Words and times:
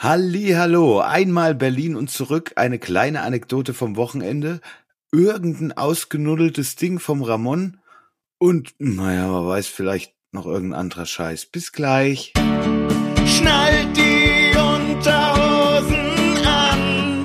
Hallo, 0.00 1.00
einmal 1.00 1.56
Berlin 1.56 1.96
und 1.96 2.08
zurück, 2.08 2.52
eine 2.54 2.78
kleine 2.78 3.22
Anekdote 3.22 3.74
vom 3.74 3.96
Wochenende, 3.96 4.60
irgendein 5.10 5.76
ausgenuddeltes 5.76 6.76
Ding 6.76 7.00
vom 7.00 7.20
Ramon 7.20 7.80
und, 8.38 8.76
naja, 8.78 9.26
man 9.26 9.48
weiß 9.48 9.66
vielleicht 9.66 10.14
noch 10.30 10.46
irgendein 10.46 10.78
anderer 10.78 11.04
Scheiß. 11.04 11.46
Bis 11.46 11.72
gleich. 11.72 12.32
Schnallt 13.26 13.96
die 13.96 14.56
Unterhosen 14.56 16.46
an. 16.46 17.24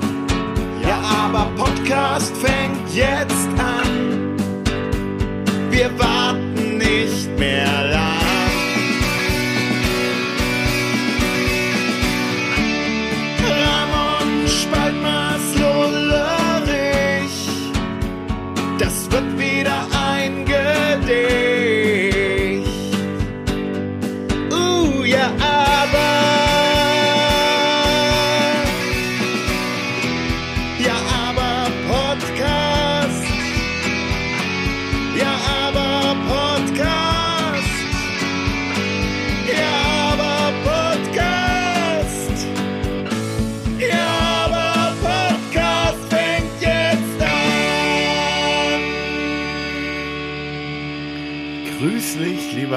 Ja, 0.82 1.00
aber 1.00 1.52
Podcast 1.56 2.36
fängt 2.38 2.92
jetzt 2.92 3.53
Das 19.14 19.22
wird 19.38 19.53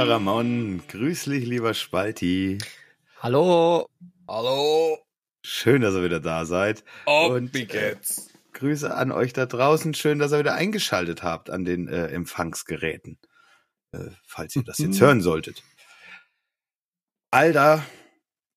Ramon. 0.07 0.81
Grüß 0.87 1.25
dich, 1.25 1.45
lieber 1.45 1.73
Spalti. 1.73 2.59
Hallo. 3.19 3.89
Hallo, 4.25 4.97
Schön, 5.43 5.81
dass 5.81 5.95
ihr 5.95 6.03
wieder 6.03 6.21
da 6.21 6.45
seid. 6.45 6.83
ob 7.05 7.31
Und, 7.31 7.53
wie 7.53 7.63
äh, 7.63 7.65
geht's? 7.65 8.29
Grüße 8.53 8.93
an 8.93 9.11
euch 9.11 9.33
da 9.33 9.45
draußen. 9.45 9.93
Schön, 9.93 10.17
dass 10.17 10.31
ihr 10.31 10.39
wieder 10.39 10.55
eingeschaltet 10.55 11.23
habt 11.23 11.49
an 11.49 11.65
den 11.65 11.89
äh, 11.89 12.07
Empfangsgeräten. 12.07 13.17
Äh, 13.91 14.11
falls 14.25 14.55
ihr 14.55 14.63
das 14.63 14.77
jetzt 14.77 15.01
hören 15.01 15.21
solltet. 15.21 15.61
Alter, 17.31 17.83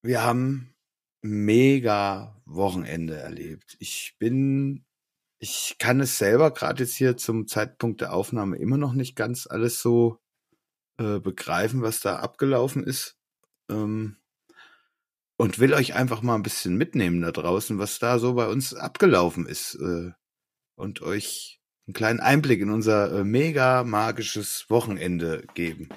wir 0.03 0.23
haben 0.23 0.73
mega 1.21 2.41
Wochenende 2.45 3.17
erlebt. 3.17 3.77
Ich 3.81 4.15
bin, 4.21 4.85
ich 5.41 5.77
kann 5.81 6.01
es 6.01 6.17
selber 6.17 6.53
gerade 6.53 6.85
jetzt 6.85 6.95
hier 6.95 7.17
zum 7.17 7.49
Zeitpunkt 7.49 8.01
der 8.03 8.13
Aufnahme 8.13 8.57
immer 8.57 8.79
noch 8.79 8.93
nicht 8.93 9.17
ganz 9.17 9.49
alles 9.49 9.81
so 9.81 10.20
äh, 11.01 11.19
begreifen, 11.19 11.83
was 11.83 12.01
da 12.01 12.17
abgelaufen 12.17 12.85
ist. 12.85 13.17
Ähm, 13.71 14.17
und 15.37 15.59
will 15.59 15.73
euch 15.73 15.95
einfach 15.95 16.21
mal 16.21 16.35
ein 16.35 16.43
bisschen 16.43 16.77
mitnehmen 16.77 17.23
da 17.23 17.33
draußen, 17.33 17.79
was 17.79 17.99
da 17.99 18.19
so 18.19 18.35
bei 18.35 18.47
uns 18.47 18.75
abgelaufen 18.75 19.47
ist 19.47 19.77
äh, 19.77 20.11
und 20.75 21.01
euch 21.01 21.63
einen 21.87 21.95
kleinen 21.95 22.21
Einblick 22.21 22.61
in 22.61 22.71
unser 22.71 23.21
äh, 23.21 23.25
mega 23.25 23.83
magisches 23.83 24.67
Wochenende 24.69 25.47
geben. 25.55 25.89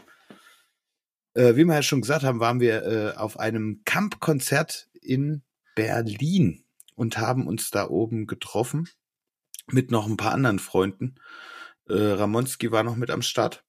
Äh, 1.34 1.58
wie 1.58 1.66
wir 1.66 1.76
ja 1.76 1.84
schon 1.84 2.00
gesagt 2.00 2.24
haben, 2.24 2.40
waren 2.40 2.62
wir 2.62 2.84
äh, 2.84 3.18
auf 3.18 3.38
einem 3.38 3.82
Camp-Konzert 3.84 4.88
in 5.02 5.44
Berlin 5.76 6.64
und 6.96 7.18
haben 7.18 7.46
uns 7.46 7.70
da 7.72 7.90
oben 7.90 8.28
getroffen 8.28 8.88
mit 9.68 9.92
noch 9.92 10.08
ein 10.08 10.16
paar 10.16 10.32
anderen 10.32 10.60
Freunden. 10.60 11.16
Äh, 11.90 11.96
Ramonski 11.96 12.72
war 12.72 12.84
noch 12.84 12.96
mit 12.96 13.12
am 13.12 13.22
Start 13.22 13.66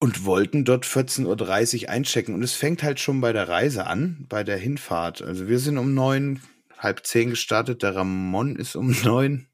und 0.00 0.24
wollten 0.24 0.64
dort 0.64 0.84
14.30 0.84 1.82
Uhr 1.82 1.88
einchecken. 1.90 2.34
Und 2.34 2.42
es 2.42 2.54
fängt 2.54 2.82
halt 2.82 3.00
schon 3.00 3.20
bei 3.20 3.32
der 3.32 3.48
Reise 3.48 3.86
an, 3.86 4.26
bei 4.28 4.44
der 4.44 4.56
Hinfahrt. 4.56 5.22
Also 5.22 5.48
wir 5.48 5.58
sind 5.58 5.78
um 5.78 5.94
neun, 5.94 6.40
halb 6.76 7.04
zehn 7.04 7.30
gestartet. 7.30 7.82
Der 7.82 7.96
Ramon 7.96 8.56
ist 8.56 8.76
um 8.76 8.90
neun, 9.02 9.48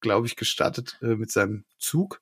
glaube 0.00 0.26
ich, 0.26 0.36
gestartet 0.36 0.98
äh, 1.02 1.14
mit 1.14 1.30
seinem 1.30 1.64
Zug. 1.78 2.20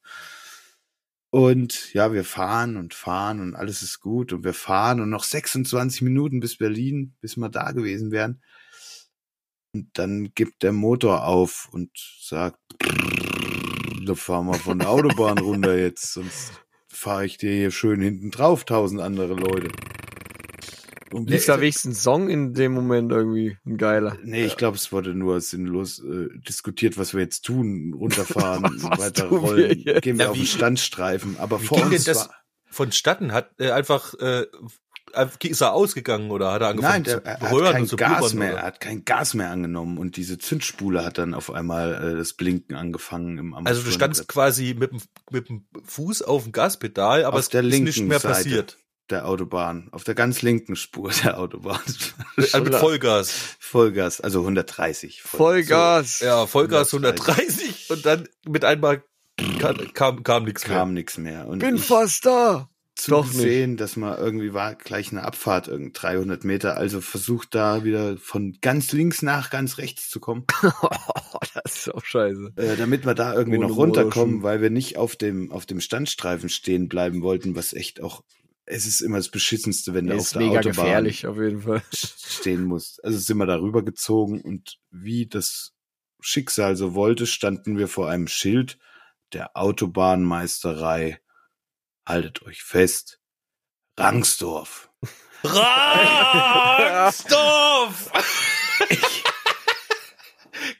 Und 1.31 1.93
ja, 1.93 2.13
wir 2.13 2.25
fahren 2.25 2.77
und 2.77 2.95
fahren 2.95 3.41
und 3.41 3.55
alles 3.55 3.83
ist 3.83 4.01
gut. 4.01 4.33
Und 4.33 4.45
wir 4.45 4.55
fahren 4.55 5.01
und 5.01 5.11
noch 5.11 5.25
26 5.25 6.03
Minuten 6.03 6.41
bis 6.41 6.59
Berlin, 6.59 7.15
bis 7.21 7.37
wir 7.37 7.49
da 7.49 7.73
gewesen 7.73 8.11
wären. 8.11 8.43
Und 9.73 9.91
dann 9.95 10.33
gibt 10.35 10.63
der 10.63 10.73
Motor 10.73 11.25
auf 11.25 11.69
und 11.73 11.91
sagt, 12.21 12.59
da 14.07 14.15
fahren 14.15 14.47
wir 14.47 14.55
von 14.55 14.79
der 14.79 14.89
Autobahn 14.89 15.39
runter 15.39 15.77
jetzt, 15.77 16.13
sonst 16.13 16.66
fahre 16.89 17.27
ich 17.27 17.39
dir 17.39 17.53
hier 17.53 17.71
schön 17.71 18.01
hinten 18.01 18.31
drauf, 18.31 18.65
tausend 18.65 19.01
andere 19.01 19.35
Leute. 19.35 19.69
Und 21.13 21.31
Lief 21.31 21.47
da 21.47 21.61
wenigstens 21.61 21.99
ein 21.99 22.01
Song 22.01 22.29
in 22.29 22.53
dem 22.53 22.73
Moment 22.73 23.13
irgendwie 23.13 23.57
ein 23.65 23.77
geiler. 23.77 24.17
Nee, 24.25 24.45
ich 24.45 24.57
glaube, 24.57 24.77
es 24.77 24.91
wurde 24.91 25.15
nur 25.15 25.41
sinnlos 25.41 26.01
äh, 26.01 26.29
diskutiert, 26.47 26.99
was 26.99 27.15
wir 27.15 27.21
jetzt 27.21 27.45
tun, 27.45 27.95
runterfahren, 27.95 28.65
weiter 28.99 29.31
wir 29.31 29.39
rollen, 29.39 29.85
gehen 30.01 30.19
wir 30.19 30.25
Ja, 30.25 30.31
auf 30.31 30.37
den 30.37 30.47
Standstreifen. 30.47 31.37
Aber 31.39 31.63
Wie 31.63 31.67
vor 31.67 31.79
ging 31.79 31.91
denn 31.91 31.97
uns 31.97 32.05
das 32.05 32.29
war, 32.29 32.35
vonstatten? 32.67 33.33
Hat 33.33 33.53
äh, 33.59 33.71
einfach 33.71 34.15
äh, 34.15 34.47
ist 35.43 35.61
er 35.61 35.73
ausgegangen 35.73 36.31
oder 36.31 36.53
hat 36.53 36.63
er 36.63 36.69
angefangen 36.69 36.93
nein, 36.93 37.05
der, 37.05 37.23
zu 37.23 37.25
er 37.25 37.41
hat 37.41 37.73
kein 37.73 37.89
Gas 37.89 38.35
mehr, 38.35 38.53
oder? 38.53 38.61
er 38.61 38.67
hat 38.67 38.81
kein 38.81 39.05
Gas 39.05 39.35
mehr 39.35 39.51
angenommen 39.51 39.99
und 39.99 40.17
diese 40.17 40.39
Zündspule 40.39 41.05
hat 41.05 41.19
dann 41.19 41.35
auf 41.35 41.51
einmal 41.51 42.13
äh, 42.13 42.17
das 42.17 42.33
Blinken 42.35 42.77
angefangen 42.77 43.39
im 43.39 43.55
Also 43.55 43.83
du 43.83 43.91
standst 43.91 44.29
quasi 44.29 44.75
mit 44.79 44.93
dem, 44.93 45.01
mit 45.31 45.49
dem 45.49 45.67
Fuß 45.85 46.23
auf 46.23 46.43
dem 46.45 46.53
Gaspedal, 46.53 47.25
aber 47.25 47.35
Auf 47.37 47.41
es 47.41 47.49
der 47.49 47.63
ist 47.63 47.79
nicht 47.81 47.97
linken 47.97 48.09
mehr 48.09 48.21
Seite. 48.21 48.35
passiert. 48.35 48.79
der 49.11 49.27
Autobahn, 49.29 49.89
auf 49.93 50.05
der 50.05 50.15
ganz 50.15 50.43
linken 50.43 50.77
Spur 50.77 51.11
der 51.25 51.39
Autobahn. 51.39 51.81
Also 52.37 52.61
mit 52.63 52.75
Vollgas. 52.75 53.57
Vollgas, 53.59 54.21
also 54.21 54.41
130. 54.41 55.23
Vollgas. 55.23 56.21
Ja, 56.21 56.47
Vollgas 56.47 56.93
130. 56.93 57.29
130 57.29 57.91
und 57.91 58.05
dann 58.07 58.29
mit 58.47 58.65
einmal 58.65 59.03
kam, 59.61 59.93
kam, 59.95 60.23
kam 60.23 60.45
nichts 60.45 60.67
mehr. 60.67 60.77
kam 60.79 60.95
nichts 60.95 61.19
mehr. 61.19 61.47
Und 61.47 61.61
Bin 61.61 61.77
ich 61.77 61.85
fast 61.85 62.27
da. 62.27 62.69
Doch 63.09 63.27
nicht. 63.27 63.37
sehen, 63.37 63.77
dass 63.77 63.97
man 63.97 64.19
irgendwie 64.19 64.55
war 64.55 64.75
gleich 64.75 65.13
eine 65.13 65.23
Abfahrt, 65.23 65.69
irgend 65.69 66.01
300 66.01 66.45
Meter, 66.45 66.77
also 66.77 67.01
versucht 67.01 67.55
da 67.55 67.85
wieder 67.85 68.17
von 68.17 68.57
ganz 68.63 68.93
links 68.93 69.23
nach 69.23 69.51
ganz 69.51 69.79
rechts 69.79 70.09
zu 70.09 70.19
kommen, 70.19 70.45
das 71.65 71.77
ist 71.77 71.95
auch 71.95 72.05
scheiße. 72.05 72.53
äh, 72.57 72.77
damit 72.77 73.05
wir 73.05 73.15
da 73.15 73.35
irgendwie 73.35 73.59
Ohne 73.59 73.69
noch 73.69 73.77
runterkommen, 73.77 74.43
weil 74.43 74.63
wir 74.63 74.71
nicht 74.71 74.97
auf 74.97 75.15
dem 75.15 75.53
auf 75.53 75.67
dem 75.67 75.81
Standstreifen 75.81 76.49
stehen 76.49 76.89
bleiben 76.89 77.23
wollten, 77.23 77.55
was 77.55 77.75
echt 77.75 78.01
auch 78.01 78.23
es 78.67 78.87
ist 78.87 79.01
immer 79.01 79.19
das 79.19 79.29
beschissenste, 79.29 79.95
wenn 79.95 80.09
du 80.09 80.17
auf 80.17 80.31
der 80.31 80.41
mega 80.41 80.59
Autobahn 80.59 80.73
gefährlich 80.73 81.27
auf 81.27 81.39
jeden 81.39 81.63
Fall. 81.63 81.83
stehen 81.93 82.65
musst. 82.65 83.03
Also 83.05 83.19
sind 83.19 83.39
wir 83.39 83.47
darüber 83.47 83.85
gezogen 83.85 84.41
und 84.41 84.79
wie 84.91 85.27
das 85.27 85.73
Schicksal 86.21 86.77
so 86.77 86.95
wollte, 86.95 87.27
standen 87.27 87.79
wir 87.79 87.87
vor 87.87 88.09
einem 88.09 88.27
Schild 88.27 88.79
der 89.33 89.57
Autobahnmeisterei. 89.57 91.21
Haltet 92.07 92.43
euch 92.43 92.63
fest. 92.63 93.21
Rangsdorf. 93.99 94.91
Rangsdorf! 95.43 97.23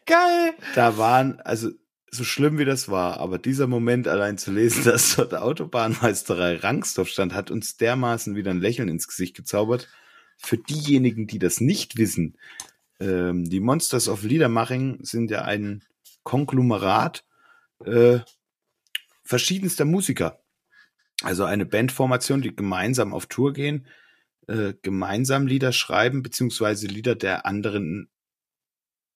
Geil. 0.07 0.55
Da 0.77 0.97
waren, 0.99 1.41
also 1.41 1.71
so 2.11 2.23
schlimm 2.23 2.59
wie 2.59 2.65
das 2.65 2.89
war, 2.89 3.19
aber 3.19 3.39
dieser 3.39 3.67
Moment 3.67 4.07
allein 4.07 4.39
zu 4.39 4.53
lesen, 4.53 4.85
dass 4.91 5.17
dort 5.17 5.35
Autobahnmeisterei 5.35 6.57
Rangsdorf 6.57 7.09
stand, 7.09 7.35
hat 7.35 7.51
uns 7.51 7.77
dermaßen 7.77 8.37
wieder 8.37 8.53
ein 8.53 8.61
Lächeln 8.61 8.89
ins 8.89 9.09
Gesicht 9.09 9.37
gezaubert. 9.37 9.89
Für 10.39 10.59
diejenigen, 10.59 11.27
die 11.27 11.41
das 11.41 11.61
nicht 11.61 11.97
wissen, 11.97 12.39
ähm, 13.01 13.45
die 13.45 13.61
Monsters 13.61 14.09
of 14.09 14.23
Liedermaching 14.23 14.99
sind 15.03 15.31
ja 15.31 15.43
ein 15.43 15.83
Konglomerat 16.23 17.25
äh, 17.85 18.21
verschiedenster 19.25 19.85
Musiker. 19.85 20.41
Also 21.23 21.45
eine 21.45 21.65
Bandformation, 21.67 22.43
die 22.43 22.55
gemeinsam 22.55 23.15
auf 23.15 23.27
Tour 23.27 23.53
gehen, 23.53 23.87
äh, 24.49 24.75
gemeinsam 24.83 25.47
Lieder 25.47 25.73
schreiben, 25.73 26.23
beziehungsweise 26.23 26.87
Lieder 26.87 27.15
der 27.15 27.47
anderen 27.47 28.11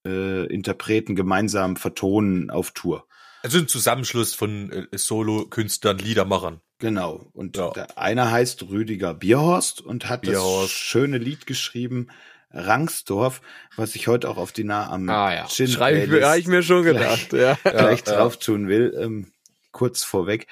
äh, 0.07 0.47
Interpreten 0.47 1.15
gemeinsam 1.15 1.77
vertonen 1.77 2.51
auf 2.51 2.71
Tour. 2.73 3.07
Also 3.43 3.59
ein 3.59 3.69
Zusammenschluss 3.69 4.35
von 4.35 4.71
äh, 4.73 4.87
Solo-Künstlern, 4.97 5.99
Liedermachern. 5.99 6.61
Genau. 6.79 7.29
Und 7.35 7.57
Ja. 7.59 7.71
der 7.71 7.99
eine 7.99 8.31
heißt 8.31 8.63
Rüdiger 8.71 9.13
Bierhorst 9.15 9.81
und 9.83 10.09
hat 10.09 10.23
das 10.25 10.31
Bierhorst. 10.31 10.73
schöne 10.73 11.19
Lied 11.19 11.47
geschrieben, 11.47 12.09
Rangsdorf, 12.53 13.43
was 13.77 13.95
ich 13.95 14.09
heute 14.09 14.29
auch 14.29 14.37
auf 14.39 14.53
die 14.53 14.65
Nah 14.65 14.91
am 14.91 15.09
Ah 15.09 15.33
ja. 15.35 15.47
Gin 15.47 15.69
Schreib 15.69 15.97
ich, 16.05 16.11
mir- 16.11 16.37
ich 16.37 16.47
mir 16.49 16.63
schon 16.63 16.83
gedacht. 16.83 17.33
Ja. 17.33 17.55
gleich 17.63 18.03
ja. 18.07 18.15
drauf 18.17 18.39
tun 18.39 18.69
will. 18.69 18.95
Ähm, 18.99 19.33
kurz 19.71 20.03
vorweg. 20.03 20.47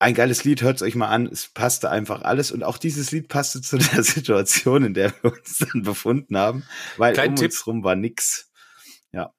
Ein 0.00 0.14
geiles 0.14 0.44
Lied, 0.44 0.62
hört's 0.62 0.82
euch 0.82 0.94
mal 0.94 1.08
an. 1.08 1.26
Es 1.26 1.48
passte 1.48 1.90
einfach 1.90 2.22
alles. 2.22 2.50
Und 2.50 2.64
auch 2.64 2.78
dieses 2.78 3.12
Lied 3.12 3.28
passte 3.28 3.60
zu 3.60 3.76
der 3.94 4.02
Situation, 4.02 4.82
in 4.82 4.94
der 4.94 5.12
wir 5.22 5.32
uns 5.32 5.58
dann 5.58 5.82
befunden 5.82 6.36
haben, 6.36 6.64
weil 6.96 7.12
Kleinen 7.12 7.34
um 7.34 7.36
Tipp. 7.36 7.50
uns 7.50 7.66
rum 7.66 7.84
war 7.84 7.94
nix. 7.94 8.50
Ja. 9.12 9.32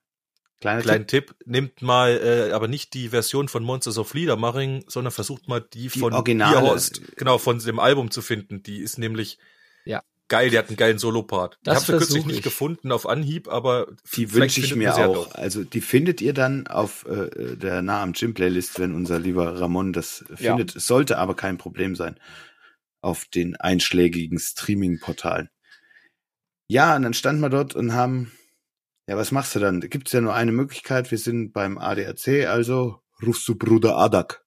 Kleiner 0.60 0.82
Kleinen 0.82 1.06
Tipp, 1.08 1.34
nehmt 1.44 1.82
mal 1.82 2.20
äh, 2.22 2.52
aber 2.52 2.68
nicht 2.68 2.94
die 2.94 3.08
Version 3.08 3.48
von 3.48 3.64
Monsters 3.64 3.98
of 3.98 4.14
Liedermaching, 4.14 4.84
sondern 4.86 5.12
versucht 5.12 5.48
mal 5.48 5.60
die, 5.60 5.88
Die 5.88 5.98
von. 5.98 6.22
Bierhorst, 6.22 7.16
genau, 7.16 7.38
von 7.38 7.58
dem 7.58 7.80
Album 7.80 8.12
zu 8.12 8.22
finden. 8.22 8.62
Die 8.62 8.78
ist 8.78 8.98
nämlich. 8.98 9.38
Geil, 10.32 10.50
die 10.50 10.58
hat 10.58 10.68
einen 10.68 10.76
geilen 10.76 10.98
Solopart. 10.98 11.54
Ich 11.56 11.64
Das 11.64 11.76
habe 11.76 11.86
sie 11.86 11.92
kürzlich 11.98 12.24
nicht 12.26 12.36
ich. 12.38 12.42
gefunden 12.42 12.90
auf 12.90 13.06
Anhieb, 13.06 13.48
aber 13.48 13.86
Die 14.16 14.26
vielleicht 14.26 14.56
wünsche 14.56 14.60
ich 14.60 14.74
mir 14.76 14.84
ja 14.84 15.06
auch. 15.06 15.28
doch. 15.28 15.34
Also 15.34 15.62
die 15.64 15.80
findet 15.80 16.20
ihr 16.20 16.32
dann 16.32 16.66
auf 16.66 17.06
äh, 17.06 17.56
der 17.56 17.82
Nah 17.82 18.02
am 18.02 18.14
Gym 18.14 18.34
Playlist, 18.34 18.78
wenn 18.80 18.94
unser 18.94 19.18
lieber 19.20 19.60
Ramon 19.60 19.92
das 19.92 20.24
Ja. 20.30 20.36
findet. 20.56 20.74
Es 20.74 20.86
sollte 20.86 21.18
aber 21.18 21.34
kein 21.36 21.58
Problem 21.58 21.94
sein 21.94 22.18
auf 23.02 23.24
den 23.26 23.56
einschlägigen 23.56 24.38
Streaming-Portalen. 24.38 25.48
Ja, 26.68 26.96
und 26.96 27.02
dann 27.02 27.14
standen 27.14 27.42
wir 27.42 27.50
dort 27.50 27.74
und 27.74 27.92
haben, 27.92 28.32
ja, 29.06 29.16
was 29.16 29.32
machst 29.32 29.54
du 29.54 29.58
dann? 29.58 29.80
Da 29.80 29.88
gibt's 29.88 30.12
ja 30.12 30.20
nur 30.20 30.34
eine 30.34 30.52
Möglichkeit. 30.52 31.10
Wir 31.10 31.18
sind 31.18 31.52
beim 31.52 31.78
ADAC, 31.78 32.46
also 32.46 33.00
rufst 33.26 33.46
du 33.48 33.56
Bruder 33.56 33.96
Adak. 33.98 34.44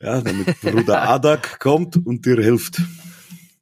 Ja, 0.00 0.20
damit 0.22 0.60
Bruder 0.62 1.02
Adak 1.08 1.58
kommt 1.60 1.96
und 2.06 2.24
dir 2.24 2.36
hilft. 2.40 2.80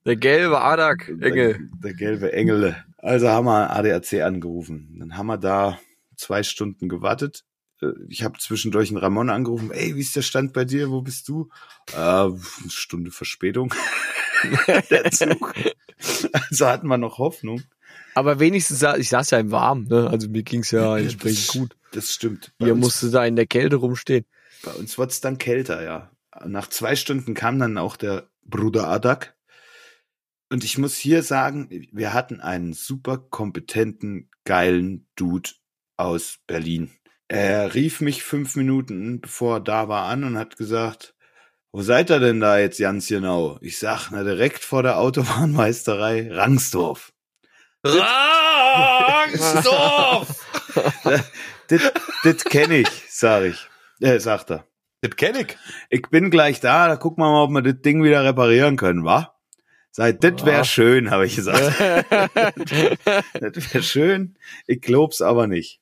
Der 0.08 0.16
gelbe 0.16 0.60
Adak, 0.60 1.06
Der, 1.20 1.28
Engel. 1.28 1.68
der 1.84 1.94
gelbe 1.94 2.32
Engel. 2.32 2.76
Also 2.96 3.28
haben 3.28 3.44
wir 3.46 3.70
ADAC 3.70 4.22
angerufen. 4.22 4.96
Dann 4.98 5.16
haben 5.16 5.26
wir 5.26 5.38
da 5.38 5.78
zwei 6.16 6.42
Stunden 6.42 6.88
gewartet. 6.88 7.44
Äh, 7.82 7.88
Ich 8.08 8.24
habe 8.24 8.38
zwischendurch 8.38 8.88
einen 8.88 8.96
Ramon 8.98 9.30
angerufen. 9.30 9.70
Ey, 9.70 9.94
wie 9.94 10.00
ist 10.00 10.16
der 10.16 10.22
Stand 10.22 10.52
bei 10.54 10.64
dir? 10.64 10.90
Wo 10.90 11.02
bist 11.02 11.28
du? 11.28 11.48
Äh, 11.92 11.98
eine 11.98 12.40
Stunde 12.68 13.10
Verspätung. 13.10 13.72
der 14.90 15.10
Zug. 15.10 15.54
Also 16.50 16.66
hatten 16.66 16.86
wir 16.88 16.98
noch 16.98 17.18
Hoffnung. 17.18 17.62
Aber 18.14 18.40
wenigstens, 18.40 18.82
ich 18.98 19.08
saß 19.10 19.30
ja 19.30 19.38
im 19.38 19.50
Warmen, 19.50 19.88
ne? 19.88 20.08
Also 20.10 20.28
mir 20.28 20.42
ging's 20.42 20.70
ja 20.70 20.96
entsprechend 20.98 21.48
das, 21.48 21.52
gut. 21.54 21.76
Das 21.92 22.12
stimmt. 22.12 22.52
Bei 22.58 22.66
Ihr 22.68 22.74
musste 22.74 23.10
da 23.10 23.24
in 23.24 23.36
der 23.36 23.46
Kälte 23.46 23.76
rumstehen. 23.76 24.24
bei 24.64 24.72
uns 24.72 24.96
wurde 24.98 25.10
es 25.10 25.20
dann 25.20 25.38
kälter, 25.38 25.82
ja. 25.84 26.10
Nach 26.46 26.68
zwei 26.68 26.96
Stunden 26.96 27.34
kam 27.34 27.58
dann 27.58 27.78
auch 27.78 27.96
der 27.96 28.24
Bruder 28.44 28.88
Adak. 28.88 29.34
Und 30.50 30.64
ich 30.64 30.78
muss 30.78 30.96
hier 30.96 31.22
sagen, 31.22 31.68
wir 31.92 32.14
hatten 32.14 32.40
einen 32.40 32.72
super 32.72 33.18
kompetenten, 33.18 34.30
geilen 34.44 35.06
Dude 35.14 35.50
aus 35.96 36.38
Berlin. 36.46 36.90
Er 37.28 37.74
rief 37.74 38.00
mich 38.00 38.22
fünf 38.22 38.56
Minuten, 38.56 39.20
bevor 39.20 39.56
er 39.56 39.60
da 39.60 39.88
war, 39.88 40.06
an 40.06 40.24
und 40.24 40.38
hat 40.38 40.56
gesagt, 40.56 41.14
wo 41.70 41.82
seid 41.82 42.10
ihr 42.10 42.20
denn 42.20 42.40
da 42.40 42.58
jetzt 42.58 42.80
ganz 42.80 43.08
genau? 43.08 43.58
Ich 43.60 43.78
sag, 43.78 44.10
na 44.10 44.24
direkt 44.24 44.64
vor 44.64 44.82
der 44.82 44.98
Autobahnmeisterei 44.98 46.32
Rangsdorf. 46.32 47.12
Rangsdorf! 47.84 49.26
Das, 52.24 52.44
kenne 52.44 52.78
ich, 52.78 52.88
sag 53.10 53.44
ich. 53.44 53.68
Äh, 54.00 54.18
sagt 54.20 54.50
er. 54.50 54.66
das 55.02 55.14
kenn 55.16 55.36
ich. 55.36 55.58
Ich 55.90 56.00
bin 56.08 56.30
gleich 56.30 56.60
da, 56.60 56.88
da 56.88 56.96
gucken 56.96 57.22
wir 57.22 57.30
mal, 57.30 57.42
ob 57.44 57.50
wir 57.50 57.60
das 57.60 57.82
Ding 57.82 58.02
wieder 58.02 58.24
reparieren 58.24 58.78
können, 58.78 59.04
wa? 59.04 59.37
Seit, 59.90 60.22
das 60.22 60.44
wäre 60.44 60.64
schön, 60.64 61.10
habe 61.10 61.26
ich 61.26 61.36
gesagt. 61.36 61.80
das 63.40 63.74
wäre 63.74 63.82
schön. 63.82 64.36
Ich 64.66 64.80
glaub's 64.80 65.20
aber 65.20 65.46
nicht. 65.46 65.80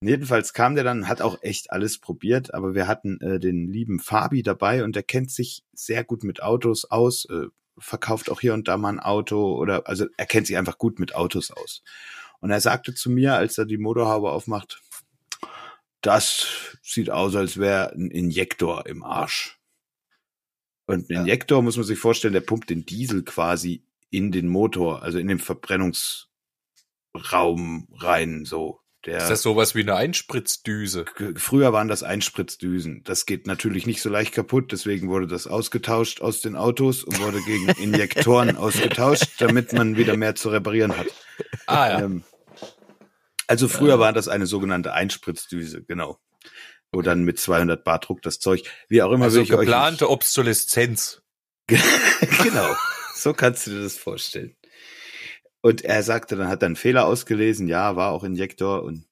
Jedenfalls 0.00 0.52
kam 0.52 0.74
der 0.74 0.84
dann, 0.84 1.08
hat 1.08 1.22
auch 1.22 1.38
echt 1.42 1.70
alles 1.70 1.98
probiert, 1.98 2.54
aber 2.54 2.74
wir 2.74 2.88
hatten 2.88 3.20
äh, 3.20 3.38
den 3.38 3.68
lieben 3.68 4.00
Fabi 4.00 4.42
dabei 4.42 4.82
und 4.82 4.96
der 4.96 5.04
kennt 5.04 5.30
sich 5.30 5.62
sehr 5.72 6.02
gut 6.02 6.24
mit 6.24 6.42
Autos 6.42 6.84
aus, 6.84 7.24
äh, 7.26 7.46
verkauft 7.78 8.28
auch 8.28 8.40
hier 8.40 8.54
und 8.54 8.66
da 8.66 8.76
mal 8.76 8.90
ein 8.90 9.00
Auto 9.00 9.54
oder, 9.54 9.86
also 9.86 10.06
er 10.16 10.26
kennt 10.26 10.48
sich 10.48 10.56
einfach 10.56 10.78
gut 10.78 10.98
mit 10.98 11.14
Autos 11.14 11.52
aus. 11.52 11.82
Und 12.40 12.50
er 12.50 12.60
sagte 12.60 12.94
zu 12.94 13.10
mir, 13.10 13.34
als 13.34 13.56
er 13.58 13.64
die 13.64 13.78
Motorhaube 13.78 14.32
aufmacht, 14.32 14.82
das 16.00 16.76
sieht 16.82 17.10
aus, 17.10 17.36
als 17.36 17.56
wäre 17.58 17.92
ein 17.92 18.10
Injektor 18.10 18.86
im 18.86 19.04
Arsch. 19.04 19.60
Und 20.92 21.08
ein 21.10 21.14
Ja. 21.14 21.20
Injektor 21.20 21.62
muss 21.62 21.76
man 21.76 21.84
sich 21.86 21.98
vorstellen, 21.98 22.34
der 22.34 22.40
pumpt 22.40 22.70
den 22.70 22.84
Diesel 22.84 23.22
quasi 23.22 23.84
in 24.10 24.30
den 24.30 24.48
Motor, 24.48 25.02
also 25.02 25.18
in 25.18 25.28
den 25.28 25.38
Verbrennungsraum 25.38 26.28
rein, 27.98 28.44
so. 28.44 28.78
Der, 29.04 29.18
Ist 29.18 29.30
das 29.30 29.42
sowas 29.42 29.74
wie 29.74 29.80
eine 29.80 29.96
Einspritzdüse? 29.96 31.04
Früher 31.34 31.72
waren 31.72 31.88
das 31.88 32.04
Einspritzdüsen. 32.04 33.02
Das 33.02 33.26
geht 33.26 33.48
natürlich 33.48 33.84
nicht 33.84 34.00
so 34.00 34.08
leicht 34.08 34.32
kaputt, 34.32 34.70
deswegen 34.70 35.08
wurde 35.08 35.26
das 35.26 35.48
ausgetauscht 35.48 36.20
aus 36.20 36.40
den 36.40 36.54
Autos 36.54 37.02
und 37.02 37.18
wurde 37.18 37.40
gegen 37.42 37.68
Injektoren 37.82 38.56
ausgetauscht, 38.56 39.40
damit 39.40 39.72
man 39.72 39.96
wieder 39.96 40.16
mehr 40.16 40.36
zu 40.36 40.50
reparieren 40.50 40.96
hat. 40.96 41.08
Ah 41.66 41.88
ja. 41.88 42.00
Ähm, 42.02 42.22
also 43.48 43.66
früher 43.66 43.98
war 43.98 44.12
das 44.12 44.28
eine 44.28 44.46
sogenannte 44.46 44.92
Einspritzdüse, 44.92 45.82
genau. 45.82 46.20
Wo 46.92 47.02
dann 47.02 47.24
mit 47.24 47.38
200 47.38 47.82
Bar 47.84 48.00
Druck 48.00 48.22
das 48.22 48.38
Zeug, 48.38 48.64
wie 48.88 49.02
auch 49.02 49.12
immer 49.12 49.24
Also 49.24 49.44
geplante 49.44 50.10
Obsoleszenz. 50.10 51.22
genau. 51.66 52.76
So 53.14 53.32
kannst 53.32 53.66
du 53.66 53.70
dir 53.70 53.82
das 53.82 53.96
vorstellen. 53.96 54.56
Und 55.62 55.82
er 55.82 56.02
sagte, 56.02 56.36
dann 56.36 56.48
hat 56.48 56.62
er 56.62 56.66
einen 56.66 56.76
Fehler 56.76 57.06
ausgelesen, 57.06 57.68
ja, 57.68 57.96
war 57.96 58.10
auch 58.10 58.24
Injektor 58.24 58.82
und 58.82 59.06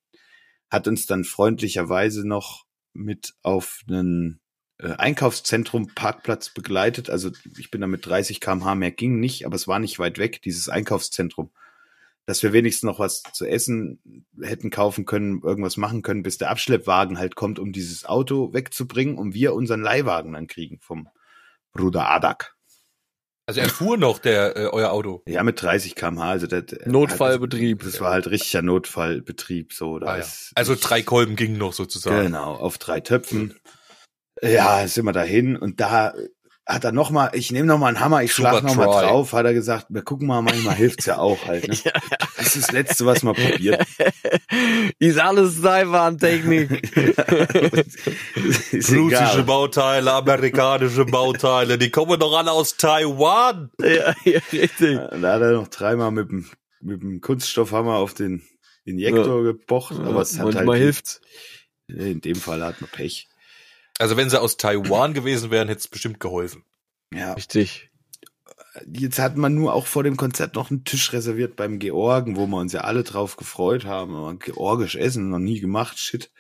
hat 0.69 0.89
uns 0.89 1.07
dann 1.07 1.25
freundlicherweise 1.25 2.27
noch 2.27 2.67
mit 2.93 3.35
auf 3.43 3.81
einen 3.89 4.41
äh, 4.79 4.93
Einkaufszentrum 4.93 5.95
Parkplatz 5.95 6.51
begleitet. 6.51 7.09
Also 7.09 7.31
ich 7.57 7.71
bin 7.71 7.81
da 7.81 7.87
mit 7.87 8.05
30 8.07 8.41
kmh 8.41 8.75
mehr 8.75 8.91
ging 8.91 9.21
nicht, 9.21 9.47
aber 9.47 9.57
es 9.57 9.69
war 9.69 9.79
nicht 9.79 9.99
weit 9.99 10.19
weg, 10.19 10.43
dieses 10.43 10.69
Einkaufszentrum. 10.69 11.51
Dass 12.31 12.45
wir 12.45 12.53
wenigstens 12.53 12.85
noch 12.85 13.01
was 13.01 13.25
zu 13.33 13.45
essen 13.45 14.25
hätten 14.41 14.71
kaufen 14.71 15.05
können, 15.05 15.43
irgendwas 15.43 15.77
machen 15.77 16.03
können, 16.03 16.23
bis 16.23 16.39
der 16.39 16.51
Abschleppwagen 16.51 17.19
halt 17.19 17.35
kommt, 17.35 17.59
um 17.59 17.73
dieses 17.73 18.05
Auto 18.05 18.53
wegzubringen, 18.53 19.19
um 19.19 19.35
wir 19.35 19.53
unseren 19.53 19.81
Leihwagen 19.83 20.35
dann 20.35 20.47
kriegen 20.47 20.79
vom 20.81 21.09
Bruder 21.73 22.09
Adak. 22.09 22.55
Also 23.47 23.61
er 23.63 23.69
fuhr 23.69 23.97
noch 23.97 24.21
der 24.21 24.57
äh, 24.57 24.67
euer 24.69 24.93
Auto. 24.93 25.25
Ja, 25.27 25.43
mit 25.43 25.61
30 25.61 25.97
kmh. 25.97 26.23
Also 26.23 26.47
das, 26.47 26.63
Notfallbetrieb. 26.87 27.83
Das 27.83 28.01
war 28.01 28.13
halt 28.13 28.29
richtiger 28.31 28.63
Notfallbetrieb. 28.63 29.73
So, 29.73 29.99
da 29.99 30.07
Ah, 30.07 30.17
ja. 30.19 30.23
ist 30.23 30.53
Also 30.55 30.77
drei 30.81 31.03
Kolben 31.03 31.35
gingen 31.35 31.59
noch 31.59 31.73
sozusagen. 31.73 32.27
Genau, 32.27 32.55
auf 32.55 32.79
drei 32.79 33.01
Töpfen. 33.01 33.59
Ja, 34.41 34.87
sind 34.87 35.05
wir 35.05 35.13
dahin 35.13 35.57
und 35.57 35.81
da 35.81 36.15
hat 36.71 36.85
er 36.85 36.93
noch 36.93 37.11
mal, 37.11 37.31
ich 37.33 37.51
nehme 37.51 37.67
noch 37.67 37.79
mal 37.79 37.89
einen 37.89 38.01
Hammer, 38.01 38.23
ich 38.23 38.33
schlag 38.33 38.55
Super 38.55 38.67
noch 38.69 38.77
mal 38.77 38.85
drauf, 38.85 39.33
hat 39.33 39.45
er 39.45 39.55
gesagt, 39.55 39.87
wir 39.89 40.03
gucken 40.03 40.29
mal, 40.29 40.41
manchmal 40.41 40.77
hilft's 40.77 41.07
ja 41.07 41.19
auch 41.19 41.45
halt. 41.47 41.69
Ne? 41.69 41.77
Das 42.37 42.57
ist 42.57 42.69
das 42.69 42.73
Letzte, 42.73 43.05
was 43.05 43.23
man 43.23 43.35
probiert. 43.35 43.87
Ist 44.99 45.19
alles 45.19 45.57
Seilbahntechnik. 45.57 46.71
Russische. 48.73 49.43
Bauteile, 49.45 50.13
amerikanische 50.13 51.05
Bauteile, 51.05 51.77
die 51.77 51.91
kommen 51.91 52.19
doch 52.19 52.37
alle 52.37 52.53
aus 52.53 52.79
Taiwan. 52.79 53.71
ja, 53.79 54.15
ja, 54.25 54.41
richtig. 54.53 54.97
Da 54.97 55.33
hat 55.35 55.43
er 55.43 55.53
noch 55.53 55.69
dreimal 55.69 56.11
mit 56.13 56.31
dem, 56.31 56.47
mit 56.81 57.03
dem 57.03 57.21
Kunststoffhammer 57.21 57.97
auf 57.97 58.15
den 58.15 58.43
Injektor 58.85 59.43
gepocht, 59.43 59.97
aber 59.99 60.23
es 60.23 60.39
hat 60.39 60.47
Manchmal 60.47 60.67
halt, 60.77 60.83
hilft's. 60.83 61.21
in 61.89 62.23
dem 62.23 62.37
Fall 62.37 62.65
hat 62.65 62.81
man 62.81 62.89
Pech. 62.91 63.30
Also 64.01 64.17
wenn 64.17 64.31
sie 64.31 64.41
aus 64.41 64.57
Taiwan 64.57 65.13
gewesen 65.13 65.51
wären, 65.51 65.69
hätte 65.69 65.81
es 65.81 65.89
bestimmt 65.89 66.21
geholfen. 66.21 66.65
Ja, 67.13 67.35
Richtig. 67.35 67.91
jetzt 68.91 69.19
hat 69.19 69.37
man 69.37 69.55
nur 69.55 69.75
auch 69.75 69.87
vor 69.87 70.03
dem 70.03 70.17
Konzert 70.17 70.55
noch 70.55 70.71
einen 70.71 70.85
Tisch 70.85 71.13
reserviert 71.13 71.55
beim 71.55 71.79
Georgen, 71.79 72.37
wo 72.37 72.47
wir 72.47 72.57
uns 72.57 72.73
ja 72.73 72.81
alle 72.81 73.03
drauf 73.03 73.37
gefreut 73.37 73.85
haben. 73.85 74.15
Aber 74.15 74.35
Georgisch 74.37 74.97
essen, 74.97 75.29
noch 75.29 75.39
nie 75.39 75.61
gemacht, 75.61 75.99
shit. 75.99 76.33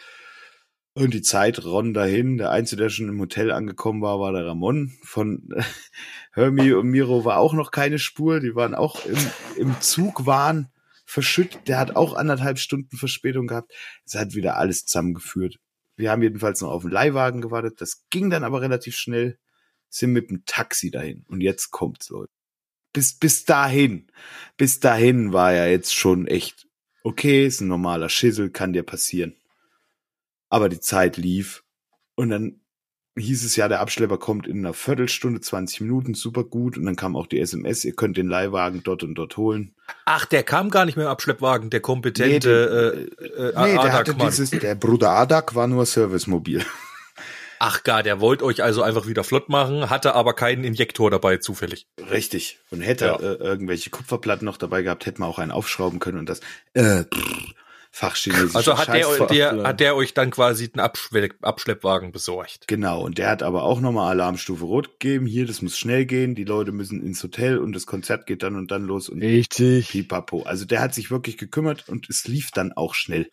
Und 0.94 1.12
die 1.12 1.20
Zeit 1.20 1.62
ronn 1.62 1.92
dahin. 1.92 2.38
Der 2.38 2.50
Einzige, 2.50 2.80
der 2.80 2.88
schon 2.88 3.10
im 3.10 3.20
Hotel 3.20 3.52
angekommen 3.52 4.00
war, 4.00 4.18
war 4.20 4.32
der 4.32 4.46
Ramon. 4.46 4.96
Von 5.02 5.46
Hermi 6.32 6.72
und 6.72 6.88
Miro 6.88 7.26
war 7.26 7.36
auch 7.36 7.52
noch 7.52 7.72
keine 7.72 7.98
Spur. 7.98 8.40
Die 8.40 8.54
waren 8.54 8.74
auch 8.74 9.04
im, 9.04 9.18
im 9.58 9.80
Zug, 9.82 10.24
waren 10.24 10.72
verschüttet. 11.04 11.68
Der 11.68 11.78
hat 11.78 11.94
auch 11.94 12.14
anderthalb 12.14 12.58
Stunden 12.58 12.96
Verspätung 12.96 13.48
gehabt. 13.48 13.70
Es 14.06 14.14
hat 14.14 14.34
wieder 14.34 14.56
alles 14.56 14.86
zusammengeführt. 14.86 15.58
Wir 16.00 16.10
haben 16.10 16.22
jedenfalls 16.22 16.60
noch 16.60 16.70
auf 16.70 16.82
den 16.82 16.90
Leihwagen 16.90 17.40
gewartet. 17.40 17.80
Das 17.80 18.06
ging 18.10 18.30
dann 18.30 18.44
aber 18.44 18.60
relativ 18.60 18.96
schnell. 18.96 19.38
Sind 19.88 20.12
mit 20.12 20.30
dem 20.30 20.44
Taxi 20.44 20.90
dahin. 20.90 21.24
Und 21.28 21.40
jetzt 21.40 21.70
kommt's, 21.70 22.10
Leute. 22.10 22.32
Bis, 22.92 23.18
bis 23.18 23.44
dahin, 23.44 24.10
bis 24.56 24.80
dahin 24.80 25.32
war 25.32 25.52
ja 25.52 25.66
jetzt 25.66 25.94
schon 25.94 26.26
echt 26.26 26.66
okay, 27.02 27.46
ist 27.46 27.60
ein 27.60 27.68
normaler 27.68 28.08
Schissel, 28.08 28.50
kann 28.50 28.72
dir 28.72 28.82
passieren. 28.82 29.36
Aber 30.48 30.68
die 30.68 30.80
Zeit 30.80 31.16
lief. 31.16 31.64
Und 32.14 32.30
dann 32.30 32.60
hieß 33.18 33.44
es 33.44 33.56
ja, 33.56 33.68
der 33.68 33.80
Abschlepper 33.80 34.18
kommt 34.18 34.46
in 34.46 34.58
einer 34.58 34.72
Viertelstunde, 34.74 35.40
20 35.40 35.80
Minuten, 35.82 36.14
super 36.14 36.44
gut. 36.44 36.76
Und 36.78 36.86
dann 36.86 36.96
kam 36.96 37.16
auch 37.16 37.26
die 37.26 37.40
SMS, 37.40 37.84
ihr 37.84 37.94
könnt 37.94 38.16
den 38.16 38.28
Leihwagen 38.28 38.82
dort 38.84 39.02
und 39.02 39.14
dort 39.14 39.36
holen. 39.36 39.74
Ach, 40.04 40.24
der 40.26 40.42
kam 40.42 40.70
gar 40.70 40.84
nicht 40.84 40.96
mehr 40.96 41.06
im 41.06 41.10
Abschleppwagen, 41.12 41.70
der 41.70 41.80
kompetente 41.80 43.08
äh, 43.18 43.24
äh, 43.24 43.52
Nee, 43.66 43.74
der 43.82 43.92
hatte 43.92 44.14
dieses, 44.14 44.50
der 44.50 44.74
Bruder 44.74 45.10
Adak 45.10 45.54
war 45.54 45.66
nur 45.66 45.86
Servicemobil. 45.86 46.64
Ach 47.62 47.82
gar, 47.82 48.02
der 48.02 48.20
wollte 48.20 48.46
euch 48.46 48.62
also 48.62 48.80
einfach 48.82 49.06
wieder 49.06 49.22
flott 49.22 49.50
machen, 49.50 49.90
hatte 49.90 50.14
aber 50.14 50.32
keinen 50.32 50.64
Injektor 50.64 51.10
dabei 51.10 51.36
zufällig. 51.36 51.86
Richtig. 52.10 52.58
Und 52.70 52.80
hätte 52.80 53.04
Ja. 53.04 53.16
äh, 53.16 53.34
irgendwelche 53.34 53.90
Kupferplatten 53.90 54.46
noch 54.46 54.56
dabei 54.56 54.80
gehabt, 54.80 55.04
hätte 55.04 55.20
man 55.20 55.28
auch 55.28 55.38
einen 55.38 55.50
aufschrauben 55.50 55.98
können 55.98 56.18
und 56.18 56.28
das 56.30 56.40
äh, 56.72 57.04
pff, 57.04 57.54
fachchinesisch. 57.90 58.54
Also 58.54 58.78
hat 58.78 58.88
der, 58.88 59.26
der, 59.26 59.62
hat 59.64 59.80
der 59.80 59.96
euch 59.96 60.14
dann 60.14 60.30
quasi 60.30 60.70
den 60.70 60.80
Abschwe 60.80 61.30
Abschleppwagen 61.42 62.12
besorgt. 62.12 62.68
Genau, 62.68 63.02
und 63.02 63.18
der 63.18 63.28
hat 63.28 63.42
aber 63.42 63.64
auch 63.64 63.80
nochmal 63.80 64.10
Alarmstufe 64.10 64.64
Rot 64.64 64.98
gegeben. 64.98 65.26
Hier, 65.26 65.46
das 65.46 65.60
muss 65.60 65.76
schnell 65.76 66.06
gehen, 66.06 66.34
die 66.34 66.44
Leute 66.44 66.72
müssen 66.72 67.02
ins 67.02 67.22
Hotel 67.22 67.58
und 67.58 67.72
das 67.72 67.86
Konzert 67.86 68.26
geht 68.26 68.42
dann 68.42 68.56
und 68.56 68.70
dann 68.70 68.84
los 68.84 69.08
und 69.08 69.20
Richtig. 69.20 69.90
pipapo. 69.90 70.42
Also 70.42 70.64
der 70.64 70.80
hat 70.80 70.94
sich 70.94 71.10
wirklich 71.10 71.36
gekümmert 71.36 71.88
und 71.88 72.08
es 72.08 72.26
lief 72.26 72.50
dann 72.52 72.72
auch 72.72 72.94
schnell. 72.94 73.30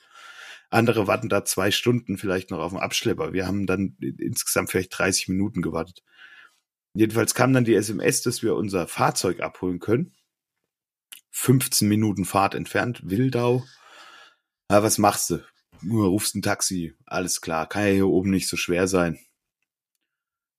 Andere 0.70 1.08
warten 1.08 1.30
da 1.30 1.46
zwei 1.46 1.72
Stunden 1.72 2.18
vielleicht 2.18 2.52
noch 2.52 2.60
auf 2.60 2.72
den 2.72 2.82
Abschlepper. 2.82 3.32
Wir 3.32 3.48
haben 3.48 3.68
dann 3.68 3.96
insgesamt 4.00 4.70
vielleicht 4.72 4.98
30 4.98 5.30
Minuten 5.30 5.62
gewartet. 5.62 6.04
Jedenfalls 6.94 7.36
kam 7.36 7.54
dann 7.54 7.64
die 7.64 7.76
SMS, 7.76 8.24
dass 8.24 8.42
wir 8.44 8.56
unser 8.56 8.88
Fahrzeug 8.88 9.40
abholen 9.40 9.80
können. 9.80 10.14
15 11.30 11.88
Minuten 11.88 12.26
Fahrt 12.26 12.56
entfernt, 12.56 13.02
Wildau. 13.04 13.64
Ja, 14.70 14.84
was 14.84 14.98
machst 14.98 15.30
du? 15.30 15.40
Nur 15.82 16.08
rufst 16.08 16.36
ein 16.36 16.42
Taxi. 16.42 16.94
Alles 17.06 17.40
klar, 17.40 17.70
kann 17.70 17.86
ja 17.86 17.94
hier 17.94 18.08
oben 18.08 18.32
nicht 18.32 18.50
so 18.50 18.58
schwer 18.58 18.88
sein. 18.88 19.18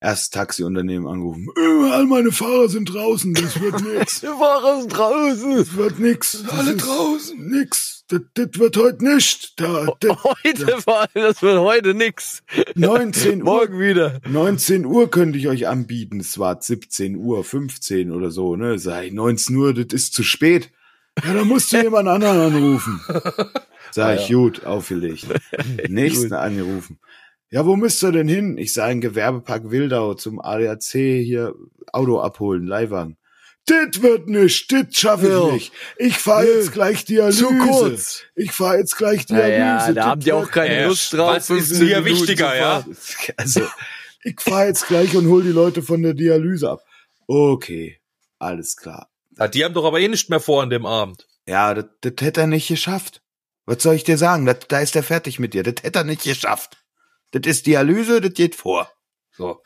Erst 0.00 0.32
Taxiunternehmen 0.32 1.08
angerufen. 1.08 1.48
Äh, 1.56 1.90
all 1.90 2.06
meine 2.06 2.30
Fahrer 2.30 2.68
sind 2.68 2.86
draußen, 2.86 3.34
das 3.34 3.60
wird 3.60 3.82
nix. 3.98 4.22
Wir 4.22 4.30
waren 4.30 4.88
draußen. 4.88 5.56
Das 5.56 5.76
wird 5.76 5.98
nix. 5.98 6.44
Alle 6.48 6.76
draußen. 6.76 7.48
Nix. 7.48 8.04
Das, 8.08 8.22
das 8.32 8.58
wird 8.58 8.76
heute 8.78 9.04
nicht. 9.04 9.60
Da, 9.60 9.88
das, 10.00 10.24
Heute 10.24 10.66
war, 10.86 11.08
das 11.12 11.42
wird 11.42 11.58
heute 11.58 11.92
nix. 11.92 12.42
19 12.76 13.40
Uhr. 13.42 13.44
Morgen 13.44 13.78
wieder. 13.78 14.20
19 14.26 14.86
Uhr 14.86 15.10
könnte 15.10 15.36
ich 15.36 15.48
euch 15.48 15.68
anbieten. 15.68 16.20
Es 16.20 16.38
war 16.38 16.62
17 16.62 17.16
Uhr, 17.16 17.44
15 17.44 18.10
oder 18.10 18.30
so, 18.30 18.56
ne? 18.56 18.76
Ich, 18.76 19.12
19 19.12 19.56
Uhr, 19.56 19.74
das 19.74 19.92
ist 19.92 20.14
zu 20.14 20.22
spät. 20.22 20.70
Ja, 21.22 21.34
da 21.34 21.44
musst 21.44 21.72
du 21.72 21.82
jemand 21.82 22.08
anderen 22.08 22.40
anrufen. 22.54 23.00
Sag 23.90 24.20
ich, 24.20 24.28
gut, 24.28 24.64
aufgelegt. 24.64 25.26
Nächsten 25.88 26.32
angerufen. 26.32 26.98
Ja, 27.50 27.64
wo 27.64 27.76
müsst 27.76 28.02
ihr 28.04 28.12
denn 28.12 28.28
hin? 28.28 28.58
Ich 28.58 28.72
sage, 28.74 29.00
Gewerbepark 29.00 29.70
Wildau 29.70 30.14
zum 30.14 30.38
ADAC 30.40 30.82
hier 30.92 31.54
Auto 31.92 32.20
abholen, 32.20 32.66
Leihwagen. 32.66 33.16
Das 33.66 34.00
wird 34.02 34.28
nicht, 34.28 34.72
das 34.72 34.86
schaffe 34.92 35.26
ich 35.26 35.32
Ja. 35.32 35.52
nicht. 35.52 35.72
Ich 35.98 36.18
fahre 36.18 36.44
Nö. 36.44 36.52
jetzt 36.52 36.72
gleich 36.72 37.04
Dialyse. 37.04 37.46
Zu 37.46 37.58
kurz. 37.58 38.22
Ich 38.34 38.52
fahre 38.52 38.78
jetzt 38.78 38.96
gleich 38.96 39.26
Dialyse. 39.26 39.48
Naja, 39.58 39.92
da 39.92 40.04
haben 40.06 40.20
die 40.22 40.32
auch 40.32 40.50
keine 40.50 40.74
Äh, 40.74 40.86
Lust 40.86 41.12
drauf. 41.12 41.30
was 41.36 41.50
ist 41.50 41.68
15 41.68 41.86
dir 41.86 42.00
Minuten 42.00 42.20
wichtiger, 42.22 42.56
ja? 42.56 42.84
Also, 43.36 43.62
ich 44.24 44.40
fahre 44.40 44.66
jetzt 44.68 44.86
gleich 44.88 45.14
und 45.16 45.26
hol 45.28 45.42
die 45.42 45.50
Leute 45.52 45.82
von 45.82 46.02
der 46.02 46.14
Dialyse 46.14 46.70
ab. 46.70 46.80
Okay, 47.26 47.98
alles 48.38 48.76
klar. 48.76 49.10
Ja, 49.38 49.48
die 49.48 49.64
haben 49.64 49.74
doch 49.74 49.84
aber 49.84 50.00
eh 50.00 50.08
nicht 50.08 50.30
mehr 50.30 50.40
vor 50.40 50.62
an 50.62 50.70
dem 50.70 50.86
Abend. 50.86 51.26
Ja, 51.46 51.74
das, 51.74 51.86
das 52.00 52.14
hätte 52.20 52.40
er 52.42 52.46
nicht 52.46 52.68
geschafft. 52.68 53.22
Was 53.68 53.82
soll 53.82 53.96
ich 53.96 54.04
dir 54.04 54.16
sagen? 54.16 54.46
Das, 54.46 54.60
da 54.68 54.80
ist 54.80 54.96
er 54.96 55.02
fertig 55.02 55.38
mit 55.38 55.52
dir. 55.52 55.62
Das 55.62 55.82
hätte 55.82 55.98
er 55.98 56.04
nicht 56.04 56.22
geschafft. 56.24 56.82
Das 57.32 57.42
ist 57.44 57.66
Dialyse, 57.66 58.22
das 58.22 58.32
geht 58.32 58.54
vor. 58.54 58.90
So. 59.30 59.60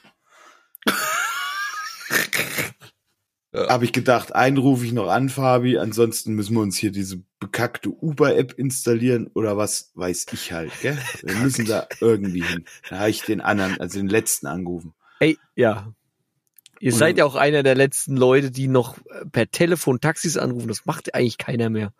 Ja. 3.54 3.68
Habe 3.68 3.84
ich 3.84 3.92
gedacht, 3.92 4.34
einen 4.34 4.56
rufe 4.56 4.84
ich 4.86 4.92
noch 4.92 5.08
an, 5.08 5.28
Fabi. 5.28 5.78
Ansonsten 5.78 6.34
müssen 6.34 6.54
wir 6.54 6.62
uns 6.62 6.76
hier 6.78 6.90
diese 6.90 7.22
bekackte 7.38 7.90
Uber-App 7.90 8.54
installieren 8.58 9.28
oder 9.34 9.56
was 9.56 9.92
weiß 9.94 10.26
ich 10.32 10.52
halt. 10.52 10.72
Gell? 10.80 10.98
Wir 11.22 11.34
müssen 11.36 11.66
da 11.66 11.86
irgendwie 12.00 12.42
hin. 12.42 12.64
Da 12.88 12.98
habe 13.00 13.10
ich 13.10 13.22
den 13.22 13.40
anderen, 13.40 13.78
also 13.80 13.98
den 13.98 14.08
letzten 14.08 14.46
angerufen. 14.46 14.94
Ey, 15.20 15.38
ja. 15.54 15.92
Ihr 16.80 16.92
Und- 16.92 16.98
seid 16.98 17.18
ja 17.18 17.24
auch 17.26 17.36
einer 17.36 17.62
der 17.62 17.74
letzten 17.76 18.16
Leute, 18.16 18.50
die 18.50 18.66
noch 18.68 18.96
äh, 19.06 19.26
per 19.30 19.48
Telefon 19.50 20.00
Taxis 20.00 20.36
anrufen. 20.38 20.66
Das 20.68 20.86
macht 20.86 21.14
eigentlich 21.14 21.38
keiner 21.38 21.68
mehr. 21.70 21.92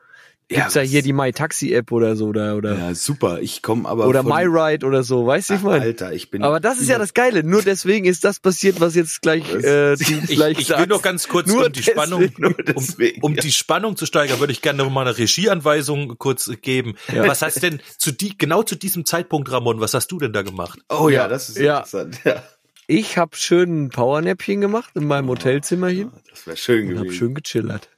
Gibt's 0.52 0.74
ja, 0.74 0.82
was- 0.82 0.88
hier 0.88 1.02
die 1.02 1.12
My 1.12 1.32
Taxi 1.32 1.72
App 1.72 1.90
oder 1.92 2.16
so 2.16 2.26
oder 2.26 2.56
oder 2.56 2.78
Ja, 2.78 2.94
super. 2.94 3.40
Ich 3.40 3.62
komme 3.62 3.88
aber 3.88 4.06
oder 4.06 4.22
von- 4.22 4.32
MyRide 4.32 4.86
oder 4.86 5.02
so, 5.02 5.26
weißt 5.26 5.50
du, 5.50 5.54
ich 5.54 5.62
meine. 5.62 5.82
Alter, 5.84 6.12
ich 6.12 6.30
bin 6.30 6.42
Aber 6.42 6.60
das 6.60 6.78
ist 6.78 6.88
ja 6.88 6.98
das 6.98 7.14
Geile. 7.14 7.42
Nur 7.44 7.62
deswegen 7.62 8.04
ist 8.06 8.24
das 8.24 8.40
passiert, 8.40 8.80
was 8.80 8.94
jetzt 8.94 9.22
gleich 9.22 9.42
äh, 9.54 9.92
Ich, 10.00 10.26
gleich 10.36 10.58
ich 10.58 10.68
will 10.68 10.76
sagst. 10.76 10.88
noch 10.88 11.02
ganz 11.02 11.28
kurz, 11.28 11.48
Nur 11.48 11.66
um 11.66 11.72
die 11.72 11.82
Spannung, 11.82 12.20
deswegen, 12.20 12.42
nur 12.42 12.50
um, 12.50 12.64
deswegen, 12.66 13.22
um 13.22 13.34
ja. 13.34 13.40
die 13.42 13.52
Spannung 13.52 13.96
zu 13.96 14.06
steigern, 14.06 14.40
würde 14.40 14.52
ich 14.52 14.62
gerne 14.62 14.82
noch 14.82 14.90
mal 14.90 15.02
eine 15.06 15.16
Regieanweisung 15.18 16.16
kurz 16.18 16.50
geben. 16.62 16.94
Ja. 17.14 17.26
Was 17.26 17.42
hast 17.42 17.62
denn 17.62 17.80
zu 17.98 18.12
die, 18.12 18.36
genau 18.38 18.62
zu 18.62 18.76
diesem 18.76 19.04
Zeitpunkt, 19.04 19.50
Ramon, 19.50 19.80
was 19.80 19.94
hast 19.94 20.08
du 20.12 20.18
denn 20.18 20.32
da 20.32 20.42
gemacht? 20.42 20.78
Oh 20.88 21.08
ja, 21.08 21.22
Ja, 21.22 21.28
das 21.28 21.48
ist 21.48 21.58
ja. 21.58 21.78
interessant. 21.78 22.20
Ja. 22.24 22.42
Ich 22.88 23.16
habe 23.16 23.36
schön 23.36 23.84
ein 23.84 23.88
Powernäppchen 23.90 24.60
gemacht 24.60 24.90
in 24.96 25.06
meinem 25.06 25.28
Hotelzimmerchen 25.28 26.10
Das 26.30 26.46
wäre 26.46 26.56
schön 26.56 26.88
und 26.88 26.96
habe 26.96 27.06
gewesen. 27.06 27.18
schön 27.18 27.34
gechillert. 27.34 27.88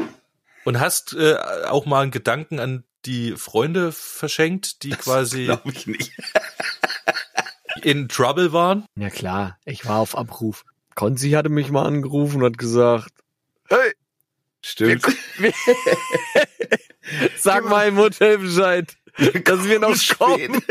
Und 0.65 0.81
hast 0.81 1.13
äh, 1.15 1.37
auch 1.67 1.87
mal 1.87 2.03
einen 2.03 2.11
Gedanken 2.11 2.59
an 2.59 2.85
die 3.05 3.33
Freunde 3.37 3.93
verschenkt, 3.93 4.83
die 4.83 4.91
quasi 4.91 5.45
Glaube 5.45 5.71
ich 5.71 5.87
nicht. 5.87 6.13
in 7.83 8.09
Trouble 8.09 8.53
waren? 8.53 8.87
Ja 8.97 9.11
klar, 9.11 9.59
ich 9.65 9.87
war 9.87 9.99
auf 9.99 10.17
Abruf. 10.17 10.65
Konzi 10.95 11.31
hatte 11.31 11.49
mich 11.49 11.71
mal 11.71 11.85
angerufen 11.85 12.43
und 12.43 12.47
hat 12.53 12.59
gesagt, 12.59 13.13
hey, 13.69 13.93
Stimmt. 14.67 15.05
sag 17.37 17.69
mal 17.69 17.87
im 17.87 17.99
Hotel 17.99 18.39
Bescheid, 18.39 18.97
dass 19.45 19.69
wir 19.69 19.79
noch 19.79 19.95
kommen. 20.19 20.55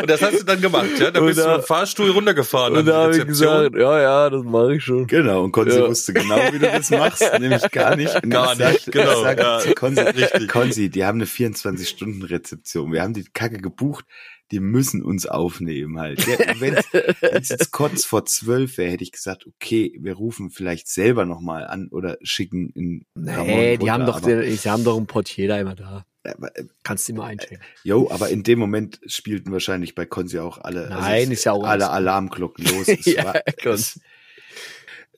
Und 0.00 0.10
das 0.10 0.22
hast 0.22 0.40
du 0.40 0.44
dann 0.44 0.60
gemacht, 0.60 0.86
ja? 0.98 1.10
Da 1.10 1.20
Und 1.20 1.26
bist 1.26 1.38
du 1.38 1.44
da- 1.44 1.56
im 1.56 1.62
Fahrstuhl 1.62 2.10
runtergefahren. 2.10 2.72
Und 2.74 2.78
an 2.80 2.86
da 2.86 2.92
die 2.92 2.98
habe 3.02 3.12
ich 3.12 3.22
Rezeption. 3.22 3.56
gesagt, 3.70 3.76
ja, 3.76 4.00
ja, 4.00 4.30
das 4.30 4.42
mache 4.44 4.74
ich 4.76 4.84
schon. 4.84 5.06
Genau, 5.06 5.44
und 5.44 5.52
Konzi 5.52 5.78
Ja. 5.78 5.88
wusste 5.88 6.12
genau, 6.12 6.36
wie 6.52 6.58
du 6.58 6.70
das 6.70 6.90
machst, 6.90 7.22
nämlich 7.40 7.70
gar 7.70 7.96
nicht. 7.96 8.14
Und 8.22 8.30
Gar 8.30 8.54
nicht, 8.54 8.90
genau, 8.92 9.12
ich 9.12 9.18
sag 9.18 9.38
ja. 9.38 9.60
Konzi, 9.74 10.00
Richtig. 10.00 10.48
Konzi, 10.48 10.88
die 10.90 11.04
haben 11.04 11.18
eine 11.18 11.26
24-Stunden-Rezeption. 11.26 12.92
Wir 12.92 13.02
haben 13.02 13.14
die 13.14 13.24
Kacke 13.32 13.58
gebucht, 13.58 14.04
die 14.50 14.60
müssen 14.60 15.02
uns 15.02 15.26
aufnehmen 15.26 15.98
halt. 16.00 16.26
Wenn 16.60 16.74
es 16.74 17.48
jetzt 17.50 17.70
kurz 17.70 18.04
vor 18.04 18.24
zwölf 18.24 18.78
wäre, 18.78 18.90
hätte 18.90 19.04
ich 19.04 19.12
gesagt, 19.12 19.46
okay, 19.46 19.96
wir 20.00 20.14
rufen 20.14 20.50
vielleicht 20.50 20.88
selber 20.88 21.24
nochmal 21.24 21.66
an 21.66 21.88
oder 21.88 22.18
schicken 22.22 22.70
in 22.70 23.04
Nee, 23.14 23.76
die 23.76 23.90
haben 23.90 24.06
doch, 24.06 24.16
aber, 24.16 24.42
den, 24.42 24.56
sie 24.56 24.70
haben 24.70 24.82
doch 24.84 24.96
einen 24.96 25.06
Portier 25.06 25.48
da 25.48 25.58
immer 25.60 25.74
da. 25.76 26.04
aber, 26.24 26.56
äh, 26.56 26.64
Kannst 26.82 27.08
du 27.08 27.12
immer 27.12 27.24
einchecken. 27.24 27.60
Jo, 27.84 28.10
aber 28.10 28.28
in 28.30 28.42
dem 28.42 28.58
Moment 28.58 29.00
spielten 29.06 29.52
wahrscheinlich 29.52 29.94
bei 29.94 30.04
Konzi 30.06 30.38
auch 30.40 30.58
alle, 30.58 30.88
Nein, 30.90 31.24
es- 31.24 31.38
ist 31.38 31.44
ja 31.44 31.52
auch 31.52 31.62
alle 31.64 31.84
alles- 31.88 31.88
Alarmglocken 31.88 32.64
los. 32.64 32.86
Ja, 33.06 33.24
war, 33.24 33.42
es, 33.74 34.00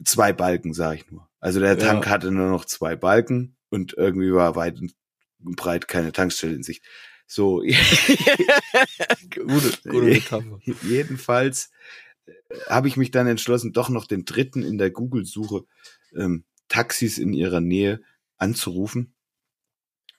zwei 0.04 0.32
Balken, 0.32 0.74
sag 0.74 0.96
ich 0.96 1.10
nur. 1.10 1.28
Also 1.40 1.58
der 1.60 1.70
Ja. 1.70 1.76
Tank 1.76 2.08
hatte 2.08 2.30
nur 2.30 2.48
noch 2.50 2.64
zwei 2.64 2.96
Balken 2.96 3.56
und 3.70 3.94
irgendwie 3.96 4.32
war 4.32 4.56
weit 4.56 4.78
und 4.80 4.94
breit 5.56 5.88
keine 5.88 6.12
Tankstelle 6.12 6.54
in 6.54 6.62
Sicht. 6.62 6.84
So, 7.32 7.62
gute, 9.30 9.72
gute 9.88 10.02
Metapher. 10.02 10.60
jedenfalls 10.82 11.70
äh, 12.26 12.32
habe 12.68 12.88
ich 12.88 12.98
mich 12.98 13.10
dann 13.10 13.26
entschlossen, 13.26 13.72
doch 13.72 13.88
noch 13.88 14.06
den 14.06 14.26
dritten 14.26 14.62
in 14.62 14.76
der 14.76 14.90
Google-Suche 14.90 15.64
ähm, 16.14 16.44
Taxis 16.68 17.16
in 17.16 17.32
ihrer 17.32 17.62
Nähe 17.62 18.02
anzurufen. 18.36 19.14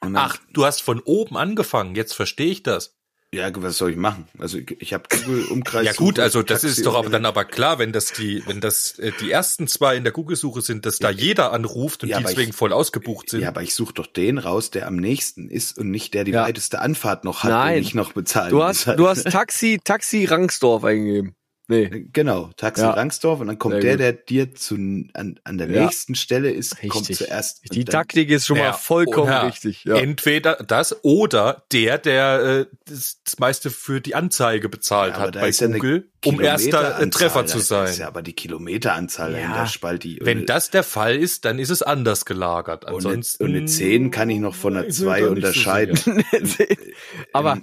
Ach, 0.01 0.39
du 0.53 0.65
hast 0.65 0.81
von 0.81 1.01
oben 1.01 1.37
angefangen, 1.37 1.93
jetzt 1.93 2.13
verstehe 2.13 2.49
ich 2.49 2.63
das. 2.63 2.97
Ja, 3.33 3.49
was 3.55 3.77
soll 3.77 3.91
ich 3.91 3.97
machen? 3.97 4.27
Also 4.37 4.57
ich, 4.59 4.75
ich 4.79 4.93
habe 4.93 5.03
Google 5.09 5.45
Umkreis. 5.51 5.85
Ja 5.85 5.93
gut, 5.93 6.19
also 6.19 6.41
das 6.43 6.61
Taxi 6.61 6.79
ist 6.79 6.85
doch 6.85 6.95
aber 6.95 7.09
dann 7.09 7.25
aber 7.25 7.45
klar, 7.45 7.79
wenn 7.79 7.91
das 7.91 8.13
die, 8.13 8.43
wenn 8.47 8.61
das 8.61 8.99
äh, 8.99 9.11
die 9.19 9.31
ersten 9.31 9.67
zwei 9.67 9.95
in 9.97 10.03
der 10.03 10.13
Google-Suche 10.13 10.61
sind, 10.61 10.85
dass 10.85 10.99
da 10.99 11.09
jeder 11.09 11.51
anruft 11.51 12.03
und 12.03 12.09
Ja, 12.09 12.19
die 12.19 12.25
deswegen 12.25 12.51
ich- 12.51 12.55
voll 12.55 12.71
ausgebucht 12.71 13.29
sind. 13.29 13.41
Ja, 13.41 13.49
aber 13.49 13.61
ich 13.63 13.73
suche 13.75 13.93
doch 13.93 14.07
den 14.07 14.37
raus, 14.37 14.71
der 14.71 14.87
am 14.87 14.95
nächsten 14.95 15.49
ist 15.49 15.77
und 15.77 15.89
nicht 15.91 16.13
der 16.13 16.23
die 16.23 16.31
Ja. 16.31 16.43
weiteste 16.43 16.79
Anfahrt 16.79 17.23
noch 17.25 17.43
hat 17.43 17.51
Nein. 17.51 17.75
und 17.77 17.81
ich 17.81 17.93
noch 17.95 18.13
bezahlen 18.13 18.51
Du 18.51 18.57
muss 18.57 18.65
hast, 18.65 18.87
halt. 18.87 18.99
du 18.99 19.07
hast 19.07 19.23
Taxi, 19.23 19.79
Taxi 19.83 20.25
Rangsdorf 20.25 20.83
eingegeben. 20.83 21.35
Nee. 21.69 22.07
Genau, 22.11 22.49
Taxi 22.57 22.81
Ja. 22.81 22.91
Rangsdorf 22.91 23.39
und 23.39 23.47
dann 23.47 23.57
kommt 23.57 23.81
Sehr 23.81 23.95
der, 23.95 24.11
gut. 24.13 24.29
der 24.29 24.45
dir 24.47 24.53
zu, 24.55 24.75
an, 24.75 25.39
an 25.45 25.57
der 25.57 25.69
Ja. 25.69 25.85
nächsten 25.85 26.13
Stelle 26.13 26.51
ist, 26.51 26.77
kommt 26.81 26.95
Richtig. 27.09 27.17
zuerst. 27.19 27.61
Die 27.73 27.85
Taktik 27.85 28.29
ist 28.31 28.45
schon 28.47 28.57
Ja, 28.57 28.63
mal 28.71 28.73
vollkommen 28.73 29.29
ja. 29.29 29.43
richtig. 29.43 29.85
Ja. 29.85 29.95
Entweder 29.95 30.55
das 30.55 31.03
oder 31.05 31.63
der, 31.71 31.97
der 31.99 32.67
äh, 32.69 32.75
das, 32.85 33.21
das 33.23 33.39
meiste 33.39 33.69
für 33.69 34.01
die 34.01 34.13
Anzeige 34.13 34.67
bezahlt 34.67 35.15
hat 35.15 35.35
bei 35.35 35.51
Google, 35.51 36.09
um 36.25 36.41
erster 36.41 36.99
äh, 36.99 37.09
Treffer 37.09 37.45
zu 37.45 37.59
sein. 37.59 37.87
Ist 37.87 37.99
ja 37.99 38.07
aber 38.07 38.23
die 38.23 38.33
Kilometeranzahl 38.33 39.31
Ja. 39.31 39.39
dahinter 39.39 39.67
spalti. 39.67 40.19
Wenn 40.21 40.39
eine- 40.39 40.45
das 40.45 40.69
der 40.69 40.83
Fall 40.83 41.15
ist, 41.15 41.45
dann 41.45 41.59
ist 41.59 41.69
es 41.69 41.81
anders 41.81 42.25
gelagert. 42.25 42.83
und 42.83 42.89
eine, 42.89 42.97
Ansonsten 42.97 43.43
und 43.45 43.55
eine 43.55 43.65
10 43.65 44.11
kann 44.11 44.29
ich 44.29 44.39
noch 44.39 44.55
von 44.55 44.75
einer 44.75 44.85
ist 44.85 44.99
er 44.99 45.05
2 45.05 45.21
da 45.21 45.29
nicht 45.29 45.29
so 45.29 45.31
unterscheiden. 45.31 46.23
Aber 47.33 47.53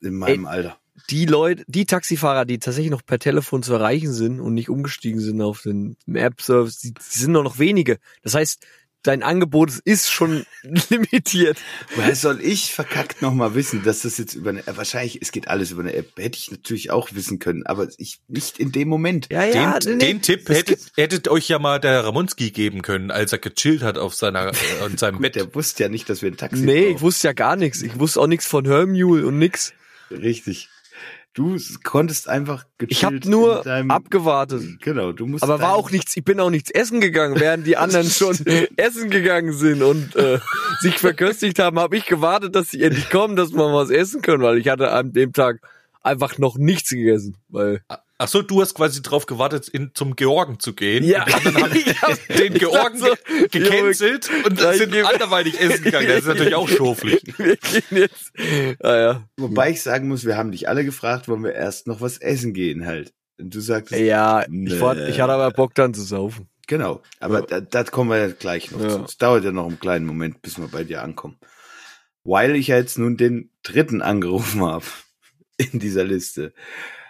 in, 0.00 0.08
in 0.08 0.14
meinem 0.14 0.46
Alter. 0.46 0.78
Die 1.10 1.26
Leute, 1.26 1.64
die 1.66 1.84
Taxifahrer, 1.86 2.44
die 2.44 2.58
tatsächlich 2.58 2.90
noch 2.90 3.04
per 3.04 3.18
Telefon 3.18 3.62
zu 3.62 3.74
erreichen 3.74 4.12
sind 4.12 4.40
und 4.40 4.54
nicht 4.54 4.68
umgestiegen 4.70 5.20
sind 5.20 5.40
auf 5.42 5.62
den 5.62 5.96
App-Service, 6.12 6.78
die, 6.78 6.92
die 6.94 7.00
sind 7.18 7.32
nur 7.32 7.44
noch 7.44 7.58
wenige. 7.58 7.98
Das 8.22 8.34
heißt, 8.34 8.64
dein 9.02 9.22
Angebot 9.22 9.70
ist 9.84 10.10
schon 10.10 10.46
limitiert. 10.88 11.58
Woher 11.94 12.16
soll 12.16 12.40
ich 12.40 12.72
verkackt 12.72 13.20
nochmal 13.20 13.54
wissen, 13.54 13.82
dass 13.84 14.00
das 14.00 14.16
jetzt 14.16 14.32
über 14.34 14.48
eine, 14.48 14.66
äh, 14.66 14.76
wahrscheinlich, 14.78 15.18
es 15.20 15.30
geht 15.30 15.46
alles 15.46 15.72
über 15.72 15.82
eine 15.82 15.92
App. 15.92 16.12
Hätte 16.16 16.38
ich 16.38 16.50
natürlich 16.50 16.90
auch 16.90 17.10
wissen 17.12 17.38
können, 17.38 17.66
aber 17.66 17.88
ich 17.98 18.20
nicht 18.28 18.58
in 18.58 18.72
dem 18.72 18.88
Moment. 18.88 19.28
Ja, 19.30 19.42
Den, 19.42 19.54
ja, 19.54 19.78
nee, 19.84 19.96
den 19.98 20.22
Tipp 20.22 20.48
hättet, 20.48 20.80
hättet 20.96 21.28
euch 21.28 21.46
ja 21.50 21.58
mal 21.58 21.80
der 21.80 22.02
Ramonski 22.02 22.50
geben 22.50 22.80
können, 22.80 23.10
als 23.10 23.30
er 23.30 23.38
gechillt 23.40 23.82
hat 23.82 23.98
auf 23.98 24.14
seiner, 24.14 24.46
äh, 24.82 24.86
in 24.86 24.96
seinem 24.96 25.16
Gut, 25.16 25.22
Bett. 25.22 25.34
der 25.36 25.54
wusste 25.54 25.82
ja 25.82 25.90
nicht, 25.90 26.08
dass 26.08 26.22
wir 26.22 26.30
ein 26.30 26.38
Taxi 26.38 26.62
Nee, 26.62 26.86
ich 26.86 26.92
brauchen. 26.94 27.00
wusste 27.02 27.26
ja 27.28 27.32
gar 27.34 27.56
nichts. 27.56 27.82
Ich 27.82 27.98
wusste 27.98 28.22
auch 28.22 28.26
nichts 28.26 28.46
von 28.46 28.64
Hermule 28.64 29.26
und 29.26 29.38
nix. 29.38 29.74
Richtig. 30.10 30.70
Du 31.34 31.58
konntest 31.82 32.28
einfach 32.28 32.64
Ich 32.86 33.04
habe 33.04 33.18
nur 33.28 33.62
deinem, 33.62 33.90
abgewartet. 33.90 34.62
Genau, 34.80 35.10
du 35.10 35.26
musst 35.26 35.42
Aber 35.42 35.60
war 35.60 35.74
auch 35.74 35.90
nichts, 35.90 36.16
ich 36.16 36.24
bin 36.24 36.38
auch 36.38 36.48
nichts 36.48 36.70
essen 36.70 37.00
gegangen, 37.00 37.40
während 37.40 37.66
die 37.66 37.76
anderen 37.76 38.08
schon 38.08 38.38
essen 38.76 39.10
gegangen 39.10 39.52
sind 39.52 39.82
und 39.82 40.14
äh, 40.14 40.38
sich 40.80 40.96
verköstigt 40.96 41.58
haben, 41.58 41.80
habe 41.80 41.96
ich 41.96 42.06
gewartet, 42.06 42.54
dass 42.54 42.70
sie 42.70 42.82
endlich 42.82 43.10
kommen, 43.10 43.34
dass 43.34 43.52
wir 43.52 43.72
was 43.74 43.90
essen 43.90 44.22
können, 44.22 44.44
weil 44.44 44.58
ich 44.58 44.68
hatte 44.68 44.92
an 44.92 45.12
dem 45.12 45.32
Tag 45.32 45.60
einfach 46.02 46.38
noch 46.38 46.56
nichts 46.56 46.90
gegessen. 46.90 47.36
Weil 47.48 47.82
Ach 48.16 48.28
so, 48.28 48.42
du 48.42 48.60
hast 48.62 48.74
quasi 48.74 49.02
drauf 49.02 49.26
gewartet, 49.26 49.66
in, 49.68 49.90
zum 49.94 50.14
Georgen 50.14 50.60
zu 50.60 50.72
gehen. 50.74 51.02
Ja. 51.04 51.24
Und 51.24 51.34
anderen 51.34 51.62
haben 51.64 51.72
Ich 51.76 52.00
hab- 52.02 52.28
den 52.28 52.54
Georgen 52.54 52.98
so, 52.98 53.06
ge 53.50 53.60
gecancelt 53.60 54.30
und 54.46 54.60
Ja, 54.60 54.70
ich 54.72 54.78
sind 54.78 54.92
geb- 54.92 55.04
anderweitig 55.04 55.58
essen 55.60 55.82
gegangen. 55.84 56.06
Das 56.08 56.18
ist 56.20 56.26
natürlich 56.26 56.54
auch 56.54 56.68
schoflich. 56.68 57.22
wir 57.38 57.56
gehen 57.56 57.82
jetzt. 57.90 58.32
Ah, 58.82 58.96
ja. 58.96 59.28
Wobei 59.36 59.70
ich 59.70 59.82
sagen 59.82 60.06
muss, 60.08 60.24
wir 60.24 60.36
haben 60.36 60.52
dich 60.52 60.68
alle 60.68 60.84
gefragt, 60.84 61.26
wollen 61.28 61.42
wir 61.42 61.54
erst 61.54 61.86
noch 61.88 62.00
was 62.00 62.18
essen 62.18 62.52
gehen 62.54 62.86
halt. 62.86 63.12
Und 63.40 63.52
du 63.52 63.60
sagtest, 63.60 64.00
Ja, 64.00 64.44
Nee. 64.48 64.74
ich, 64.74 64.80
war, 64.80 64.96
ich 64.96 65.20
hatte 65.20 65.32
aber 65.32 65.50
Bock 65.50 65.74
dann 65.74 65.92
zu 65.92 66.02
saufen. 66.02 66.46
genau. 66.68 67.02
Aber 67.18 67.40
Ja. 67.40 67.46
da, 67.46 67.60
das 67.60 67.90
kommen 67.90 68.10
wir 68.10 68.18
ja 68.18 68.28
gleich 68.28 68.70
noch 68.70 68.80
Ja. 68.80 68.88
zu. 68.90 69.02
Es 69.04 69.16
dauert 69.18 69.42
ja 69.44 69.50
noch 69.50 69.66
einen 69.66 69.80
kleinen 69.80 70.06
Moment, 70.06 70.40
bis 70.40 70.56
wir 70.56 70.68
bei 70.68 70.84
dir 70.84 71.02
ankommen. 71.02 71.36
Weil 72.22 72.54
ich 72.54 72.68
ja 72.68 72.76
jetzt 72.76 72.96
nun 72.96 73.16
den 73.16 73.50
dritten 73.64 74.02
angerufen 74.02 74.62
habe 74.64 74.84
in 75.72 75.78
dieser 75.78 76.04
Liste. 76.04 76.52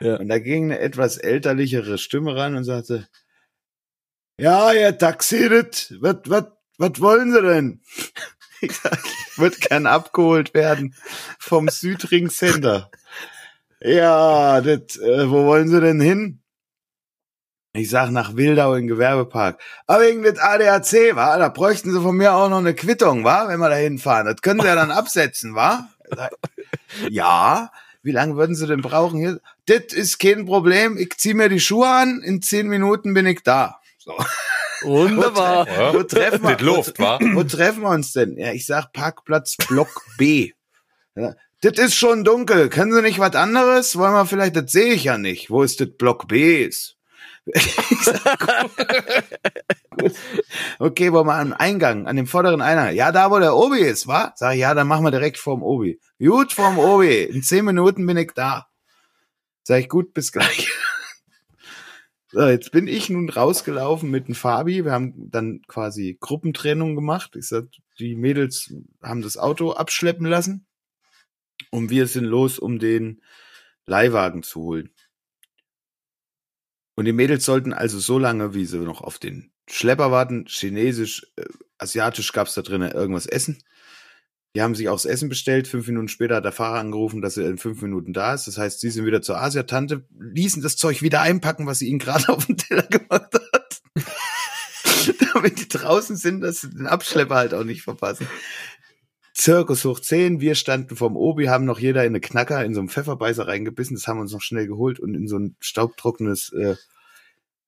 Ja. 0.01 0.17
Und 0.17 0.29
da 0.29 0.39
ging 0.39 0.65
eine 0.65 0.79
etwas 0.79 1.17
elterlichere 1.17 1.99
Stimme 1.99 2.37
ran 2.37 2.57
und 2.57 2.65
sagte, 2.65 3.09
ja, 4.39 4.73
ihr 4.73 4.99
Taxirit, 4.99 5.95
was, 6.01 6.17
was, 6.27 6.45
was 6.79 7.01
wollen 7.01 7.33
Sie 7.33 7.43
denn? 7.43 7.81
Ich 8.61 8.81
würde 9.37 9.59
gern 9.59 9.87
abgeholt 9.87 10.55
werden 10.55 10.95
vom 11.39 11.69
Südring 11.69 12.31
Center. 12.31 12.91
Ja, 13.81 14.63
das, 14.63 14.97
äh, 14.97 15.29
wo 15.29 15.45
wollen 15.45 15.69
Sie 15.69 15.79
denn 15.79 16.01
hin? 16.01 16.41
Ich 17.75 17.91
sag 17.91 18.11
nach 18.11 18.35
Wildau 18.35 18.75
in 18.77 18.87
Gewerbepark. 18.87 19.61
Aber 19.87 20.05
wegen 20.05 20.23
des 20.23 20.39
ADAC, 20.39 21.15
wa? 21.17 21.37
Da 21.37 21.51
bräuchten 21.51 21.93
Sie 21.93 22.01
von 22.01 22.17
mir 22.17 22.33
auch 22.33 22.49
noch 22.49 22.59
eine 22.59 22.73
Quittung, 22.73 23.25
wa? 23.25 23.47
Wenn 23.49 23.59
wir 23.61 23.69
da 23.69 23.75
hinfahren. 23.75 24.27
Das 24.27 24.41
können 24.41 24.61
Sie 24.61 24.67
ja 24.67 24.75
dann 24.75 24.91
absetzen, 24.91 25.55
wa? 25.55 25.91
Ich 26.09 26.17
sag, 26.17 26.33
Ja. 27.11 27.71
Wie 28.05 28.13
lange 28.13 28.37
würden 28.37 28.55
Sie 28.55 28.67
denn 28.67 28.83
brauchen 28.83 29.19
hier? 29.19 29.41
Das 29.65 29.95
ist 29.95 30.19
kein 30.19 30.45
Problem. 30.45 30.99
Ich 30.99 31.17
zieh 31.17 31.33
mir 31.33 31.49
die 31.49 31.59
Schuhe 31.59 31.89
an. 31.89 32.21
In 32.23 32.43
zehn 32.43 32.69
Minuten 32.69 33.15
bin 33.15 33.27
ich 33.27 33.43
da. 33.43 33.81
So. 33.99 34.15
Wunderbar. 34.83 35.67
Ja. 35.67 35.95
Wo 35.95 36.03
treffen 36.03 36.43
wir, 36.43 36.51
Mit 36.51 36.61
Luft, 36.61 36.99
wa? 36.99 37.19
wo 37.33 37.43
treffen 37.45 37.81
wir 37.81 37.89
uns 37.89 38.13
denn? 38.13 38.37
Ja, 38.37 38.53
ich 38.53 38.67
sag 38.67 38.93
Parkplatz 38.93 39.57
Block 39.69 40.05
B. 40.19 40.53
Ja, 41.17 41.35
das 41.63 41.79
ist 41.79 41.95
schon 41.95 42.25
dunkel. 42.25 42.69
Können 42.69 42.93
Sie 42.93 43.01
nicht 43.01 43.19
was 43.19 43.35
anderes? 43.35 43.97
Wollen 43.97 44.13
wir 44.13 44.27
vielleicht, 44.27 44.57
das 44.57 44.71
sehe 44.71 44.93
ich 44.93 45.05
ja 45.05 45.17
nicht. 45.17 45.49
Wo 45.49 45.63
ist 45.63 45.81
das 45.81 45.89
Block 45.97 46.29
B 46.29 46.63
ist? 46.63 46.97
Okay, 50.79 51.13
wollen 51.13 51.27
wir 51.27 51.37
am 51.37 51.53
Eingang, 51.53 52.07
an 52.07 52.17
dem 52.17 52.27
vorderen 52.27 52.61
Eingang. 52.61 52.95
Ja, 52.95 53.13
da 53.13 53.31
wo 53.31 53.39
der 53.39 53.55
Obi 53.55 53.81
ist, 53.81 54.07
wa? 54.07 54.33
Sag 54.37 54.55
ich, 54.55 54.61
ja, 54.61 54.75
dann 54.75 54.89
machen 54.89 55.05
wir 55.05 55.11
direkt 55.11 55.39
vorm 55.39 55.63
Obi. 55.63 56.01
Gut, 56.19 56.53
vorm 56.53 56.79
Obi. 56.79 57.23
In 57.23 57.43
zehn 57.43 57.65
Minuten 57.65 58.07
bin 58.07 58.17
ich 58.17 58.33
da. 58.35 58.67
Sag 59.63 59.81
ich, 59.81 59.89
gut, 59.89 60.15
bis 60.15 60.33
gleich. 60.33 60.71
So, 62.37 62.49
jetzt 62.49 62.73
bin 62.73 62.89
ich 62.89 63.11
nun 63.11 63.29
rausgelaufen 63.29 64.11
mit 64.11 64.27
dem 64.27 64.35
Fabi. 64.35 64.85
Wir 64.85 64.91
haben 64.91 65.31
dann 65.31 65.63
quasi 65.69 66.19
Gruppentrennung 66.19 66.97
gemacht. 66.97 67.37
Ich 67.37 67.47
sag, 67.47 67.67
die 68.01 68.17
Mädels 68.17 68.75
haben 69.01 69.23
das 69.23 69.37
Auto 69.37 69.71
abschleppen 69.71 70.27
lassen. 70.27 70.67
Und 71.71 71.91
wir 71.91 72.09
sind 72.09 72.25
los, 72.25 72.59
um 72.59 72.81
den 72.81 73.23
Leihwagen 73.87 74.43
zu 74.43 74.63
holen. 74.63 74.94
Und 76.97 77.07
die 77.07 77.13
Mädels 77.13 77.45
sollten 77.45 77.73
also 77.73 77.99
so 77.99 78.19
lange, 78.19 78.55
wie 78.55 78.67
sie 78.67 78.79
noch 78.79 79.01
auf 79.01 79.19
den 79.19 79.51
Schlepper 79.69 80.11
warten, 80.11 80.47
chinesisch, 80.47 81.27
äh, 81.37 81.45
asiatisch 81.79 82.33
gab's 82.33 82.55
da 82.55 82.63
drinnen 82.63 82.93
irgendwas 82.93 83.27
essen. 83.27 83.59
Die 84.55 84.63
haben 84.63 84.77
sich 84.77 84.89
auch 84.89 84.95
das 84.95 85.05
Essen 85.05 85.29
bestellt. 85.29 85.67
Fünf 85.67 85.89
Minuten 85.89 86.07
später 86.07 86.37
hat 86.37 86.45
der 86.45 86.53
Fahrer 86.53 86.79
angerufen, 86.79 87.21
dass 87.21 87.37
er 87.37 87.49
in 87.49 87.59
fünf 87.59 87.83
Minuten 87.83 88.13
da 88.13 88.35
ist. 88.35 88.47
Das 88.47 88.57
heißt, 88.57 88.81
sie 88.81 88.91
sind 88.91 89.05
wieder 89.05 89.21
zur 89.21 89.41
Asiatante, 89.41 90.07
ließen 90.17 90.63
das 90.63 90.77
Zeug 90.77 91.03
wieder 91.03 91.23
einpacken, 91.23 91.67
was 91.67 91.81
sie 91.81 91.89
ihnen 91.89 91.99
gerade 91.99 92.29
auf 92.33 92.47
den 92.47 92.57
Teller 92.57 92.87
gemacht 92.87 93.35
hat. 93.35 93.83
Damit 95.35 95.59
die 95.59 95.69
draußen 95.69 96.17
sind, 96.17 96.41
dass 96.41 96.61
sie 96.61 96.71
den 96.71 96.87
Abschlepper 96.87 97.35
halt 97.35 97.53
auch 97.53 97.65
nicht 97.65 97.83
verpassen. 97.83 98.29
Zirkus 99.35 99.85
hoch 99.85 99.99
10, 99.99 100.41
wir 100.41 100.55
standen 100.55 100.95
vom 100.95 101.17
Obi, 101.17 101.47
haben 101.47 101.65
noch 101.65 101.81
jeder 101.81 102.03
in 102.05 102.13
eine 102.13 102.21
Knacker, 102.21 102.65
in 102.65 102.73
so 102.73 102.81
einen 102.81 102.89
Pfefferbeißer 102.89 103.49
reingebissen, 103.49 103.97
das 103.97 104.07
haben 104.07 104.19
wir 104.19 104.23
uns 104.23 104.33
noch 104.33 104.41
schnell 104.41 104.69
geholt 104.69 105.01
und 105.01 105.15
in 105.15 105.27
so 105.27 105.37
ein 105.37 105.57
staubtrockenes, 105.59 106.53
äh, 106.53 106.77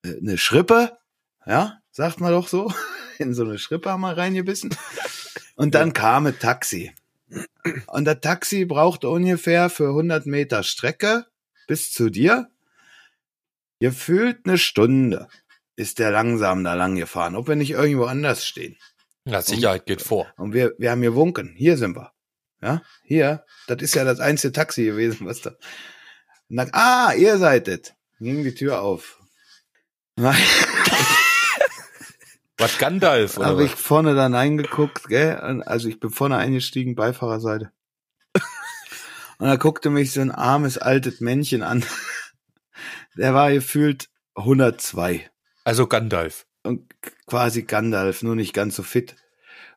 äh, 0.05 0.19
eine 0.19 0.39
Schrippe, 0.39 0.97
ja, 1.45 1.79
sagt 1.91 2.21
man 2.21 2.31
doch 2.31 2.47
so, 2.47 2.73
in 3.19 3.35
so 3.35 3.45
eine 3.45 3.59
Schrippe 3.59 3.91
haben 3.91 4.03
wir 4.03 4.17
reingebissen. 4.17 4.71
Und 5.57 5.75
dann 5.75 5.93
kam 5.93 6.27
ein 6.27 6.39
Taxi. 6.39 6.93
Und 7.89 8.05
der 8.05 8.21
Taxi 8.21 8.65
brauchte 8.65 9.09
ungefähr 9.09 9.69
für 9.69 9.89
100 9.89 10.27
Meter 10.27 10.63
Strecke 10.63 11.27
bis 11.67 11.91
zu 11.91 12.11
dir. 12.11 12.49
Gefühlt 13.81 14.47
eine 14.47 14.59
Stunde 14.59 15.29
ist 15.75 15.99
der 15.99 16.11
langsam 16.11 16.63
da 16.63 16.75
lang 16.75 16.95
gefahren, 16.95 17.35
ob 17.35 17.49
wir 17.49 17.57
nicht 17.57 17.73
irgendwo 17.73 18.05
anders 18.05 18.47
stehen. 18.47 18.77
Ja, 19.27 19.43
Sicherheit 19.43 19.87
geht 19.87 20.03
vor. 20.03 20.33
Und 20.37 20.55
wir, 20.55 20.75
wir 20.79 20.93
haben 20.93 21.03
gewunken. 21.03 21.55
Hier 21.57 21.77
sind 21.77 21.97
wir. 21.97 22.13
Ja, 22.63 22.83
hier. 23.03 23.45
Das 23.67 23.83
ist 23.83 23.95
ja 23.97 24.05
das 24.05 24.21
einzige 24.21 24.53
Taxi 24.53 24.85
gewesen, 24.85 25.27
was 25.27 25.43
da. 25.43 25.51
Und 26.49 26.57
dann, 26.57 26.71
ah, 26.73 27.13
ihr 27.13 27.37
seid 27.39 27.67
es. 27.67 27.93
Ging 28.21 28.45
die 28.45 28.55
Tür 28.55 28.81
auf. 28.81 29.21
Was 32.59 32.79
Gandalf, 32.79 33.37
oder 33.37 33.49
Habe 33.49 33.65
ich 33.65 33.73
vorne 33.73 34.15
dann 34.15 34.35
eingeguckt, 34.35 35.09
gell? 35.09 35.39
Und 35.41 35.63
Also 35.63 35.89
ich 35.89 36.01
bin 36.01 36.09
vorne 36.09 36.39
eingestiegen, 36.39 36.95
Beifahrerseite. 36.95 37.71
Und 39.39 39.47
da 39.47 39.57
guckte 39.57 39.91
mich 39.91 40.13
so 40.13 40.23
ein 40.23 40.31
armes 40.31 40.79
altes 40.79 41.21
Männchen 41.21 41.63
an. 41.63 41.85
Der 43.15 43.35
war 43.35 43.53
gefühlt 43.53 44.09
102 44.37 45.31
Also 45.65 45.87
Gandalf. 45.87 46.46
Und 46.67 46.95
quasi 47.27 47.63
Gandalf, 47.63 48.23
nur 48.23 48.37
nicht 48.37 48.53
ganz 48.53 48.77
so 48.77 48.83
fit. 48.83 49.17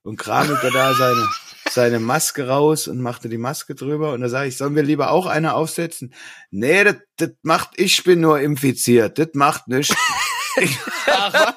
Und 0.04 0.18
kramelte 0.18 0.72
da 0.72 0.94
seine, 0.94 1.28
seine 1.70 2.00
Maske 2.00 2.48
raus 2.48 2.88
und 2.88 3.02
machte 3.02 3.30
die 3.30 3.38
Maske 3.38 3.76
drüber. 3.76 4.14
Und 4.14 4.22
da 4.22 4.30
sage 4.30 4.50
ich, 4.50 4.58
sollen 4.58 4.76
wir 4.76 4.84
lieber 4.84 5.12
auch 5.12 5.26
eine 5.26 5.54
aufsetzen? 5.54 6.14
Nee, 6.52 6.84
das, 6.84 6.98
das 7.18 7.32
macht, 7.42 7.72
ich 7.76 8.04
bin 8.04 8.22
nur 8.22 8.40
infiziert. 8.40 9.20
Das 9.20 9.30
macht 9.34 9.68
nichts. 9.68 9.96
Ach, 11.08 11.54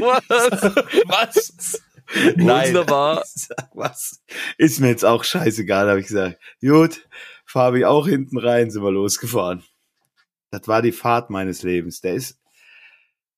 Was? 0.00 0.62
was? 1.06 1.82
Wunderbar. 2.36 3.22
Ich 3.24 3.42
sag, 3.42 3.70
was? 3.74 4.22
Ist 4.56 4.80
mir 4.80 4.88
jetzt 4.88 5.04
auch 5.04 5.24
scheißegal, 5.24 5.88
habe 5.88 6.00
ich 6.00 6.06
gesagt. 6.06 6.38
Gut, 6.60 7.06
Fabi 7.44 7.84
auch 7.84 8.06
hinten 8.06 8.38
rein, 8.38 8.70
sind 8.70 8.82
wir 8.82 8.92
losgefahren. 8.92 9.62
Das 10.50 10.68
war 10.68 10.82
die 10.82 10.92
Fahrt 10.92 11.30
meines 11.30 11.62
Lebens. 11.62 12.00
Der 12.00 12.14
ist 12.14 12.38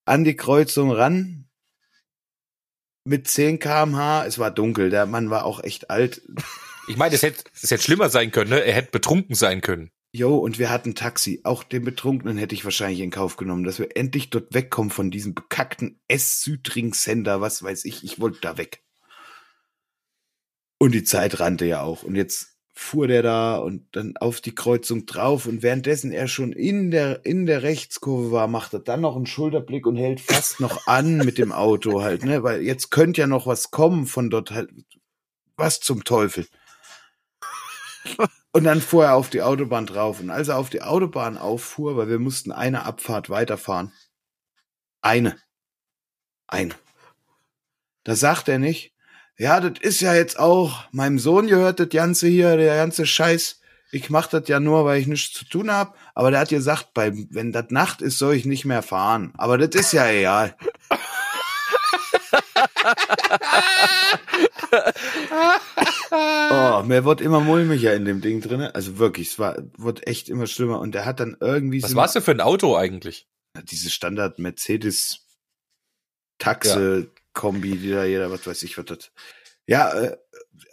an 0.08 0.24
die 0.24 0.36
Kreuzung 0.36 0.90
ran 0.90 1.48
mit 3.04 3.28
10 3.28 3.58
kmh. 3.58 4.24
Es 4.26 4.38
war 4.38 4.50
dunkel. 4.50 4.90
Der 4.90 5.06
Mann 5.06 5.30
war 5.30 5.44
auch 5.44 5.62
echt 5.62 5.90
alt. 5.90 6.22
Ich 6.88 6.96
meine, 6.96 7.14
es 7.14 7.22
hätte, 7.22 7.44
es 7.54 7.70
hätte 7.70 7.82
schlimmer 7.82 8.08
sein 8.08 8.30
können, 8.30 8.50
ne? 8.50 8.60
Er 8.60 8.74
hätte 8.74 8.90
betrunken 8.90 9.34
sein 9.34 9.60
können. 9.60 9.90
Jo, 10.12 10.38
und 10.38 10.58
wir 10.58 10.70
hatten 10.70 10.94
Taxi. 10.94 11.40
Auch 11.44 11.62
den 11.62 11.84
Betrunkenen 11.84 12.38
hätte 12.38 12.54
ich 12.54 12.64
wahrscheinlich 12.64 13.00
in 13.00 13.10
Kauf 13.10 13.36
genommen, 13.36 13.64
dass 13.64 13.78
wir 13.78 13.94
endlich 13.96 14.30
dort 14.30 14.54
wegkommen 14.54 14.90
von 14.90 15.10
diesem 15.10 15.34
bekackten 15.34 16.00
S-Südring-Sender, 16.08 17.42
was 17.42 17.62
weiß 17.62 17.84
ich. 17.84 18.04
Ich 18.04 18.18
wollte 18.18 18.40
da 18.40 18.56
weg. 18.56 18.82
Und 20.78 20.92
die 20.92 21.04
Zeit 21.04 21.40
rannte 21.40 21.66
ja 21.66 21.82
auch. 21.82 22.04
Und 22.04 22.14
jetzt 22.14 22.57
fuhr 22.78 23.08
der 23.08 23.22
da 23.24 23.56
und 23.56 23.84
dann 23.92 24.16
auf 24.16 24.40
die 24.40 24.54
Kreuzung 24.54 25.04
drauf. 25.04 25.46
Und 25.46 25.62
währenddessen 25.62 26.12
er 26.12 26.28
schon 26.28 26.52
in 26.52 26.92
der, 26.92 27.26
in 27.26 27.44
der 27.44 27.64
Rechtskurve 27.64 28.30
war, 28.30 28.46
macht 28.46 28.72
er 28.72 28.78
dann 28.78 29.00
noch 29.00 29.16
einen 29.16 29.26
Schulterblick 29.26 29.84
und 29.84 29.96
hält 29.96 30.20
fast 30.20 30.60
noch 30.60 30.86
an 30.86 31.18
mit 31.18 31.38
dem 31.38 31.50
Auto 31.50 32.02
halt, 32.02 32.24
ne? 32.24 32.44
Weil 32.44 32.62
jetzt 32.62 32.90
könnte 32.90 33.20
ja 33.20 33.26
noch 33.26 33.46
was 33.46 33.72
kommen 33.72 34.06
von 34.06 34.30
dort 34.30 34.52
halt. 34.52 34.70
Was 35.56 35.80
zum 35.80 36.04
Teufel? 36.04 36.46
Und 38.52 38.62
dann 38.62 38.80
fuhr 38.80 39.06
er 39.06 39.14
auf 39.16 39.28
die 39.28 39.42
Autobahn 39.42 39.86
drauf. 39.86 40.20
Und 40.20 40.30
als 40.30 40.46
er 40.46 40.56
auf 40.56 40.70
die 40.70 40.82
Autobahn 40.82 41.36
auffuhr, 41.36 41.96
weil 41.96 42.08
wir 42.08 42.20
mussten 42.20 42.52
eine 42.52 42.84
Abfahrt 42.84 43.28
weiterfahren. 43.28 43.92
Eine. 45.02 45.36
Eine. 46.46 46.74
Da 48.04 48.14
sagt 48.14 48.48
er 48.48 48.60
nicht, 48.60 48.94
ja, 49.38 49.60
das 49.60 49.80
ist 49.80 50.00
ja 50.00 50.14
jetzt 50.14 50.38
auch, 50.38 50.84
meinem 50.92 51.18
Sohn 51.18 51.46
gehört 51.46 51.80
das 51.80 51.88
Ganze 51.88 52.28
hier, 52.28 52.56
der 52.56 52.76
ganze 52.76 53.06
Scheiß. 53.06 53.60
Ich 53.90 54.10
mach 54.10 54.26
das 54.26 54.48
ja 54.48 54.60
nur, 54.60 54.84
weil 54.84 55.00
ich 55.00 55.06
nichts 55.06 55.32
zu 55.32 55.46
tun 55.46 55.72
hab. 55.72 55.96
Aber 56.14 56.30
der 56.30 56.40
hat 56.40 56.50
gesagt, 56.50 56.92
bei, 56.92 57.12
wenn 57.30 57.52
das 57.52 57.70
Nacht 57.70 58.02
ist, 58.02 58.18
soll 58.18 58.34
ich 58.34 58.44
nicht 58.44 58.66
mehr 58.66 58.82
fahren. 58.82 59.32
Aber 59.38 59.56
das 59.56 59.70
ist 59.80 59.92
ja 59.92 60.10
egal. 60.10 60.54
oh, 66.10 66.82
mir 66.82 67.06
wird 67.06 67.22
immer 67.22 67.40
mulmiger 67.40 67.94
in 67.94 68.04
dem 68.04 68.20
Ding 68.20 68.42
drinne. 68.42 68.74
Also 68.74 68.98
wirklich, 68.98 69.28
es 69.28 69.38
war, 69.38 69.56
wird 69.78 70.06
echt 70.06 70.28
immer 70.28 70.46
schlimmer. 70.46 70.80
Und 70.80 70.94
der 70.94 71.06
hat 71.06 71.20
dann 71.20 71.38
irgendwie 71.40 71.82
Was 71.82 71.92
so 71.92 71.96
war's 71.96 72.12
denn 72.12 72.22
für 72.22 72.32
ein 72.32 72.42
Auto 72.42 72.76
eigentlich? 72.76 73.26
diese 73.64 73.90
Standard 73.90 74.38
Mercedes 74.38 75.26
Taxe 76.38 77.10
Kombi, 77.38 77.78
die 77.78 77.92
da 77.92 78.04
jeder, 78.04 78.32
was 78.32 78.46
weiß 78.46 78.64
ich, 78.64 78.76
was 78.76 78.84
das. 78.86 79.12
Ja, 79.64 79.92
äh, 79.92 80.16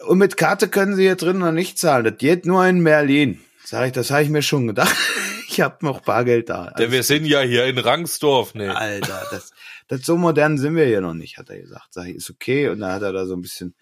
und 0.06 0.18
mit 0.18 0.36
Karte 0.36 0.68
können 0.68 0.96
sie 0.96 1.02
hier 1.02 1.14
drin 1.14 1.38
noch 1.38 1.52
nicht 1.52 1.78
zahlen. 1.78 2.04
Das 2.04 2.18
geht 2.18 2.44
nur 2.44 2.66
in 2.66 2.82
Berlin. 2.82 3.40
Sag 3.64 3.86
ich, 3.86 3.92
das 3.92 4.10
habe 4.10 4.24
ich 4.24 4.28
mir 4.28 4.42
schon 4.42 4.66
gedacht. 4.66 4.94
Ich 5.48 5.62
habe 5.62 5.86
noch 5.86 6.02
Bargeld 6.02 6.50
da. 6.50 6.70
Denn 6.72 6.92
wir 6.92 7.02
sind 7.02 7.24
ja 7.24 7.40
hier 7.40 7.64
in 7.64 7.78
Rangsdorf, 7.78 8.54
ne? 8.54 8.76
Alter, 8.76 9.26
das, 9.30 9.52
das 9.88 10.04
so 10.04 10.18
modern 10.18 10.58
sind 10.58 10.76
wir 10.76 10.84
hier 10.84 11.00
noch 11.00 11.14
nicht, 11.14 11.38
hat 11.38 11.48
er 11.48 11.58
gesagt. 11.58 11.94
Sag 11.94 12.08
ich, 12.08 12.16
ist 12.16 12.28
okay. 12.28 12.68
Und 12.68 12.80
dann 12.80 12.92
hat 12.92 13.00
er 13.00 13.14
da 13.14 13.24
so 13.24 13.34
ein 13.34 13.40
bisschen 13.40 13.74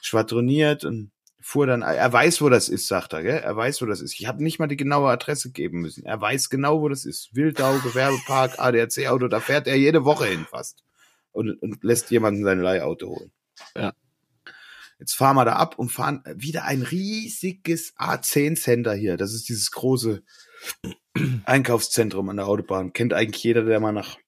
schwadroniert 0.00 0.84
und 0.84 1.12
fuhr 1.40 1.68
dann, 1.68 1.82
er 1.82 2.12
weiß, 2.12 2.40
wo 2.40 2.48
das 2.48 2.68
ist, 2.68 2.88
sagt 2.88 3.12
er, 3.12 3.22
gell? 3.22 3.38
Er 3.38 3.54
weiß, 3.54 3.80
wo 3.80 3.86
das 3.86 4.00
ist. 4.00 4.18
Ich 4.18 4.26
habe 4.26 4.42
nicht 4.42 4.58
mal 4.58 4.66
die 4.66 4.78
genaue 4.78 5.08
Adresse 5.08 5.52
geben 5.52 5.82
müssen. 5.82 6.04
Er 6.04 6.20
weiß 6.20 6.50
genau, 6.50 6.80
wo 6.80 6.88
das 6.88 7.04
ist. 7.04 7.32
Wildau, 7.36 7.78
Gewerbepark, 7.78 8.58
ADAC-Auto, 8.58 9.28
da 9.28 9.38
fährt 9.38 9.68
er 9.68 9.76
jede 9.76 10.04
Woche 10.04 10.26
hin 10.26 10.46
fast. 10.50 10.82
Und, 11.32 11.50
und 11.62 11.82
lässt 11.84 12.10
jemanden 12.10 12.44
sein 12.44 12.60
Leihauto 12.60 13.08
holen. 13.08 13.32
Ja. 13.76 13.92
Jetzt 14.98 15.14
fahren 15.14 15.36
wir 15.36 15.44
da 15.44 15.54
ab 15.54 15.78
und 15.78 15.90
fahren 15.90 16.22
wieder 16.34 16.64
ein 16.64 16.82
riesiges 16.82 17.94
A10-Center 17.96 18.92
hier. 18.94 19.16
Das 19.16 19.32
ist 19.32 19.48
dieses 19.48 19.70
große 19.70 20.22
Einkaufszentrum 21.44 22.28
an 22.28 22.36
der 22.36 22.46
Autobahn. 22.46 22.92
Kennt 22.92 23.14
eigentlich 23.14 23.42
jeder, 23.42 23.62
der 23.64 23.80
mal 23.80 23.92
nach 23.92 24.18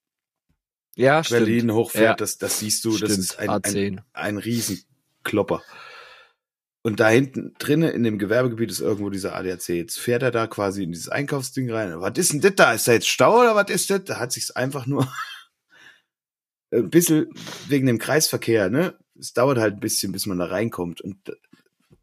Ja, 0.95 1.21
Berlin 1.23 1.59
stimmt. 1.61 1.73
hochfährt. 1.73 2.05
Ja. 2.05 2.15
Das, 2.15 2.39
das 2.39 2.61
siehst 2.61 2.85
du, 2.85 2.91
das 2.97 3.11
Stimmt, 3.11 3.19
ist 3.19 3.39
ein, 3.39 3.51
ein, 3.51 3.61
A10. 3.61 3.99
ein 4.15 4.39
Riesenklopper. 4.39 5.63
Und 6.85 6.99
da 6.99 7.09
hinten 7.09 7.55
drinnen 7.59 7.93
in 7.93 8.03
dem 8.03 8.19
Gewerbegebiet 8.19 8.71
ist 8.71 8.81
irgendwo 8.81 9.09
dieser 9.11 9.37
ADAC. 9.37 9.69
Jetzt 9.69 10.01
fährt 10.01 10.23
er 10.23 10.33
da 10.33 10.47
quasi 10.49 10.83
in 10.83 10.91
dieses 10.91 11.09
Einkaufsding 11.09 11.71
rein. 11.71 12.01
Was 12.01 12.19
ist 12.19 12.33
denn 12.33 12.41
das 12.41 12.55
da? 12.57 12.73
Ist 12.73 12.89
da 12.89 12.93
jetzt 12.93 13.09
Stau 13.09 13.41
oder 13.41 13.55
was 13.55 13.71
ist 13.71 13.91
das? 13.91 14.03
Da 14.05 14.19
hat 14.19 14.33
sich's 14.33 14.51
einfach 14.51 14.87
nur 14.87 15.07
ein 16.73 16.91
bisschen 16.91 17.29
wegen 17.69 17.87
dem 17.87 17.99
Kreisverkehr, 17.99 18.71
ne? 18.71 18.95
Es 19.19 19.33
dauert 19.33 19.59
halt 19.59 19.75
ein 19.75 19.81
bisschen, 19.81 20.11
bis 20.13 20.27
man 20.27 20.39
da 20.39 20.47
reinkommt. 20.47 21.01
Und 21.01 21.17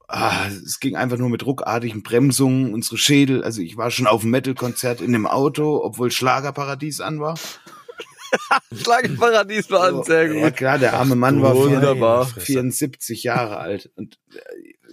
ah, 0.08 0.47
es 0.47 0.79
ging 0.79 0.95
einfach 0.95 1.17
nur 1.17 1.29
mit 1.29 1.45
ruckartigen 1.45 2.03
Bremsungen, 2.03 2.73
unsere 2.73 2.97
Schädel. 2.97 3.43
Also 3.43 3.62
ich 3.62 3.75
war 3.77 3.91
schon 3.91 4.08
auf 4.08 4.21
dem 4.21 4.29
Metal-Konzert 4.32 5.01
in 5.01 5.12
dem 5.12 5.27
Auto, 5.27 5.82
obwohl 5.84 6.12
Schlagerparadies 6.12 7.01
an 7.01 7.19
war. 7.19 7.38
Schlagenparadies 8.73 9.69
war 9.71 10.03
sehr 10.03 10.34
Ja 10.34 10.49
gut. 10.49 10.58
klar, 10.58 10.77
der 10.77 10.93
arme 10.93 11.15
Mann 11.15 11.41
war 11.41 11.55
Wunderbar. 11.55 12.25
74 12.27 13.23
Jahre 13.23 13.58
alt. 13.58 13.91
Und 13.95 14.19
äh, 14.34 14.39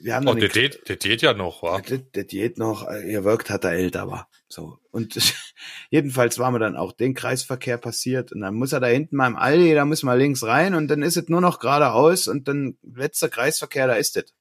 wir 0.03 0.15
haben 0.15 0.27
Oh, 0.29 0.35
der 0.35 0.49
geht, 0.49 0.89
der 0.89 0.97
geht 0.97 1.23
ja 1.23 1.33
noch, 1.35 1.62
wa? 1.62 1.81
der, 1.81 1.99
der 1.99 2.25
Diät 2.25 2.59
noch, 2.59 2.89
äh, 2.89 3.11
ihr 3.11 3.25
wirkt, 3.25 3.51
hat 3.51 3.65
er 3.65 3.73
älter 3.73 4.09
war. 4.09 4.29
So. 4.49 4.79
Und 4.91 5.17
jedenfalls 5.90 6.38
war 6.38 6.51
mir 6.51 6.59
dann 6.59 6.77
auch 6.77 6.92
den 6.92 7.14
Kreisverkehr 7.14 7.79
passiert 7.79 8.33
und 8.33 8.40
dann 8.40 8.55
muss 8.55 8.73
er 8.73 8.81
da 8.81 8.87
hinten 8.87 9.16
mal 9.16 9.27
im 9.27 9.37
Aldi, 9.37 9.75
da 9.75 9.85
müssen 9.85 10.07
wir 10.07 10.16
links 10.16 10.42
rein 10.45 10.75
und 10.75 10.88
dann 10.88 11.03
ist 11.03 11.16
es 11.16 11.29
nur 11.29 11.40
noch 11.40 11.59
geradeaus 11.59 12.29
und 12.29 12.49
dann 12.49 12.77
letzter 12.83 13.29
Kreisverkehr, 13.29 13.87
da 13.87 13.95
ist 13.95 14.16
es. 14.16 14.35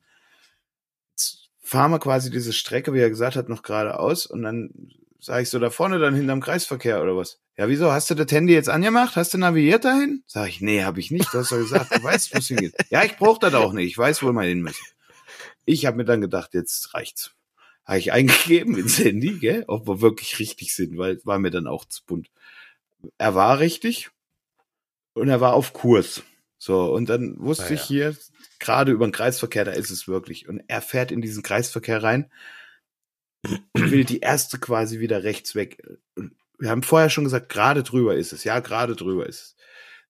Jetzt 1.11 1.49
fahren 1.61 1.91
wir 1.91 1.99
quasi 1.99 2.29
diese 2.29 2.53
Strecke, 2.53 2.93
wie 2.93 2.99
er 2.99 3.09
gesagt 3.09 3.35
hat, 3.35 3.49
noch 3.49 3.63
geradeaus 3.63 4.25
und 4.25 4.43
dann 4.43 4.71
sage 5.19 5.43
ich 5.43 5.49
so 5.49 5.59
da 5.59 5.69
vorne 5.69 5.99
dann 5.99 6.15
hinterm 6.15 6.41
Kreisverkehr 6.41 7.01
oder 7.01 7.17
was? 7.17 7.39
Ja, 7.57 7.67
wieso? 7.69 7.91
Hast 7.91 8.09
du 8.09 8.15
das 8.15 8.31
Handy 8.31 8.53
jetzt 8.53 8.69
angemacht? 8.69 9.15
Hast 9.15 9.33
du 9.33 9.37
navigiert 9.37 9.85
dahin? 9.85 10.23
Sag 10.27 10.49
ich, 10.49 10.61
nee, 10.61 10.83
habe 10.83 10.99
ich 10.99 11.09
nicht. 11.09 11.33
Du 11.33 11.39
hast 11.39 11.51
doch 11.51 11.57
gesagt, 11.57 11.95
du 11.95 12.03
weißt, 12.03 12.33
wo 12.33 12.39
es 12.39 12.47
hingeht. 12.47 12.75
Ja, 12.89 13.03
ich 13.03 13.15
brauche 13.15 13.39
das 13.39 13.53
auch 13.53 13.71
nicht. 13.71 13.87
Ich 13.87 13.97
weiß, 13.97 14.21
wo 14.23 14.31
wir 14.31 14.43
hin 14.43 14.61
müssen. 14.61 14.85
Ich 15.63 15.85
habe 15.85 15.97
mir 15.97 16.05
dann 16.05 16.21
gedacht, 16.21 16.53
jetzt 16.53 16.93
reicht's. 16.93 17.34
Habe 17.85 17.99
ich 17.99 18.11
eingegeben 18.11 18.77
ins 18.77 18.97
Handy, 18.97 19.37
gell? 19.39 19.63
ob 19.67 19.87
wir 19.87 20.01
wirklich 20.01 20.39
richtig 20.39 20.73
sind, 20.75 20.97
weil 20.97 21.19
war 21.23 21.39
mir 21.39 21.51
dann 21.51 21.67
auch 21.67 21.85
zu 21.85 22.03
bunt. 22.05 22.31
Er 23.17 23.35
war 23.35 23.59
richtig 23.59 24.09
und 25.13 25.29
er 25.29 25.39
war 25.41 25.53
auf 25.53 25.73
Kurs. 25.73 26.23
So, 26.57 26.91
und 26.91 27.09
dann 27.09 27.39
wusste 27.39 27.65
Naja. 27.65 27.75
ich 27.75 27.81
hier, 27.83 28.17
gerade 28.59 28.91
über 28.91 29.05
den 29.05 29.11
Kreisverkehr, 29.11 29.65
da 29.65 29.71
ist 29.71 29.91
es 29.91 30.07
wirklich. 30.07 30.47
Und 30.47 30.63
er 30.67 30.81
fährt 30.81 31.11
in 31.11 31.21
diesen 31.21 31.43
Kreisverkehr 31.43 32.01
rein 32.01 32.31
und 33.73 33.91
will 33.91 34.03
die 34.03 34.21
erste 34.21 34.57
quasi 34.57 34.99
wieder 34.99 35.23
rechts 35.23 35.53
weg. 35.53 35.83
Wir 36.57 36.69
haben 36.69 36.81
vorher 36.83 37.09
schon 37.11 37.25
gesagt, 37.25 37.49
gerade 37.49 37.83
drüber 37.83 38.15
ist 38.15 38.33
es. 38.33 38.43
Ja, 38.43 38.59
gerade 38.61 38.95
drüber 38.95 39.27
ist 39.27 39.41
es. 39.41 39.54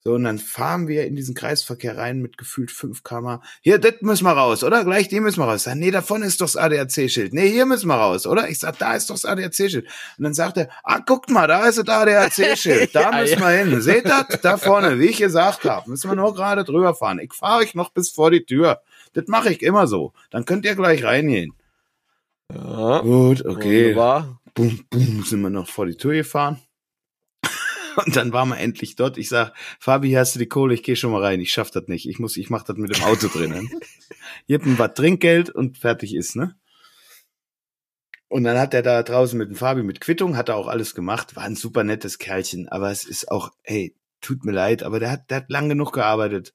So, 0.08 0.14
und 0.14 0.24
dann 0.24 0.38
fahren 0.38 0.88
wir 0.88 1.08
in 1.08 1.16
diesen 1.16 1.34
Kreisverkehr 1.34 1.98
rein 1.98 2.22
mit 2.22 2.38
gefühlt 2.38 2.70
5 2.70 3.02
km. 3.02 3.40
Hier, 3.62 3.80
das 3.80 3.96
müssen 4.02 4.26
wir 4.26 4.34
raus, 4.34 4.64
oder? 4.64 4.84
Gleich 4.86 5.08
die 5.08 5.20
müssen 5.20 5.40
wir 5.40 5.46
raus. 5.46 5.64
Sag, 5.64 5.78
nee, 5.78 5.90
davon 5.90 6.22
ist 6.22 6.42
doch 6.42 6.46
das 6.46 6.58
ADAC-Schild. 6.58 7.34
Nee, 7.34 7.50
hier 7.50 7.66
müssen 7.66 7.88
wir 7.88 7.96
raus, 7.96 8.28
oder? 8.28 8.48
Ich 8.48 8.60
sag, 8.60 8.78
da 8.78 8.94
ist 8.94 9.10
doch 9.10 9.16
das 9.16 9.26
ADAC-Schild. 9.26 9.88
Und 10.20 10.24
dann 10.24 10.36
sagt 10.36 10.58
er, 10.58 10.70
ah, 10.84 11.00
guckt 11.00 11.32
mal, 11.32 11.48
da 11.48 11.68
ist 11.68 11.80
das 11.80 11.88
ADAC-Schild. 11.88 12.92
Da 12.94 13.02
Ja, 13.12 13.20
müssen 13.20 13.40
wir 13.40 13.50
hin. 13.50 13.82
Seht 13.82 14.06
das? 14.06 14.28
Da 14.44 14.58
vorne, 14.58 15.00
wie 15.00 15.06
ich 15.08 15.18
gesagt 15.18 15.66
habe. 15.66 15.90
Müssen 15.90 16.08
wir 16.12 16.16
nur 16.16 16.36
gerade 16.36 16.64
drüber 16.64 16.94
fahren. 16.94 17.18
Ich 17.18 17.34
fahre 17.34 17.64
euch 17.64 17.74
noch 17.74 17.90
bis 17.90 18.12
vor 18.12 18.30
die 18.30 18.46
Tür. 18.46 18.82
Das 19.14 19.26
mache 19.28 19.52
ich 19.52 19.64
immer 19.64 19.88
so. 19.88 20.14
Dann 20.30 20.46
könnt 20.46 20.66
ihr 20.66 20.76
gleich 20.76 21.04
reingehen. 21.04 21.54
Ja, 22.54 23.00
Gut, 23.00 23.44
okay 23.44 23.96
wunderbar. 23.96 24.40
bum, 24.54 24.86
bum, 24.92 25.24
sind 25.24 25.42
wir 25.42 25.50
noch 25.50 25.68
vor 25.68 25.88
die 25.88 25.98
Tür 25.98 26.14
gefahren. 26.14 26.60
Und 28.06 28.16
dann 28.16 28.34
waren 28.34 28.50
wir 28.50 28.58
endlich 28.58 28.96
dort. 28.96 29.18
Ich 29.18 29.30
sag, 29.30 29.54
Fabi, 29.80 30.10
hier 30.10 30.20
hast 30.20 30.36
du 30.36 30.40
die 30.40 30.48
Kohle, 30.48 30.74
ich 30.74 30.84
gehe 30.84 30.96
schon 30.96 31.12
mal 31.12 31.22
rein. 31.24 31.40
Ich 31.42 31.52
schaff 31.52 31.72
das 31.72 31.88
nicht. 31.88 32.08
Ich 32.10 32.20
muss, 32.20 32.38
ich 32.38 32.50
mach 32.50 32.64
das 32.64 32.78
mit 32.78 32.96
dem 32.96 33.04
Auto 33.04 33.28
drinnen. 33.28 33.70
Ihm 34.48 34.78
was 34.78 34.94
Trinkgeld 34.94 35.50
und 35.50 35.78
fertig 35.78 36.14
ist, 36.16 36.36
ne? 36.36 36.56
Und 38.28 38.44
dann 38.44 38.58
hat 38.58 38.74
er 38.74 38.82
da 38.82 39.04
draußen 39.04 39.38
mit 39.38 39.50
dem 39.50 39.56
Fabi 39.56 39.84
mit 39.84 40.02
Quittung, 40.02 40.36
hat 40.36 40.50
er 40.50 40.56
auch 40.56 40.68
alles 40.68 40.96
gemacht, 40.96 41.36
war 41.36 41.44
ein 41.44 41.56
super 41.56 41.84
nettes 41.84 42.18
Kerlchen, 42.18 42.68
aber 42.68 42.90
es 42.92 43.04
ist 43.06 43.30
auch, 43.32 43.52
ey, 43.64 43.96
tut 44.20 44.44
mir 44.44 44.52
leid, 44.52 44.82
aber 44.84 45.00
der 45.00 45.12
hat, 45.12 45.30
der 45.30 45.38
hat 45.38 45.50
lang 45.50 45.70
genug 45.70 45.94
gearbeitet. 45.94 46.54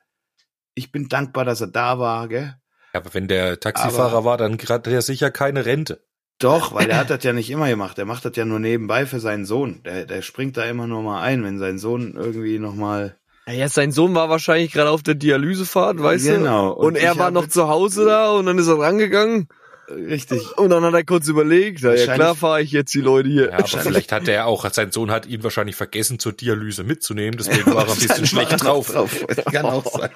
Ich 0.74 0.90
bin 0.92 1.08
dankbar, 1.08 1.44
dass 1.44 1.60
er 1.60 1.68
da 1.68 1.98
war, 1.98 2.28
gell? 2.28 2.56
Ja, 2.92 3.00
aber 3.00 3.14
wenn 3.14 3.28
der 3.28 3.60
Taxifahrer 3.60 4.18
Aber- 4.18 4.24
war, 4.24 4.36
dann 4.36 4.58
hat 4.58 4.86
er 4.88 5.00
sicher 5.02 5.30
keine 5.30 5.64
Rente. 5.64 6.04
Doch, 6.40 6.74
weil 6.74 6.86
der 6.86 6.96
hat 6.98 7.10
das 7.10 7.22
ja 7.22 7.32
nicht 7.32 7.50
immer 7.50 7.68
gemacht. 7.68 7.96
Der 7.98 8.06
macht 8.06 8.24
das 8.24 8.32
ja 8.34 8.44
nur 8.44 8.58
nebenbei 8.58 9.06
für 9.06 9.20
seinen 9.20 9.44
Sohn. 9.46 9.80
Der, 9.84 10.06
der 10.06 10.22
springt 10.22 10.56
da 10.56 10.64
immer 10.64 10.86
nur 10.86 11.02
mal 11.02 11.22
ein, 11.22 11.44
wenn 11.44 11.58
sein 11.58 11.78
Sohn 11.78 12.14
irgendwie 12.16 12.58
noch 12.58 12.74
mal. 12.74 13.14
Ja, 13.46 13.68
sein 13.68 13.92
Sohn 13.92 14.14
war 14.14 14.28
wahrscheinlich 14.28 14.72
gerade 14.72 14.90
auf 14.90 15.02
der 15.02 15.14
Dialysefahrt, 15.14 16.00
weißt 16.02 16.26
Genau. 16.26 16.68
du? 16.70 16.80
Und, 16.80 16.86
Und 16.88 16.96
er 16.96 17.18
war 17.18 17.30
noch 17.30 17.48
zu 17.48 17.68
Hause 17.68 18.04
da 18.06 18.30
und 18.32 18.46
dann 18.46 18.58
ist 18.58 18.68
er 18.68 18.78
rangegangen 18.78 19.48
Richtig. 19.88 20.56
und 20.56 20.70
dann 20.70 20.84
hat 20.84 20.94
er 20.94 21.02
kurz 21.04 21.26
überlegt, 21.26 21.80
ja, 21.80 21.94
klar 22.14 22.36
fahre 22.36 22.62
ich 22.62 22.70
jetzt 22.70 22.94
die 22.94 23.00
Leute 23.00 23.28
hier. 23.28 23.50
Ja, 23.50 23.58
aber 23.58 23.66
vielleicht 23.66 24.12
hat 24.12 24.28
er 24.28 24.46
auch, 24.46 24.70
sein 24.70 24.92
Sohn 24.92 25.10
hat 25.10 25.26
ihn 25.26 25.42
wahrscheinlich 25.42 25.74
vergessen 25.74 26.20
zur 26.20 26.32
Dialyse 26.32 26.84
mitzunehmen, 26.84 27.36
deswegen 27.36 27.74
war 27.74 27.86
er 27.88 27.92
ein 27.92 27.98
bisschen 27.98 28.26
schlecht 28.26 28.52
er 28.52 28.58
drauf. 28.58 28.92
drauf. 28.92 29.26
Kann 29.52 29.66
auch 29.66 29.84
sein. 29.98 30.10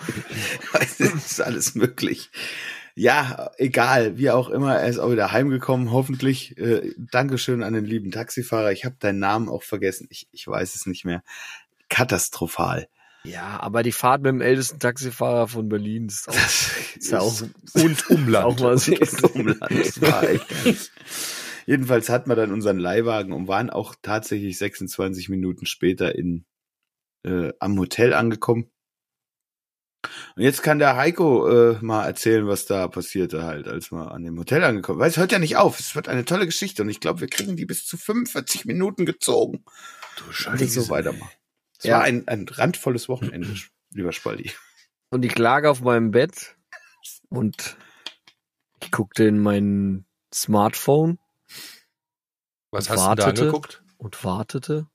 Das 0.72 1.00
ist 1.00 1.40
alles 1.42 1.74
möglich. 1.74 2.30
Ja, 2.96 3.50
egal, 3.56 4.18
wie 4.18 4.30
auch 4.30 4.48
immer, 4.48 4.76
er 4.76 4.88
ist 4.88 4.98
auch 4.98 5.10
wieder 5.10 5.32
heimgekommen, 5.32 5.90
hoffentlich. 5.90 6.56
Äh, 6.58 6.94
Dankeschön 6.96 7.64
an 7.64 7.72
den 7.74 7.84
lieben 7.84 8.12
Taxifahrer. 8.12 8.70
Ich 8.70 8.84
habe 8.84 8.94
deinen 9.00 9.18
Namen 9.18 9.48
auch 9.48 9.64
vergessen. 9.64 10.06
Ich, 10.10 10.28
ich 10.30 10.46
weiß 10.46 10.76
es 10.76 10.86
nicht 10.86 11.04
mehr. 11.04 11.22
Katastrophal. 11.88 12.88
Ja, 13.24 13.58
aber 13.60 13.82
die 13.82 13.92
Fahrt 13.92 14.22
mit 14.22 14.30
dem 14.30 14.40
ältesten 14.42 14.78
Taxifahrer 14.78 15.48
von 15.48 15.68
Berlin 15.68 16.06
ist 16.06 16.28
auch, 16.28 16.34
ist 16.34 17.10
ja 17.10 17.20
auch, 17.20 17.42
Und 17.72 18.10
Umland. 18.10 18.62
auch 18.62 18.76
so. 18.76 18.92
Umland. 19.34 19.60
Das 19.70 20.00
war 20.00 20.28
echt 20.28 20.92
Jedenfalls 21.66 22.10
hatten 22.10 22.28
wir 22.30 22.36
dann 22.36 22.52
unseren 22.52 22.78
Leihwagen 22.78 23.32
und 23.32 23.48
waren 23.48 23.70
auch 23.70 23.94
tatsächlich 24.02 24.58
26 24.58 25.30
Minuten 25.30 25.64
später 25.64 26.14
in, 26.14 26.44
äh, 27.24 27.52
am 27.58 27.78
Hotel 27.78 28.12
angekommen. 28.12 28.70
Und 30.36 30.42
jetzt 30.42 30.62
kann 30.62 30.78
der 30.78 30.96
Heiko 30.96 31.48
äh, 31.48 31.78
mal 31.80 32.04
erzählen, 32.06 32.46
was 32.46 32.66
da 32.66 32.88
passierte 32.88 33.44
halt, 33.44 33.68
als 33.68 33.90
wir 33.92 34.10
an 34.12 34.24
dem 34.24 34.38
Hotel 34.38 34.62
angekommen 34.64 34.98
Weil 34.98 35.10
es 35.10 35.16
hört 35.16 35.32
ja 35.32 35.38
nicht 35.38 35.56
auf. 35.56 35.78
Es 35.80 35.94
wird 35.94 36.08
eine 36.08 36.24
tolle 36.24 36.46
Geschichte 36.46 36.82
und 36.82 36.88
ich 36.88 37.00
glaube, 37.00 37.20
wir 37.20 37.28
kriegen 37.28 37.56
die 37.56 37.66
bis 37.66 37.86
zu 37.86 37.96
45 37.96 38.64
Minuten 38.64 39.06
gezogen. 39.06 39.64
Du 40.16 40.24
wir 40.58 40.68
so 40.68 40.88
weitermachen. 40.88 41.30
Es 41.78 41.84
Ja. 41.84 41.98
war 41.98 42.04
ein, 42.04 42.26
ein 42.28 42.46
randvolles 42.48 43.08
Wochenende, 43.08 43.48
lieber 43.90 44.12
Spaldi. 44.12 44.52
Und 45.10 45.24
ich 45.24 45.36
lag 45.38 45.64
auf 45.66 45.80
meinem 45.80 46.10
Bett 46.10 46.56
und 47.28 47.76
ich 48.82 48.90
guckte 48.90 49.24
in 49.24 49.38
mein 49.38 50.04
Smartphone 50.32 51.18
Was 52.70 52.90
hast 52.90 52.98
du 52.98 53.02
da 53.02 53.08
Wartete. 53.26 53.40
angeguckt? 53.42 53.82
und 53.98 54.22
wartete. 54.24 54.86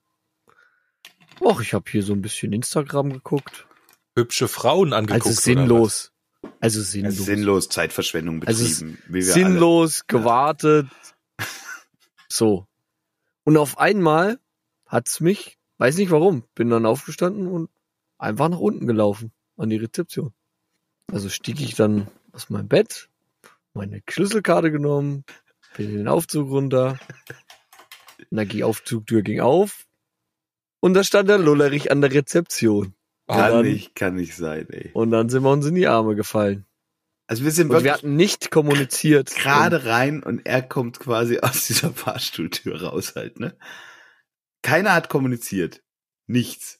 Och, 1.41 1.61
ich 1.61 1.73
habe 1.73 1.89
hier 1.89 2.03
so 2.03 2.13
ein 2.13 2.21
bisschen 2.21 2.51
Instagram 2.53 3.13
geguckt. 3.13 3.65
Hübsche 4.19 4.47
Frauen 4.47 4.93
angeguckt. 4.93 5.25
Also 5.25 5.29
oder 5.29 5.37
was? 5.37 5.43
sinnlos. 5.43 6.11
Also 6.61 6.79
Ja, 6.79 6.85
sinnlos. 6.85 7.15
sinnlos 7.25 7.69
Zeitverschwendung 7.69 8.43
Also 8.43 8.63
betrieben. 8.63 8.97
wie 9.07 9.13
wir 9.15 9.23
sinnlos 9.23 10.07
gewartet. 10.07 10.87
So. 12.31 12.67
Und 13.43 13.57
auf 13.57 13.79
einmal 13.79 14.39
hat's 14.85 15.19
mich, 15.19 15.57
weiß 15.79 15.97
nicht 15.97 16.11
warum, 16.11 16.43
bin 16.53 16.69
dann 16.69 16.85
aufgestanden 16.85 17.47
und 17.47 17.69
einfach 18.19 18.49
nach 18.49 18.59
unten 18.59 18.85
gelaufen 18.85 19.31
an 19.57 19.69
die 19.71 19.77
Rezeption. 19.77 20.31
Also 21.11 21.29
stieg 21.29 21.59
ich 21.59 21.73
dann 21.75 22.07
aus 22.31 22.51
meinem 22.51 22.67
Bett, 22.67 23.09
meine 23.73 24.01
Schlüsselkarte 24.07 24.71
genommen, 24.71 25.23
bin 25.75 25.89
in 25.89 25.97
den 25.97 26.07
Aufzug 26.07 26.49
runter. 26.51 26.99
Na, 28.29 28.45
die 28.45 28.63
Aufzugtür 28.63 29.23
ging 29.23 29.39
auf 29.39 29.87
und 30.81 30.93
da 30.93 31.03
stand 31.03 31.29
der 31.29 31.39
Lullerich 31.39 31.91
an 31.91 32.01
der 32.01 32.13
Rezeption. 32.13 32.93
Kann 33.37 33.51
dann- 33.51 33.65
nicht, 33.65 33.95
kann 33.95 34.15
nicht 34.15 34.35
sein, 34.35 34.67
ey. 34.69 34.89
Und 34.93 35.11
dann 35.11 35.29
sind 35.29 35.43
wir 35.43 35.51
uns 35.51 35.65
in 35.65 35.75
die 35.75 35.87
Arme 35.87 36.15
gefallen. 36.15 36.65
Also 37.27 37.43
wir 37.43 37.51
sind 37.51 37.67
Und 37.67 37.71
wir 37.71 37.83
wirklich 37.83 37.93
hatten 37.93 38.15
nicht 38.15 38.49
kommuniziert. 38.49 39.35
gerade 39.35 39.85
rein 39.85 40.23
und 40.23 40.45
er 40.47 40.61
kommt 40.63 40.99
quasi 40.99 41.39
aus 41.41 41.67
dieser 41.67 41.91
Fahrstuhltür 41.93 42.81
raus 42.81 43.13
halt, 43.15 43.39
ne? 43.39 43.55
Keiner 44.63 44.93
hat 44.93 45.09
kommuniziert. 45.09 45.81
Nichts. 46.27 46.79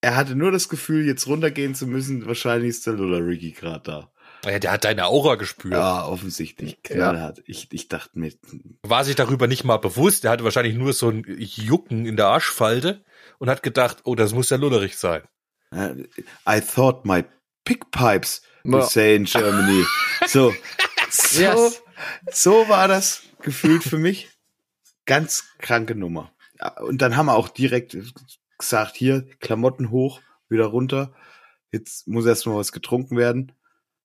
Er 0.00 0.16
hatte 0.16 0.34
nur 0.36 0.52
das 0.52 0.68
Gefühl, 0.68 1.06
jetzt 1.06 1.26
runtergehen 1.26 1.74
zu 1.74 1.86
müssen. 1.86 2.26
Wahrscheinlich 2.26 2.70
ist 2.70 2.86
der 2.86 2.94
Lulla 2.94 3.18
Ricky 3.18 3.52
gerade 3.52 3.82
da. 3.82 4.12
Ja, 4.50 4.58
der 4.58 4.72
hat 4.72 4.84
deine 4.84 5.06
Aura 5.06 5.34
gespürt. 5.36 5.74
Ja, 5.74 6.06
offensichtlich. 6.06 6.78
Ja. 6.88 6.94
Knallhart. 6.94 7.42
Ich, 7.46 7.68
ich 7.72 7.88
dachte 7.88 8.18
mir, 8.18 8.32
War 8.82 9.04
sich 9.04 9.16
darüber 9.16 9.46
nicht 9.48 9.64
mal 9.64 9.78
bewusst. 9.78 10.24
Der 10.24 10.30
hatte 10.30 10.44
wahrscheinlich 10.44 10.74
nur 10.76 10.92
so 10.92 11.08
ein 11.10 11.24
Jucken 11.38 12.06
in 12.06 12.16
der 12.16 12.26
Arschfalte 12.28 13.04
und 13.38 13.48
hat 13.50 13.62
gedacht, 13.62 13.98
oh, 14.04 14.14
das 14.14 14.32
muss 14.34 14.48
der 14.48 14.58
Lullerich 14.58 14.96
sein. 14.96 15.22
äh, 15.72 15.94
I 16.48 16.60
thought 16.60 17.04
my 17.04 17.24
pickpipes, 17.64 18.42
we 18.64 18.78
Ja. 18.78 18.84
say 18.86 19.16
in 19.16 19.24
Germany. 19.24 19.84
So, 20.26 20.54
so, 21.10 21.40
Yes. 21.40 21.82
so 22.30 22.68
war 22.68 22.88
das 22.88 23.22
gefühlt 23.42 23.82
für 23.82 23.98
mich. 23.98 24.28
Ganz 25.06 25.44
kranke 25.58 25.94
Nummer. 25.94 26.32
Und 26.80 27.02
dann 27.02 27.16
haben 27.16 27.26
wir 27.26 27.34
auch 27.34 27.48
direkt 27.48 27.96
gesagt, 28.58 28.96
hier, 28.96 29.26
Klamotten 29.40 29.90
hoch, 29.90 30.20
wieder 30.48 30.66
runter. 30.66 31.12
Jetzt 31.72 32.06
muss 32.08 32.26
erst 32.26 32.46
mal 32.46 32.56
was 32.56 32.72
getrunken 32.72 33.16
werden. 33.16 33.52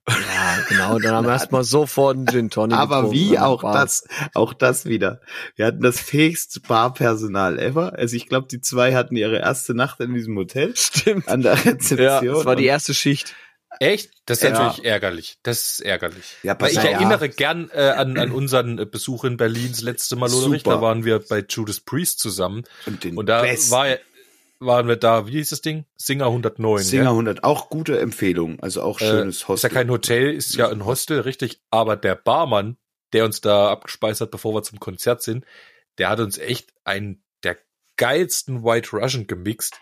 Ja, 0.09 0.57
genau. 0.67 0.99
Dann 0.99 1.13
haben 1.13 1.25
wir 1.27 1.33
erstmal 1.33 1.63
sofort 1.63 2.17
einen 2.17 2.27
Gin 2.27 2.49
Tonic 2.49 2.77
Aber 2.77 3.11
wie 3.11 3.37
auch 3.37 3.61
Bar. 3.61 3.73
das, 3.73 4.03
auch 4.33 4.53
das 4.53 4.85
wieder. 4.85 5.21
Wir 5.55 5.67
hatten 5.67 5.81
das 5.81 5.99
fähigste 5.99 6.59
Barpersonal 6.59 7.59
ever. 7.59 7.93
Also 7.97 8.15
ich 8.15 8.27
glaube, 8.27 8.47
die 8.47 8.61
zwei 8.61 8.95
hatten 8.95 9.15
ihre 9.15 9.37
erste 9.37 9.73
Nacht 9.75 9.99
in 9.99 10.13
diesem 10.13 10.35
Hotel 10.37 10.75
Stimmt. 10.75 11.27
an 11.27 11.41
der 11.43 11.53
Rezeption. 11.65 11.99
Ja, 11.99 12.21
das 12.21 12.45
war 12.45 12.55
die 12.55 12.65
erste 12.65 12.93
Schicht. 12.93 13.35
Echt? 13.79 14.11
Das 14.25 14.39
ist 14.39 14.43
Ja. 14.43 14.49
natürlich 14.51 14.85
ärgerlich. 14.85 15.37
Das 15.43 15.61
ist 15.69 15.79
ärgerlich. 15.79 16.35
Ja, 16.43 16.59
Weil 16.59 16.71
ich 16.71 16.79
auf. 16.79 16.83
erinnere 16.83 17.29
gern 17.29 17.69
äh, 17.73 17.89
an, 17.91 18.17
an 18.17 18.31
unseren 18.31 18.79
äh, 18.79 18.85
Besuch 18.85 19.23
in 19.23 19.37
Berlin 19.37 19.69
das 19.71 19.81
letzte 19.81 20.15
Mal. 20.17 20.27
Super. 20.29 20.57
Da 20.75 20.81
waren 20.81 21.05
wir 21.05 21.19
bei 21.19 21.45
Judas 21.47 21.79
Priest 21.79 22.19
zusammen. 22.19 22.63
Und, 22.85 23.03
den 23.03 23.17
Und 23.17 23.27
da 23.27 23.43
besten. 23.43 23.71
war, 23.71 23.85
waren 24.61 24.87
wir 24.87 24.95
da, 24.95 25.27
wie 25.27 25.31
hieß 25.31 25.49
das 25.49 25.61
Ding? 25.61 25.85
Singer 25.97 26.27
109. 26.27 26.83
Singer 26.83 27.03
gell? 27.03 27.09
100, 27.11 27.43
auch 27.43 27.69
gute 27.69 27.99
Empfehlung. 27.99 28.59
Also 28.61 28.81
auch 28.83 28.99
schönes 28.99 29.37
Ist 29.37 29.47
Hostel. 29.47 29.69
ja 29.69 29.73
kein 29.73 29.89
Hotel, 29.89 30.33
ist 30.33 30.55
ja 30.55 30.69
ein 30.69 30.85
Hostel, 30.85 31.21
richtig. 31.21 31.61
Aber 31.71 31.97
der 31.97 32.15
Barmann, 32.15 32.77
der 33.13 33.25
uns 33.25 33.41
da 33.41 33.71
abgespeist 33.71 34.21
hat, 34.21 34.31
bevor 34.31 34.53
wir 34.53 34.63
zum 34.63 34.79
Konzert 34.79 35.21
sind, 35.21 35.45
der 35.97 36.09
hat 36.09 36.19
uns 36.19 36.37
echt 36.37 36.73
einen 36.83 37.23
der 37.43 37.57
geilsten 37.97 38.63
White 38.63 38.91
Russian 38.93 39.27
gemixt, 39.27 39.79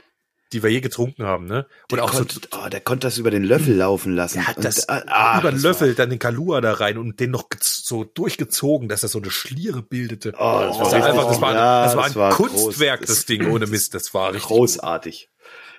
die 0.52 0.64
wir 0.64 0.70
je 0.70 0.82
getrunken 0.82 1.24
haben, 1.24 1.46
ne? 1.46 1.68
Und 1.92 1.98
der 1.98 2.04
auch 2.06 2.12
konnte, 2.12 2.40
oh, 2.52 2.70
der 2.70 2.82
konnte 2.82 3.08
das 3.08 3.18
über 3.18 3.30
den 3.32 3.44
Löffel 3.44 3.76
laufen 3.76 4.16
lassen. 4.16 4.36
Der 4.40 4.48
hat 4.48 4.58
Und, 4.58 4.66
das 4.66 4.90
ah, 4.90 5.04
ah, 5.08 5.40
über 5.40 5.52
den 5.52 5.56
das 5.56 5.64
Löffel 5.64 5.94
dann 5.96 6.10
den 6.10 6.20
Kalua 6.20 6.60
da 6.62 6.74
rein 6.74 6.98
und 6.98 7.20
den 7.20 7.32
noch 7.32 7.48
so 7.62 8.04
durchgezogen, 8.04 8.90
dass 8.90 9.04
er 9.04 9.10
so 9.10 9.20
eine 9.20 9.30
Schliere 9.32 9.82
bildete. 9.84 10.34
Oh, 10.38 10.62
das 10.68 10.80
war 10.80 10.84
das, 10.84 10.92
war 10.94 11.04
einfach, 11.06 11.28
das 11.30 11.42
war, 11.42 11.54
Ja, 11.54 11.84
das 11.86 11.96
war 11.96 12.04
das 12.04 12.12
ein 12.14 12.20
war 12.20 12.32
Kunstwerk, 12.34 13.00
groß. 13.02 13.08
das 13.10 13.26
Ding, 13.26 13.46
ohne 13.50 13.68
Mist. 13.68 13.94
Das 13.94 14.14
war 14.14 14.24
War 14.24 14.34
richtig 14.34 14.48
großartig. 14.48 15.30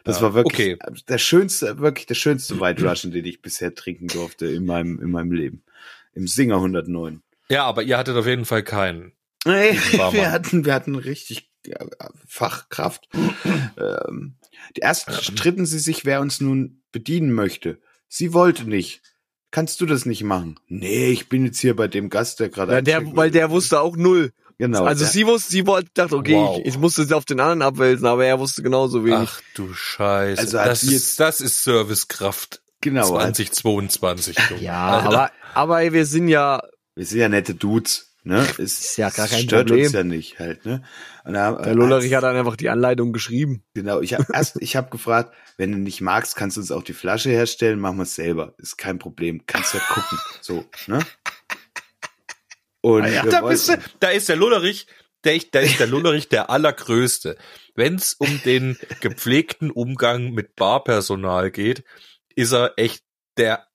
Das 0.05 0.17
Ja, 0.17 0.23
war 0.23 0.35
wirklich 0.35 0.77
okay. 0.79 1.01
der 1.09 1.19
schönste, 1.19 1.79
wirklich 1.79 2.07
der 2.07 2.15
schönste 2.15 2.59
White 2.61 2.83
Russian, 2.89 3.13
den 3.13 3.25
ich 3.25 3.43
bisher 3.43 3.75
trinken 3.75 4.07
durfte 4.09 4.47
in 4.47 4.65
meinem, 4.67 4.99
in 5.01 5.11
meinem 5.11 5.33
Leben. 5.33 5.63
Im 6.15 6.27
Singer 6.27 6.57
109. 6.57 7.15
Gut. 7.15 7.23
Ja, 7.49 7.65
aber 7.65 7.83
ihr 7.83 7.99
hattet 7.99 8.17
auf 8.17 8.27
jeden 8.27 8.45
Fall 8.45 8.63
keinen. 8.63 9.13
Nee, 9.45 9.73
wir 10.13 10.31
hatten, 10.33 10.65
wir 10.65 10.75
hatten 10.75 10.95
richtig 10.95 11.50
Fachkraft. 12.27 13.09
ähm, 13.79 14.35
erst 14.75 15.13
stritten 15.25 15.67
sie 15.67 15.79
sich, 15.79 16.05
wer 16.05 16.21
uns 16.21 16.41
nun 16.41 16.83
bedienen 16.93 17.33
möchte. 17.33 17.81
Sie 18.09 18.33
wollte 18.33 18.65
nicht. 18.69 19.03
Kannst 19.51 19.81
du 19.81 19.87
das 19.87 20.07
nicht 20.07 20.23
machen? 20.23 20.59
Nee, 20.69 21.09
ich 21.11 21.29
bin 21.29 21.45
jetzt 21.45 21.59
hier 21.59 21.75
bei 21.75 21.89
dem 21.89 22.09
Gast, 22.09 22.39
der 22.41 22.49
gerade 22.51 22.73
Ja, 22.73 22.81
der, 22.81 23.17
weil 23.17 23.31
der 23.33 23.51
wusste 23.51 23.81
auch 23.81 23.97
null. 23.97 24.33
genau, 24.59 24.85
also 24.85 25.05
der, 25.05 25.13
sie 25.13 25.27
wusste, 25.27 25.51
sie 25.51 25.67
wollte, 25.67 25.91
dachte, 25.95 26.17
okay, 26.17 26.35
Wow. 26.35 26.59
ich, 26.61 26.67
ich 26.67 26.79
musste 26.79 27.05
sie 27.05 27.17
auf 27.17 27.25
den 27.25 27.41
anderen 27.41 27.63
abwälzen, 27.63 28.07
aber 28.07 28.25
er 28.25 28.39
wusste 28.39 28.63
genauso 28.63 29.05
wenig. 29.05 29.29
Ach 29.33 29.41
du 29.55 29.73
Scheiße. 29.75 30.41
Also 30.41 30.57
das, 30.57 30.81
sie 30.83 30.95
ist, 30.95 31.19
das 31.19 31.41
ist 31.41 31.65
Servicekraft 31.65 32.63
genau, 32.81 33.01
also, 33.17 33.43
2022. 33.43 34.37
du. 34.49 34.55
ja, 34.57 34.77
aber, 34.79 35.33
aber 35.55 35.83
ey, 35.83 35.93
wir 35.93 36.07
sind 36.07 36.29
ja, 36.29 36.63
wir 36.95 37.07
sind 37.07 37.19
ja 37.19 37.29
nette 37.29 37.55
Dudes, 37.57 38.10
ne? 38.31 38.47
Es 38.59 38.79
Ist 38.81 38.97
ja 38.97 39.11
gar 39.11 39.29
kein 39.29 39.43
stört 39.43 39.67
Problem. 39.69 39.85
uns 39.87 39.93
ja 39.93 40.05
nicht 40.05 40.39
halt, 40.39 40.65
ne? 40.65 40.83
Und 41.25 41.35
da, 41.35 41.53
der 41.53 41.75
Lullerich 41.75 42.15
hat 42.15 42.23
dann 42.23 42.37
einfach 42.37 42.57
die 42.57 42.71
Anleitung 42.71 43.13
geschrieben. 43.13 43.65
Genau, 43.75 44.01
ich 44.01 44.15
habe 44.15 44.25
erst, 44.33 44.57
ich 44.63 44.77
habe 44.77 44.89
gefragt, 44.91 45.35
wenn 45.59 45.73
du 45.73 45.79
nicht 45.79 46.01
magst, 46.01 46.37
kannst 46.37 46.57
du 46.57 46.61
uns 46.61 46.71
auch 46.71 46.83
die 46.83 46.93
Flasche 46.95 47.31
herstellen, 47.31 47.81
machen 47.81 47.99
wir 47.99 48.05
es 48.05 48.15
selber. 48.15 48.55
Ist 48.59 48.79
kein 48.79 48.99
Problem, 48.99 49.43
kannst 49.47 49.75
ja 49.75 49.81
gucken, 49.81 50.19
so, 50.41 50.65
ne? 50.87 51.01
Und 52.81 53.05
wir 53.05 53.23
Da, 53.31 53.43
bist 53.43 53.69
du, 53.69 53.79
da 53.99 54.09
ist 54.09 54.29
der 54.29 54.37
Lullerich, 54.37 54.87
der, 55.25 55.39
da 55.53 55.61
ist 55.61 55.79
der 55.81 55.87
Lullerich 55.87 56.29
der 56.29 56.49
allergrößte. 56.49 57.37
Wenn 57.75 57.97
es 57.97 58.15
um 58.15 58.41
den 58.45 58.79
gepflegten 59.01 59.71
Umgang 59.71 60.31
mit 60.31 60.57
Barpersonal 60.57 61.51
geht, 61.51 61.85
ist 62.35 62.53
er 62.53 62.73
echt 62.77 63.03
der, 63.37 63.67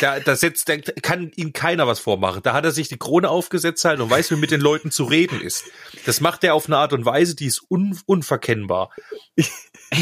der, 0.00 0.20
da 0.20 0.36
setzt, 0.36 0.68
der 0.68 0.80
kann 0.80 1.30
ihm 1.36 1.52
keiner 1.52 1.86
was 1.86 1.98
vormachen. 2.00 2.42
Da 2.42 2.52
hat 2.52 2.64
er 2.64 2.70
sich 2.72 2.88
die 2.88 2.98
Krone 2.98 3.28
aufgesetzt 3.28 3.84
halt 3.84 4.00
und 4.00 4.10
weiß, 4.10 4.30
wie 4.30 4.36
mit 4.36 4.50
den 4.50 4.60
Leuten 4.60 4.90
zu 4.90 5.04
reden 5.04 5.40
ist. 5.40 5.64
Das 6.06 6.20
macht 6.20 6.42
er 6.44 6.54
auf 6.54 6.66
eine 6.66 6.76
Art 6.78 6.92
und 6.92 7.04
Weise, 7.04 7.34
die 7.36 7.46
ist 7.46 7.62
un, 7.70 7.98
unverkennbar. 8.06 8.90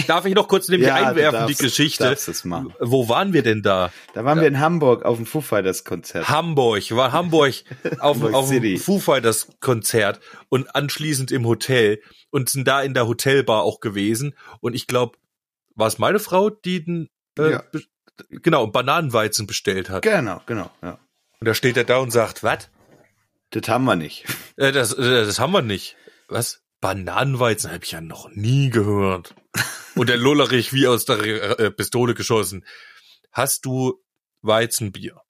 Darf 0.07 0.25
ich 0.27 0.35
noch 0.35 0.47
kurz 0.49 0.69
nämlich 0.69 0.89
Ja, 0.89 0.95
einwerfen, 1.09 1.41
darfst- 1.41 1.59
die 1.61 1.65
Geschichte? 1.65 2.05
Wo 2.81 3.09
waren 3.09 3.33
wir 3.33 3.43
denn 3.43 3.63
da? 3.63 3.93
Da 4.15 4.25
waren 4.25 4.41
wir 4.41 4.47
in 4.49 4.61
Hamburg 4.61 5.05
auf 5.05 5.17
dem 5.17 5.27
Foo 5.27 5.41
Fighters 5.41 5.85
Konzert. 5.85 6.29
Hamburg, 6.29 6.91
war 6.93 7.13
Hamburg 7.13 7.55
auf, 7.99 8.17
Hamburg 8.17 8.35
auf 8.35 8.51
dem. 8.51 8.79
Foo 8.79 8.99
Fighters 9.01 9.49
Konzert 9.61 10.21
und 10.49 10.75
anschließend 10.77 11.33
im 11.33 11.47
Hotel 11.47 12.01
und 12.31 12.49
sind 12.49 12.69
da 12.69 12.83
in 12.83 12.95
der 12.95 13.09
Hotelbar 13.09 13.63
auch 13.63 13.81
gewesen. 13.81 14.35
Und 14.61 14.75
ich 14.75 14.87
glaube, 14.87 15.19
war 15.75 15.89
es 15.89 15.99
meine 15.99 16.19
Frau, 16.21 16.51
die 16.51 16.85
den, 16.85 17.09
äh, 17.39 17.51
Ja. 17.53 17.63
Genau, 18.29 18.67
Bananenweizen 18.67 19.47
bestellt 19.47 19.91
hat. 19.91 20.03
Genau, 20.03 20.41
genau, 20.47 20.71
ja. 20.83 20.99
Und 21.41 21.47
da 21.47 21.55
steht 21.55 21.77
er 21.77 21.85
da 21.85 21.99
und 21.99 22.11
sagt, 22.11 22.43
was? 22.43 22.69
Das 23.51 23.69
haben 23.69 23.85
wir 23.85 23.97
nicht. 23.97 24.27
Äh, 24.57 24.73
das, 24.73 24.93
äh, 24.93 25.25
das 25.25 25.39
haben 25.39 25.53
wir 25.53 25.63
nicht. 25.63 25.97
Was? 26.29 26.63
Bananenweizen 26.81 27.71
habe 27.73 27.85
ich 27.85 27.93
ja 27.93 28.01
noch 28.01 28.31
nie 28.31 28.71
gehört. 28.71 29.35
Und 29.95 30.09
der 30.09 30.17
Lullerich 30.17 30.73
wie 30.73 30.87
aus 30.87 31.05
der 31.05 31.19
äh, 31.59 31.71
Pistole 31.71 32.15
geschossen. 32.15 32.65
Hast 33.33 33.67
du 33.67 34.03
Weizenbier? 34.43 35.21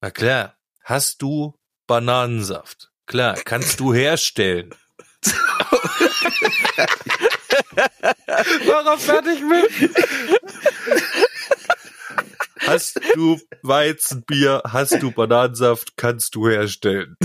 Na 0.00 0.10
klar. 0.10 0.56
Hast 0.84 1.22
du 1.22 1.58
Bananensaft? 1.86 2.90
Klar. 3.06 3.36
Kannst 3.44 3.80
du 3.80 3.94
herstellen? 3.94 4.74
War 8.66 8.86
er 8.86 8.98
fertig 8.98 9.40
mit? 9.42 9.90
Hast 12.66 13.00
du 13.14 13.40
Weizenbier? 13.62 14.62
Hast 14.66 15.02
du 15.02 15.10
Bananensaft? 15.10 15.96
Kannst 15.96 16.34
du 16.34 16.48
herstellen? 16.48 17.16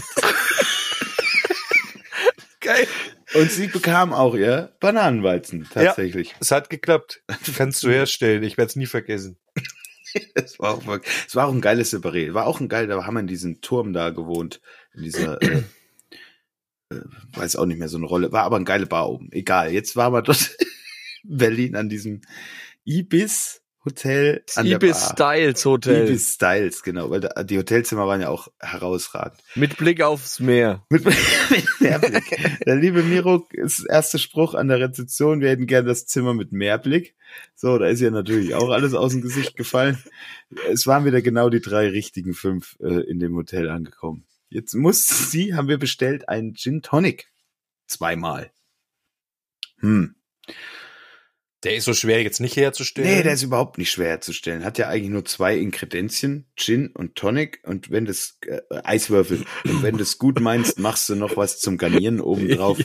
Geil. 2.62 2.88
Und 3.36 3.52
sie 3.52 3.68
bekam 3.68 4.14
auch 4.14 4.36
ihr 4.36 4.74
Bananenweizen, 4.80 5.68
tatsächlich. 5.72 6.36
Es 6.40 6.52
hat 6.52 6.70
geklappt. 6.70 7.22
Kannst 7.56 7.84
du 7.84 7.90
herstellen. 7.90 8.44
Ich 8.44 8.58
werde 8.58 8.70
es 8.70 8.76
nie 8.76 8.86
vergessen. 8.88 9.38
Es 10.34 10.60
war 10.60 10.76
auch, 10.76 10.86
wirklich- 10.88 11.14
es 11.28 11.36
war 11.36 11.46
auch 11.48 11.52
ein 11.52 11.60
geiles 11.60 11.94
Separé. 11.94 12.34
War 12.34 12.46
auch 12.48 12.62
ein 12.62 12.70
geil, 12.70 12.88
da 12.88 13.04
haben 13.06 13.16
wir 13.16 13.20
in 13.20 13.28
diesem 13.28 13.60
Turm 13.60 13.92
da 13.92 14.12
gewohnt. 14.12 14.62
In 14.94 15.04
dieser, 15.04 15.42
äh, 15.42 15.64
äh, 16.90 17.02
weiß 17.34 17.58
auch 17.58 17.66
nicht 17.66 17.80
mehr 17.80 17.90
so 17.90 17.98
eine 17.98 18.06
Rolle. 18.06 18.32
War 18.32 18.44
aber 18.44 18.56
ein 18.56 18.64
geile 18.64 18.86
Bar 18.86 19.10
oben. 19.10 19.28
Egal. 19.34 19.74
Jetzt 19.74 19.98
waren 19.98 20.14
wir 20.14 20.22
dort 20.22 20.56
in 21.26 21.36
Berlin 21.38 21.76
an 21.76 21.90
diesem 21.90 22.22
Ibis 22.86 23.62
Hotel 23.86 24.44
an 24.56 24.66
Ibis. 24.66 25.10
Styles 25.12 25.64
Hotel. 25.66 26.08
Ibis 26.08 26.34
Styles, 26.34 26.84
genau, 26.84 27.10
weil 27.12 27.22
da, 27.22 27.44
die 27.44 27.58
Hotelzimmer 27.58 28.08
waren 28.08 28.22
ja 28.22 28.30
auch 28.30 28.48
herausragend. 28.60 29.40
Mit 29.54 29.78
Blick 29.78 30.02
aufs 30.02 30.40
Meer. 30.40 30.84
Mit, 30.90 31.06
mit 31.06 31.16
Meerblick. 31.80 32.64
Der 32.66 32.76
liebe 32.76 33.04
Miro 33.04 33.48
ist 33.52 33.86
erster 33.86 34.18
Spruch 34.18 34.56
an 34.56 34.68
der 34.68 34.80
Rezeption, 34.80 35.42
wir 35.42 35.50
hätten 35.50 35.68
gern 35.68 35.86
das 35.86 36.08
Zimmer 36.08 36.34
mit 36.34 36.52
Meerblick. 36.52 37.16
So, 37.54 37.78
da 37.78 37.88
ist 37.88 38.02
ja 38.02 38.10
natürlich 38.10 38.56
auch 38.56 38.70
alles 38.70 38.94
aus 38.94 39.12
dem 39.12 39.22
Gesicht 39.22 39.56
gefallen. 39.56 39.98
Es 40.70 40.88
waren 40.88 41.06
wieder 41.06 41.22
genau 41.22 41.50
die 41.50 41.62
drei 41.62 41.88
richtigen 41.90 42.34
fünf 42.34 42.78
äh, 42.82 43.02
in 43.10 43.20
dem 43.20 43.36
Hotel 43.36 43.70
angekommen. 43.70 44.26
Jetzt 44.50 44.74
muss 44.74 45.32
sie, 45.32 45.54
haben 45.54 45.68
wir 45.68 45.78
bestellt, 45.78 46.30
einen 46.30 46.56
Gin 46.56 46.82
Tonic. 46.82 47.28
Zweimal. 47.88 48.52
Hm. 49.80 50.16
Der 51.66 51.76
ist 51.76 51.86
so 51.86 51.94
schwer 51.94 52.22
jetzt 52.22 52.40
nicht 52.40 52.56
herzustellen. 52.56 53.10
Nee, 53.10 53.24
der 53.24 53.34
ist 53.34 53.42
überhaupt 53.42 53.80
nicht 53.80 53.90
schwer 53.90 54.10
herzustellen. 54.10 54.64
Hat 54.64 54.78
ja 54.78 54.88
eigentlich 54.88 55.10
nur 55.10 55.26
zwei 55.26 55.58
Ingredienzien, 55.58 56.46
Gin 56.56 56.92
und 56.92 57.16
Tonic. 57.16 57.60
Und 57.64 57.90
wenn 57.90 58.06
das 58.06 58.38
äh, 58.46 58.62
Eiswürfel. 58.84 59.44
Und 59.64 59.82
wenn 59.82 59.98
du 59.98 60.04
es 60.04 60.20
gut 60.20 60.40
meinst, 60.40 60.78
machst 60.80 61.10
du 61.10 61.16
noch 61.16 61.38
was 61.38 61.60
zum 61.60 61.78
Garnieren 61.78 62.22
oben 62.22 62.50
drauf. 62.50 62.80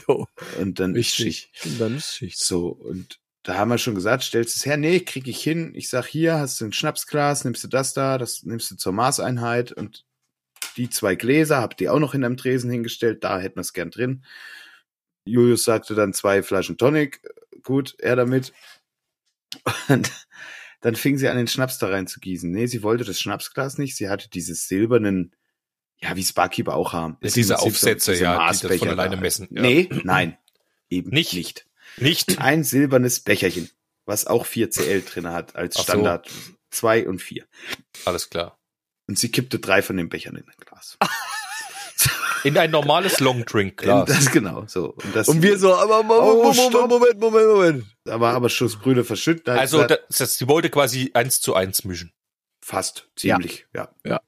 Und 0.59 0.81
dann 0.81 0.97
ist 0.97 1.15
Schicht. 1.15 1.51
Dann 1.79 1.99
ist 1.99 2.17
Schicht. 2.17 2.39
So, 2.39 2.69
und 2.69 3.21
da 3.43 3.57
haben 3.57 3.69
wir 3.69 3.79
schon 3.79 3.95
gesagt, 3.95 4.23
stellst 4.23 4.57
es 4.57 4.65
her, 4.65 4.79
nee, 4.79 5.01
krieg 5.01 5.29
ich 5.29 5.43
hin. 5.43 5.73
Ich 5.75 5.89
sag, 5.91 6.07
hier 6.07 6.39
hast 6.39 6.61
du 6.61 6.65
ein 6.65 6.73
Schnapsglas, 6.73 7.45
nimmst 7.45 7.63
du 7.65 7.69
das 7.69 7.93
da, 7.93 8.17
das 8.17 8.45
nimmst 8.45 8.71
du 8.71 8.77
zur 8.77 8.93
Maßeinheit 8.93 9.73
und 9.73 10.07
die 10.77 10.89
zwei 10.89 11.17
Gläser, 11.17 11.61
habt 11.61 11.81
ihr 11.81 11.93
auch 11.93 11.99
noch 11.99 12.15
in 12.15 12.25
einem 12.25 12.37
Tresen 12.37 12.71
hingestellt, 12.71 13.25
da 13.25 13.41
hätten 13.41 13.57
wir 13.57 13.63
es 13.63 13.73
gern 13.73 13.91
drin. 13.91 14.25
Julius 15.25 15.65
sagte 15.65 15.95
dann 15.95 16.13
zwei 16.13 16.43
Flaschen 16.43 16.79
Tonic, 16.79 17.21
gut, 17.63 17.97
er 17.99 18.17
damit. 18.17 18.53
Und 19.89 20.11
dann 20.81 20.97
fing 20.97 21.19
sie 21.19 21.29
an, 21.29 21.37
den 21.37 21.49
Schnaps 21.49 21.79
da 21.79 21.89
rein 21.89 22.07
zu 22.07 22.21
gießen. 22.21 22.51
Nee, 22.51 22.67
sie 22.67 22.83
wollte 22.83 23.05
das 23.05 23.21
Schnapsglas 23.21 23.79
nicht, 23.79 23.97
sie 23.97 24.09
hatte 24.09 24.29
dieses 24.31 24.69
silbernen, 24.69 25.35
ja, 26.01 26.17
wie 26.17 26.21
es 26.23 26.33
Barkeeper 26.33 26.75
auch 26.75 26.93
haben. 26.93 27.17
Ist 27.21 27.37
diese 27.37 27.59
Aufsätze, 27.59 28.13
diese 28.13 28.25
ja, 28.25 28.51
die 28.53 28.67
das 28.67 28.79
von 28.79 28.89
alleine 28.89 29.17
da. 29.17 29.21
messen, 29.21 29.49
ja. 29.51 29.63
Nee, 29.63 29.89
nein, 30.05 30.39
eben 30.89 31.11
Nicht? 31.11 31.35
nicht 31.35 31.67
Nicht? 31.99 32.39
ein 32.41 32.65
silbernes 32.65 33.21
Becherchen, 33.21 33.69
was 34.07 34.27
auch 34.27 34.47
4cl 34.47 35.05
drin 35.05 35.29
hat 35.29 35.57
als 35.57 35.77
Ach 35.77 35.81
so. 35.81 35.93
Standard. 35.93 36.31
Zwei 36.71 37.09
und 37.09 37.21
vier. 37.21 37.47
Alles 38.05 38.31
klar. 38.31 38.57
Und 39.09 39.19
sie 39.19 39.31
kippte 39.31 39.59
drei 39.59 39.83
von 39.83 39.97
den 39.97 40.09
Bechern 40.09 40.37
in 40.37 40.49
ein 40.49 40.55
Glas. 40.65 40.97
In 42.45 42.57
ein 42.59 42.71
normales 42.71 43.21
Longdrink-Glas. 43.21 44.09
Das 44.09 44.31
genau 44.33 44.65
so. 44.67 44.91
Und, 44.95 45.15
das, 45.17 45.29
Und 45.29 45.43
wir 45.43 45.59
so, 45.59 45.75
aber 45.75 46.03
Moment, 46.03 46.23
Oh, 46.23 46.43
Moment. 46.45 46.91
Moment, 46.91 47.21
Moment, 47.21 47.47
Moment. 47.49 47.85
da 48.05 48.21
war 48.21 48.35
aber 48.35 48.49
Schussbrüder 48.49 49.05
verschüttet. 49.05 49.49
Da 49.49 49.53
hab 49.53 49.57
ich 49.59 49.61
Also, 49.63 49.85
das, 49.85 49.99
das, 50.17 50.39
die 50.39 50.49
wollte 50.49 50.71
quasi 50.71 51.11
eins 51.15 51.41
zu 51.41 51.55
eins 51.55 51.85
mischen. 51.85 52.13
fast 52.65 53.09
ziemlich, 53.17 53.67
ja. 53.75 53.89
Ja. 54.05 54.21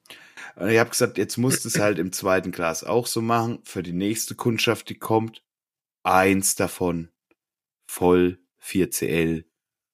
Und 0.55 0.69
ich 0.69 0.77
habe 0.79 0.89
gesagt, 0.91 1.17
jetzt 1.17 1.37
musst 1.37 1.63
du 1.65 1.69
es 1.69 1.79
halt 1.79 1.97
im 1.97 2.11
zweiten 2.11 2.51
Glas 2.51 2.83
auch 2.83 3.07
so 3.07 3.21
machen. 3.21 3.59
Für 3.63 3.81
die 3.81 3.93
nächste 3.93 4.35
Kundschaft, 4.35 4.89
die 4.89 4.99
kommt, 4.99 5.43
eins 6.03 6.55
davon 6.55 7.09
voll 7.87 8.39
4cl 8.63 9.45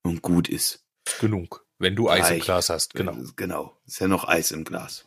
und 0.03 0.21
gut 0.21 0.49
ist. 0.49 0.85
Genug. 1.21 1.65
Wenn 1.77 1.95
du 1.95 2.09
Eis 2.09 2.27
im 2.27 2.33
Reicht. 2.33 2.45
Glas 2.45 2.69
hast, 2.69 2.93
genau. 2.93 3.15
Genau. 3.37 3.77
Ist 3.85 3.99
ja 3.99 4.07
noch 4.09 4.27
Eis 4.27 4.51
im 4.51 4.65
Glas. 4.65 5.05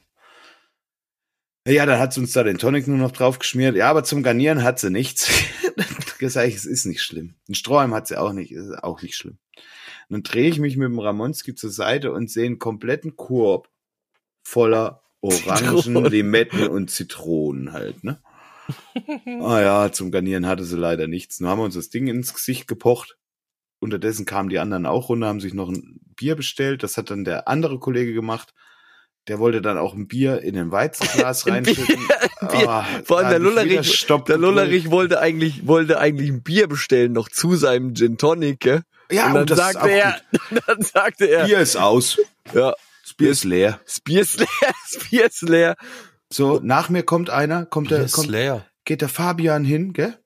Ja, 1.66 1.86
dann 1.86 2.00
hat 2.00 2.12
sie 2.12 2.20
uns 2.20 2.32
da 2.32 2.42
den 2.42 2.58
Tonic 2.58 2.88
nur 2.88 2.98
noch 2.98 3.12
drauf 3.12 3.38
geschmiert. 3.38 3.76
Ja, 3.76 3.88
aber 3.88 4.02
zum 4.02 4.22
Garnieren 4.22 4.64
hat 4.64 4.80
sie 4.80 4.90
nichts. 4.90 5.30
Gesagt, 6.18 6.48
ich, 6.48 6.56
es 6.56 6.66
ist 6.66 6.86
nicht 6.86 7.02
schlimm. 7.02 7.34
Ein 7.48 7.54
Strohhalm 7.54 7.94
hat 7.94 8.06
sie 8.06 8.16
auch 8.16 8.32
nicht, 8.32 8.52
ist 8.52 8.72
auch 8.82 9.02
nicht 9.02 9.16
schlimm. 9.16 9.38
Und 10.08 10.14
dann 10.14 10.22
drehe 10.22 10.48
ich 10.48 10.58
mich 10.58 10.76
mit 10.76 10.86
dem 10.88 10.98
Ramonski 10.98 11.54
zur 11.54 11.70
Seite 11.70 12.12
und 12.12 12.30
sehe 12.30 12.46
einen 12.46 12.58
kompletten 12.58 13.16
Korb 13.16 13.70
voller 14.42 15.02
Orangen, 15.20 15.78
Zitronen. 15.78 16.10
Limetten 16.10 16.68
und 16.68 16.90
Zitronen 16.90 17.72
halt, 17.72 18.02
ne? 18.04 18.20
Ah 19.40 19.60
ja, 19.60 19.92
zum 19.92 20.10
Garnieren 20.10 20.46
hatte 20.46 20.64
sie 20.64 20.76
leider 20.76 21.06
nichts. 21.06 21.40
Nun 21.40 21.50
haben 21.50 21.58
wir 21.58 21.64
uns 21.64 21.74
das 21.74 21.90
Ding 21.90 22.06
ins 22.08 22.34
Gesicht 22.34 22.66
gepocht. 22.66 23.18
Unterdessen 23.80 24.26
kamen 24.26 24.48
die 24.48 24.58
anderen 24.58 24.86
auch 24.86 25.08
runter, 25.08 25.26
haben 25.26 25.40
sich 25.40 25.54
noch 25.54 25.68
ein 25.68 26.00
Bier 26.16 26.36
bestellt. 26.36 26.82
Das 26.82 26.96
hat 26.96 27.10
dann 27.10 27.24
der 27.24 27.48
andere 27.48 27.78
Kollege 27.78 28.12
gemacht. 28.12 28.54
Der 29.28 29.38
wollte 29.38 29.62
dann 29.62 29.78
auch 29.78 29.94
ein 29.94 30.08
Bier 30.08 30.40
in 30.42 30.56
ein 30.58 30.72
Weizenglas 30.72 31.46
Ein 31.46 31.62
Bier, 31.62 31.76
reinschütten. 31.78 32.06
Bier. 32.50 32.68
Ah, 32.68 32.86
Vor 33.04 33.18
allem 33.18 33.30
der 33.30 33.38
Lullerich, 33.38 33.94
Stopp 33.98 34.26
der. 34.26 34.36
Lullerich 34.38 34.90
wollte 34.90 35.20
eigentlich, 35.20 35.66
wollte 35.66 35.98
eigentlich 36.00 36.28
ein 36.30 36.42
Bier 36.42 36.66
bestellen, 36.68 37.12
noch 37.12 37.28
zu 37.28 37.54
seinem 37.54 37.94
Gin 37.94 38.18
Tonic, 38.18 38.60
gell? 38.60 38.82
Ja, 39.10 39.26
und 39.26 39.34
dann 39.34 39.40
und 39.42 39.50
das 39.50 39.58
sagte 39.58 39.90
er, 39.90 40.20
dann 40.66 40.82
sagte 40.82 41.26
er, 41.26 41.44
Bier 41.44 41.60
ist 41.60 41.76
aus. 41.76 42.18
ja, 42.52 42.74
Das 43.04 43.14
Bier 43.14 43.30
ist 43.30 43.44
leer. 43.44 43.80
das 43.84 44.00
Bier 44.00 44.22
ist 44.22 44.38
leer, 44.40 44.48
das 44.60 45.08
Bier 45.08 45.26
ist 45.26 45.42
leer. 45.42 45.76
So, 46.32 46.60
nach 46.62 46.88
mir 46.88 47.02
kommt 47.02 47.28
einer, 47.30 47.66
kommt 47.66 47.90
der, 47.90 48.00
ist 48.04 48.12
kommt, 48.12 48.28
leer. 48.30 48.66
geht 48.84 49.02
der 49.02 49.08
Fabian 49.10 49.64
hin, 49.64 49.92
gell? 49.92 50.18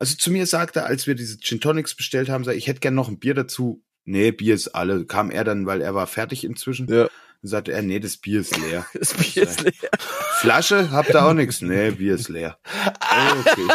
Also 0.00 0.16
zu 0.16 0.32
mir 0.32 0.46
sagte 0.46 0.80
er, 0.80 0.86
als 0.86 1.06
wir 1.06 1.14
diese 1.14 1.38
Gin 1.38 1.60
Tonics 1.60 1.94
bestellt 1.94 2.28
haben, 2.28 2.42
sag, 2.44 2.56
ich 2.56 2.66
hätte 2.66 2.80
gern 2.80 2.94
noch 2.94 3.08
ein 3.08 3.20
Bier 3.20 3.34
dazu. 3.34 3.82
Nee, 4.04 4.32
Bier 4.32 4.54
ist 4.56 4.68
alle. 4.68 5.06
Kam 5.06 5.30
er 5.30 5.44
dann, 5.44 5.64
weil 5.64 5.80
er 5.80 5.94
war 5.94 6.08
fertig 6.08 6.42
inzwischen. 6.42 6.88
Ja. 6.92 7.08
Dann 7.42 7.48
sagte 7.48 7.72
er, 7.72 7.82
nee, 7.82 7.98
das 7.98 8.16
Bier 8.18 8.40
ist 8.40 8.56
leer. 8.56 8.86
Das 8.94 9.14
Bier 9.14 9.42
ist 9.42 9.62
leer. 9.62 9.90
Flasche, 10.38 10.92
habt 10.92 11.10
ihr 11.10 11.24
auch 11.24 11.32
nichts? 11.32 11.60
Nee, 11.60 11.90
Bier 11.90 12.14
ist 12.14 12.28
leer. 12.28 12.56
Okay. 12.64 13.66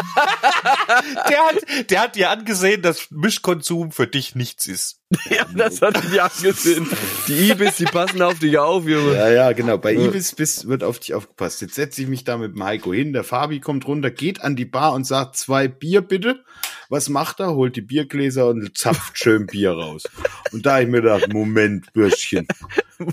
Der 1.29 1.45
hat, 1.45 1.89
der 1.89 2.01
hat 2.01 2.15
dir 2.15 2.29
angesehen, 2.29 2.81
dass 2.81 3.11
Mischkonsum 3.11 3.91
für 3.91 4.07
dich 4.07 4.35
nichts 4.35 4.67
ist. 4.67 5.01
Ja, 5.29 5.45
das 5.55 5.81
hat 5.81 6.03
ich 6.03 6.21
angesehen. 6.21 6.87
Die 7.27 7.51
Ibis, 7.51 7.77
die 7.77 7.85
passen 7.85 8.21
auf 8.21 8.39
dich 8.39 8.57
auf, 8.57 8.85
Junge. 8.85 9.15
Ja, 9.15 9.29
ja, 9.29 9.51
genau. 9.51 9.77
Bei. 9.77 9.93
Ibis 9.93 10.35
bis, 10.35 10.67
wird 10.67 10.83
auf 10.83 10.99
dich 10.99 11.13
aufgepasst. 11.13 11.61
Jetzt 11.61 11.75
setze 11.75 12.01
ich 12.01 12.07
mich 12.07 12.23
da 12.23 12.37
mit 12.37 12.55
dem 12.55 12.63
Heiko 12.63 12.93
hin. 12.93 13.13
Der 13.13 13.23
Fabi 13.23 13.59
kommt 13.59 13.87
runter, 13.87 14.11
geht 14.11 14.41
an 14.41 14.55
die 14.55 14.65
Bar 14.65 14.93
und 14.93 15.05
sagt, 15.05 15.37
zwei 15.37 15.67
Bier 15.67 16.01
bitte. 16.01 16.43
Was 16.89 17.09
macht 17.09 17.39
er? 17.39 17.53
Holt 17.55 17.75
die 17.75 17.81
Biergläser 17.81 18.47
und 18.47 18.77
zapft 18.77 19.17
schön 19.17 19.45
Bier 19.47 19.71
raus. 19.71 20.03
Und 20.51 20.65
da 20.65 20.79
ich 20.79 20.87
mir 20.87 21.01
gedacht, 21.01 21.31
Moment, 21.33 21.91
Bürschchen. 21.93 22.47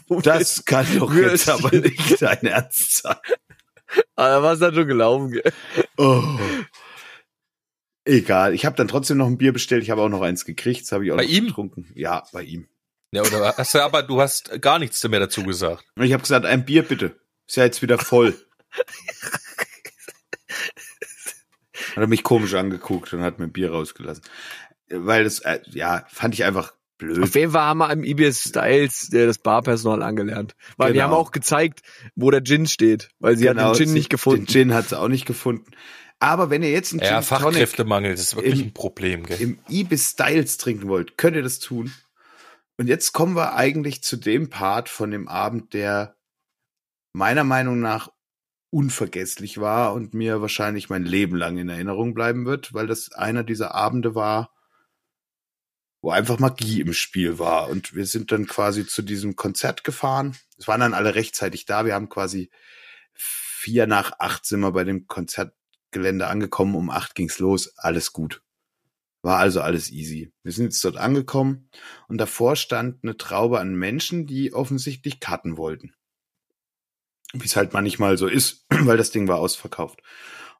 Das 0.08 0.64
kann 0.64 0.86
doch 0.98 1.12
jetzt 1.14 1.46
Würstchen. 1.48 1.52
aber 1.52 1.76
nicht 1.76 2.22
dein 2.22 2.46
Ernst 2.46 3.02
sein. 3.02 3.16
Aber 4.16 4.42
was 4.42 4.60
hat 4.60 4.74
schon 4.74 4.86
gelaufen, 4.86 5.32
gell? 5.32 5.52
Oh. 5.96 6.22
Egal. 8.04 8.54
Ich 8.54 8.64
habe 8.66 8.76
dann 8.76 8.88
trotzdem 8.88 9.16
noch 9.18 9.26
ein 9.26 9.38
Bier 9.38 9.52
bestellt. 9.52 9.82
Ich 9.82 9.90
habe 9.90 10.02
auch 10.02 10.08
noch 10.08 10.22
eins 10.22 10.44
gekriegt. 10.44 10.82
Das 10.82 10.92
habe 10.92 11.04
ich 11.06 11.12
auch 11.12 11.16
Bei 11.16 11.24
ihm? 11.24 11.46
getrunken. 11.48 11.90
Ja, 11.94 12.24
bei 12.32 12.42
ihm. 12.42 12.68
Ja, 13.12 13.22
oder 13.22 13.54
hast 13.56 13.74
du 13.74 13.82
aber, 13.82 14.02
du 14.02 14.20
hast 14.20 14.60
gar 14.60 14.78
nichts 14.78 15.02
mehr 15.08 15.20
dazu 15.20 15.42
gesagt. 15.44 15.84
Ich 16.00 16.12
habe 16.12 16.22
gesagt, 16.22 16.46
ein 16.46 16.64
Bier 16.64 16.82
bitte. 16.82 17.16
Ist 17.46 17.56
ja 17.56 17.64
jetzt 17.64 17.80
wieder 17.82 17.98
voll. 17.98 18.34
hat 21.94 22.02
er 22.02 22.06
mich 22.06 22.22
komisch 22.22 22.54
angeguckt 22.54 23.12
und 23.12 23.20
hat 23.22 23.38
mir 23.38 23.46
ein 23.46 23.52
Bier 23.52 23.70
rausgelassen. 23.70 24.22
Weil 24.90 25.24
das, 25.24 25.40
äh, 25.40 25.60
ja, 25.70 26.04
fand 26.08 26.34
ich 26.34 26.44
einfach 26.44 26.72
blöd. 26.98 27.22
Auf 27.22 27.34
jeden 27.34 27.52
Fall 27.52 27.62
haben 27.62 27.78
wir 27.78 27.90
im 27.90 28.04
Ibis 28.04 28.42
Styles 28.42 29.08
der 29.08 29.26
das 29.26 29.38
Barpersonal 29.38 30.02
angelernt. 30.02 30.54
Weil 30.76 30.92
die 30.92 30.98
Genau. 30.98 31.10
haben 31.10 31.14
auch 31.14 31.30
gezeigt, 31.30 31.80
wo 32.14 32.30
der 32.30 32.42
Gin 32.44 32.66
steht. 32.66 33.10
Weil 33.18 33.36
sie 33.36 33.48
hat 33.48 33.56
den 33.58 33.74
Gin 33.74 33.88
sie- 33.88 33.94
nicht 33.94 34.10
gefunden. 34.10 34.46
Den 34.46 34.52
Gin 34.52 34.74
hat 34.74 34.88
sie 34.90 34.98
auch 34.98 35.08
nicht 35.08 35.26
gefunden. 35.26 35.64
Aber 36.20 36.48
wenn 36.50 36.62
ihr 36.62 36.70
jetzt 36.70 36.92
einen 36.92 37.00
Ja, 37.02 37.20
Gin 37.20 37.22
Fachkräftemangel, 37.24 38.12
das 38.12 38.20
ist 38.20 38.36
wirklich 38.36 38.60
Im- 38.60 38.66
ein 38.68 38.72
Problem, 38.74 39.24
gell? 39.24 39.40
im 39.40 39.58
Ibis 39.68 40.10
Styles 40.10 40.56
trinken 40.58 40.88
wollt, 40.88 41.18
könnt 41.18 41.36
ihr 41.36 41.42
das 41.42 41.58
tun. 41.58 41.92
Und 42.76 42.86
jetzt 42.88 43.12
kommen 43.12 43.34
wir 43.36 43.54
eigentlich 43.54 44.02
zu 44.02 44.16
dem 44.16 44.48
Part 44.50 44.88
von 44.88 45.10
dem 45.10 45.28
Abend, 45.28 45.74
der 45.74 46.16
meiner 47.12 47.44
Meinung 47.44 47.80
nach 47.80 48.08
unvergesslich 48.74 49.60
war 49.60 49.94
und 49.94 50.14
mir 50.14 50.40
wahrscheinlich 50.40 50.90
mein 50.90 51.04
Leben 51.04 51.36
lang 51.36 51.58
in 51.58 51.68
Erinnerung 51.68 52.12
bleiben 52.12 52.44
wird, 52.44 52.74
weil 52.74 52.88
das 52.88 53.12
einer 53.12 53.44
dieser 53.44 53.72
Abende 53.72 54.16
war, 54.16 54.52
wo 56.02 56.10
einfach 56.10 56.40
Magie 56.40 56.80
im 56.80 56.92
Spiel 56.92 57.38
war. 57.38 57.68
Und 57.68 57.94
wir 57.94 58.04
sind 58.04 58.32
dann 58.32 58.46
quasi 58.48 58.84
zu 58.84 59.02
diesem 59.02 59.36
Konzert 59.36 59.84
gefahren. 59.84 60.36
Es 60.58 60.66
waren 60.66 60.80
dann 60.80 60.92
alle 60.92 61.14
rechtzeitig 61.14 61.66
da. 61.66 61.86
Wir 61.86 61.94
haben 61.94 62.08
quasi 62.08 62.50
vier 63.14 63.86
nach 63.86 64.18
acht 64.18 64.44
sind 64.44 64.58
wir 64.58 64.72
bei 64.72 64.82
dem 64.82 65.06
Konzertgelände 65.06 66.26
angekommen. 66.26 66.74
Um 66.74 66.90
acht 66.90 67.14
ging's 67.14 67.38
los. 67.38 67.78
Alles 67.78 68.12
gut. 68.12 68.42
War 69.22 69.38
also 69.38 69.60
alles 69.60 69.92
easy. 69.92 70.32
Wir 70.42 70.50
sind 70.50 70.64
jetzt 70.64 70.84
dort 70.84 70.96
angekommen 70.96 71.70
und 72.08 72.18
davor 72.18 72.56
stand 72.56 73.04
eine 73.04 73.16
Traube 73.16 73.60
an 73.60 73.76
Menschen, 73.76 74.26
die 74.26 74.52
offensichtlich 74.52 75.20
Karten 75.20 75.56
wollten. 75.56 75.94
Wie 77.34 77.46
es 77.46 77.56
halt 77.56 77.72
manchmal 77.72 78.16
so 78.16 78.26
ist, 78.26 78.66
weil 78.70 78.96
das 78.96 79.10
Ding 79.10 79.28
war 79.28 79.38
ausverkauft. 79.38 80.02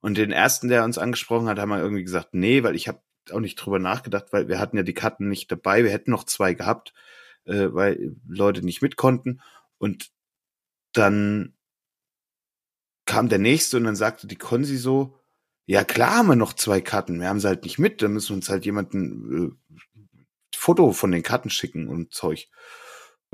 Und 0.01 0.19
den 0.19 0.33
ersten, 0.33 0.69
der 0.69 0.85
uns 0.85 0.99
angesprochen 0.99 1.49
hat, 1.49 1.59
haben 1.59 1.71
wir 1.71 1.81
irgendwie 1.81 2.05
gesagt, 2.05 2.35
nee, 2.35 2.63
weil 2.63 2.77
ich 2.77 2.89
habe 2.89 3.01
auch 3.33 3.41
nicht 3.41 3.57
drüber 3.57 3.79
nachgedacht, 3.79 4.27
weil 4.33 4.49
wir 4.49 4.59
hatten 4.59 4.77
ja 4.77 4.83
die 4.83 4.93
Karten 4.93 5.29
nicht 5.29 5.51
dabei. 5.51 5.83
Wir 5.83 5.91
hätten 5.91 6.11
noch 6.11 6.25
zwei 6.25 6.53
gehabt, 6.53 6.93
äh, 7.47 7.69
weil 7.71 8.15
Leute 8.29 8.63
nicht 8.63 8.83
mit 8.83 8.97
konnten. 8.97 9.41
Und 9.79 10.11
dann 10.93 11.55
kam 13.07 13.29
der 13.29 13.39
nächste 13.39 13.77
und 13.77 13.85
dann 13.85 13.97
sagte 13.97 14.27
die 14.27 14.37
Konsi 14.37 14.77
so, 14.77 15.19
ja 15.67 15.85
klar 15.85 16.17
haben 16.17 16.29
wir 16.29 16.37
noch 16.37 16.53
zwei 16.53 16.81
Karten, 16.81 17.21
wir 17.21 17.29
haben 17.29 17.41
sie 17.41 17.49
halt 17.49 17.65
nicht 17.65 17.79
mit, 17.79 18.03
dann 18.03 18.13
müssen 18.13 18.31
wir 18.31 18.37
uns 18.37 18.49
halt 18.49 18.65
jemanden 18.65 19.49
äh, 19.49 19.79
Foto 20.55 20.93
von 20.93 21.11
den 21.11 21.23
Karten 21.23 21.51
schicken 21.51 21.89
und 21.89 22.15
Zeug. 22.15 22.49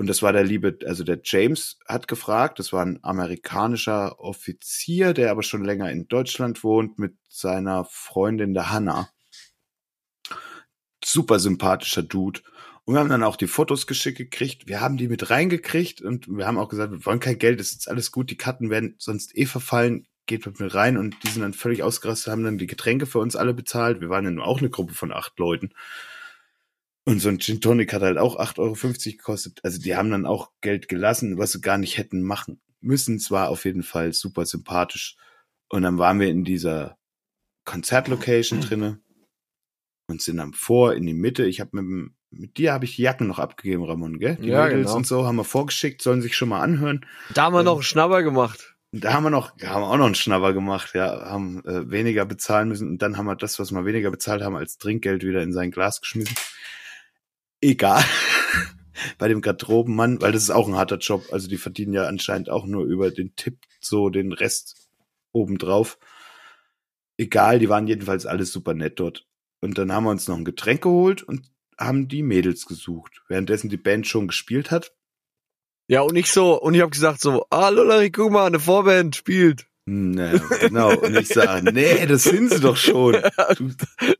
Und 0.01 0.07
das 0.07 0.23
war 0.23 0.33
der 0.33 0.45
liebe, 0.45 0.79
also 0.87 1.05
der 1.05 1.21
James 1.23 1.79
hat 1.87 2.09
gefragt, 2.09 2.59
das 2.59 2.73
war 2.73 2.87
ein 2.87 3.01
amerikanischer 3.03 4.19
Offizier, 4.19 5.13
der 5.13 5.31
aber 5.31 5.43
schon 5.43 5.63
länger 5.63 5.91
in 5.91 6.09
Deutschland 6.09 6.65
wohnt, 6.65 6.99
mit 6.99 7.17
seiner 7.29 7.85
Freundin 7.85 8.55
der 8.55 8.71
Hannah. 8.71 9.11
Super 11.05 11.39
sympathischer 11.39 12.03
Dude. 12.03 12.41
Und 12.87 12.95
wir 12.95 13.01
haben 13.01 13.11
dann 13.11 13.23
auch 13.23 13.37
die 13.37 13.47
Fotos 13.47 13.87
geschickt 13.87 14.17
gekriegt. 14.17 14.69
Wir 14.69 14.81
haben 14.81 14.97
die 14.97 15.07
mit 15.07 15.29
reingekriegt 15.29 16.01
und 16.01 16.29
wir 16.29 16.47
haben 16.47 16.57
auch 16.57 16.71
gesagt, 16.71 16.93
wir 16.93 17.05
wollen 17.05 17.21
kein 17.21 17.39
Geld, 17.39 17.61
das 17.61 17.73
ist 17.73 17.87
alles 17.87 18.11
gut, 18.11 18.31
die 18.31 18.39
Karten 18.39 18.71
werden 18.71 18.95
sonst 18.97 19.37
eh 19.37 19.45
verfallen, 19.45 20.07
geht 20.25 20.47
mit 20.47 20.61
mir 20.61 20.75
rein 20.75 20.97
und 20.97 21.15
die 21.25 21.29
sind 21.29 21.43
dann 21.43 21.53
völlig 21.53 21.83
ausgerastet, 21.83 22.33
haben 22.33 22.45
dann 22.45 22.57
die 22.57 22.67
Getränke 22.67 23.05
für 23.05 23.19
uns 23.19 23.37
alle 23.37 23.53
bezahlt. 23.53 24.01
Wir 24.01 24.09
waren 24.09 24.35
nur 24.35 24.47
auch 24.47 24.61
eine 24.61 24.71
Gruppe 24.71 24.95
von 24.95 25.13
acht 25.13 25.39
Leuten. 25.39 25.75
Und 27.11 27.19
so 27.19 27.29
ein 27.29 27.41
Gin 27.41 27.61
Tonic 27.61 27.93
hat 27.93 28.03
halt 28.03 28.19
auch 28.19 28.39
8,50 28.39 28.59
Euro 28.61 28.77
gekostet. 29.17 29.59
Also 29.65 29.81
die 29.81 29.97
haben 29.97 30.13
dann 30.13 30.27
auch 30.27 30.53
Geld 30.61 30.87
gelassen, 30.87 31.39
was 31.39 31.51
sie 31.51 31.61
gar 31.61 31.77
nicht 31.77 31.99
hätten 31.99 32.23
machen 32.23 32.61
müssen. 32.81 33.17
Es 33.17 33.33
war 33.33 33.49
auf 33.49 33.65
jeden 33.65 33.83
Fall 33.83 34.13
super 34.13 34.47
sympathisch. 34.47 35.17
Und 35.69 35.83
dann 35.83 35.99
waren 35.99 36.21
wir 36.21 36.29
in 36.29 36.45
dieser 36.45 36.99
Konzertlocation 37.65 38.61
drinne 38.61 39.01
und 40.07 40.23
sind 40.23 40.37
dann 40.37 40.53
vor 40.53 40.95
in 40.95 41.05
die 41.05 41.15
Mitte. 41.15 41.47
Ich 41.47 41.59
habe 41.61 41.83
mit, 41.83 42.13
mit 42.31 42.59
dir 42.59 42.73
habe 42.73 42.85
ich 42.85 42.95
die 42.95 43.03
Jacken 43.03 43.27
noch 43.27 43.41
abgegeben, 43.41 43.83
Ramon, 43.83 44.21
gell? 44.21 44.37
Die 44.37 44.47
Ja, 44.47 44.67
Mädels 44.67 44.87
genau. 44.87 44.97
und 44.99 45.07
so 45.09 45.27
haben 45.27 45.35
wir 45.35 45.43
vorgeschickt, 45.43 46.03
sollen 46.03 46.23
sich 46.23 46.37
schon 46.37 46.51
mal 46.51 46.61
anhören. 46.61 47.05
Da 47.35 47.43
haben 47.43 47.55
wir 47.55 47.65
noch 47.65 47.75
einen 47.75 47.83
Schnabber 47.83 48.23
gemacht. 48.23 48.77
Da 48.93 49.15
haben 49.15 49.25
wir 49.25 49.31
noch, 49.31 49.51
haben 49.65 49.83
wir 49.83 49.89
auch 49.89 49.97
noch 49.97 50.07
einen 50.07 50.15
Schnabber 50.15 50.53
gemacht, 50.53 50.95
ja, 50.95 51.25
haben 51.25 51.65
äh, 51.65 51.91
weniger 51.91 52.25
bezahlen 52.25 52.69
müssen 52.69 52.89
und 52.89 53.03
dann 53.03 53.17
haben 53.17 53.27
wir 53.27 53.35
das, 53.35 53.59
was 53.59 53.73
wir 53.73 53.85
weniger 53.85 54.13
bezahlt 54.13 54.43
haben, 54.43 54.55
als 54.55 54.79
Trinkgeld 54.79 55.25
wieder 55.25 55.43
in 55.43 55.53
sein 55.53 55.73
Glas 55.73 56.01
geschmissen. 56.01 56.37
Egal. 57.61 58.05
Bei 59.19 59.29
dem 59.29 59.41
Garderobenmann, 59.41 60.21
weil 60.21 60.33
das 60.33 60.43
ist 60.43 60.51
auch 60.51 60.69
ein 60.69 60.77
harter 60.77 60.99
Job. 60.99 61.25
Also 61.33 61.49
die 61.49 61.57
verdienen 61.57 61.93
ja 61.93 62.07
anscheinend 62.07 62.51
auch 62.51 62.67
nur 62.67 62.85
über 62.85 63.11
den 63.11 63.35
Tipp 63.37 63.59
so 63.81 64.11
den 64.11 64.33
Rest 64.33 64.91
obendrauf. 65.33 65.99
Egal, 67.17 67.59
die 67.59 67.69
waren 67.69 67.87
jedenfalls 67.87 68.27
alles 68.27 68.53
super 68.53 68.75
nett 68.75 69.01
dort. 69.01 69.27
Und 69.61 69.79
dann 69.79 69.93
haben 69.93 70.05
wir 70.05 70.11
uns 70.11 70.27
noch 70.29 70.37
ein 70.37 70.45
Getränk 70.45 70.83
geholt 70.83 71.23
und 71.23 71.51
haben 71.79 72.09
die 72.09 72.23
Mädels 72.23 72.67
gesucht, 72.67 73.23
währenddessen 73.29 73.71
die 73.71 73.77
Band 73.77 74.07
schon 74.07 74.29
gespielt 74.29 74.71
hat. 74.71 74.95
Ja, 75.89 76.03
und 76.03 76.15
ich 76.17 76.31
so, 76.31 76.61
und 76.61 76.75
ich 76.75 76.83
habe 76.83 76.91
gesagt 76.91 77.21
so, 77.21 77.47
ah, 77.51 77.69
Lolari, 77.69 78.11
guck 78.11 78.31
mal, 78.31 78.47
eine 78.47 78.61
Vorband 78.61 79.17
spielt. 79.17 79.67
Ne, 79.87 80.41
genau. 80.61 80.97
Und 80.97 81.17
ich 81.17 81.29
sage, 81.29 81.73
nee, 81.73 82.07
das 82.07 82.23
sind 82.23 82.53
sie 82.53 82.61
doch 82.61 82.77
schon. 82.77 83.17
Du, 83.57 83.71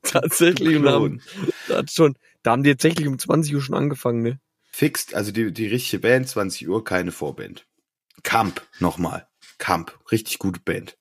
Tatsächlich. 0.03 0.77
Und 0.77 0.89
haben, 0.89 1.23
hat 1.69 1.91
schon, 1.93 2.17
da 2.43 2.53
haben 2.53 2.63
die 2.63 2.71
tatsächlich 2.71 3.09
um 3.09 3.19
20 3.19 3.55
Uhr 3.55 3.61
schon 3.61 3.75
angefangen, 3.75 4.23
ne? 4.23 4.41
Fixed, 4.73 5.15
also 5.15 5.33
die, 5.33 5.53
die 5.53 5.67
richtige 5.67 6.01
Band, 6.01 6.29
20 6.29 6.69
Uhr, 6.69 6.85
keine 6.85 7.13
Vorband. 7.13 7.67
Camp, 8.23 8.63
nochmal. 8.79 9.27
Camp, 9.59 9.99
richtig 10.11 10.39
gute 10.39 10.61
Band. 10.61 10.97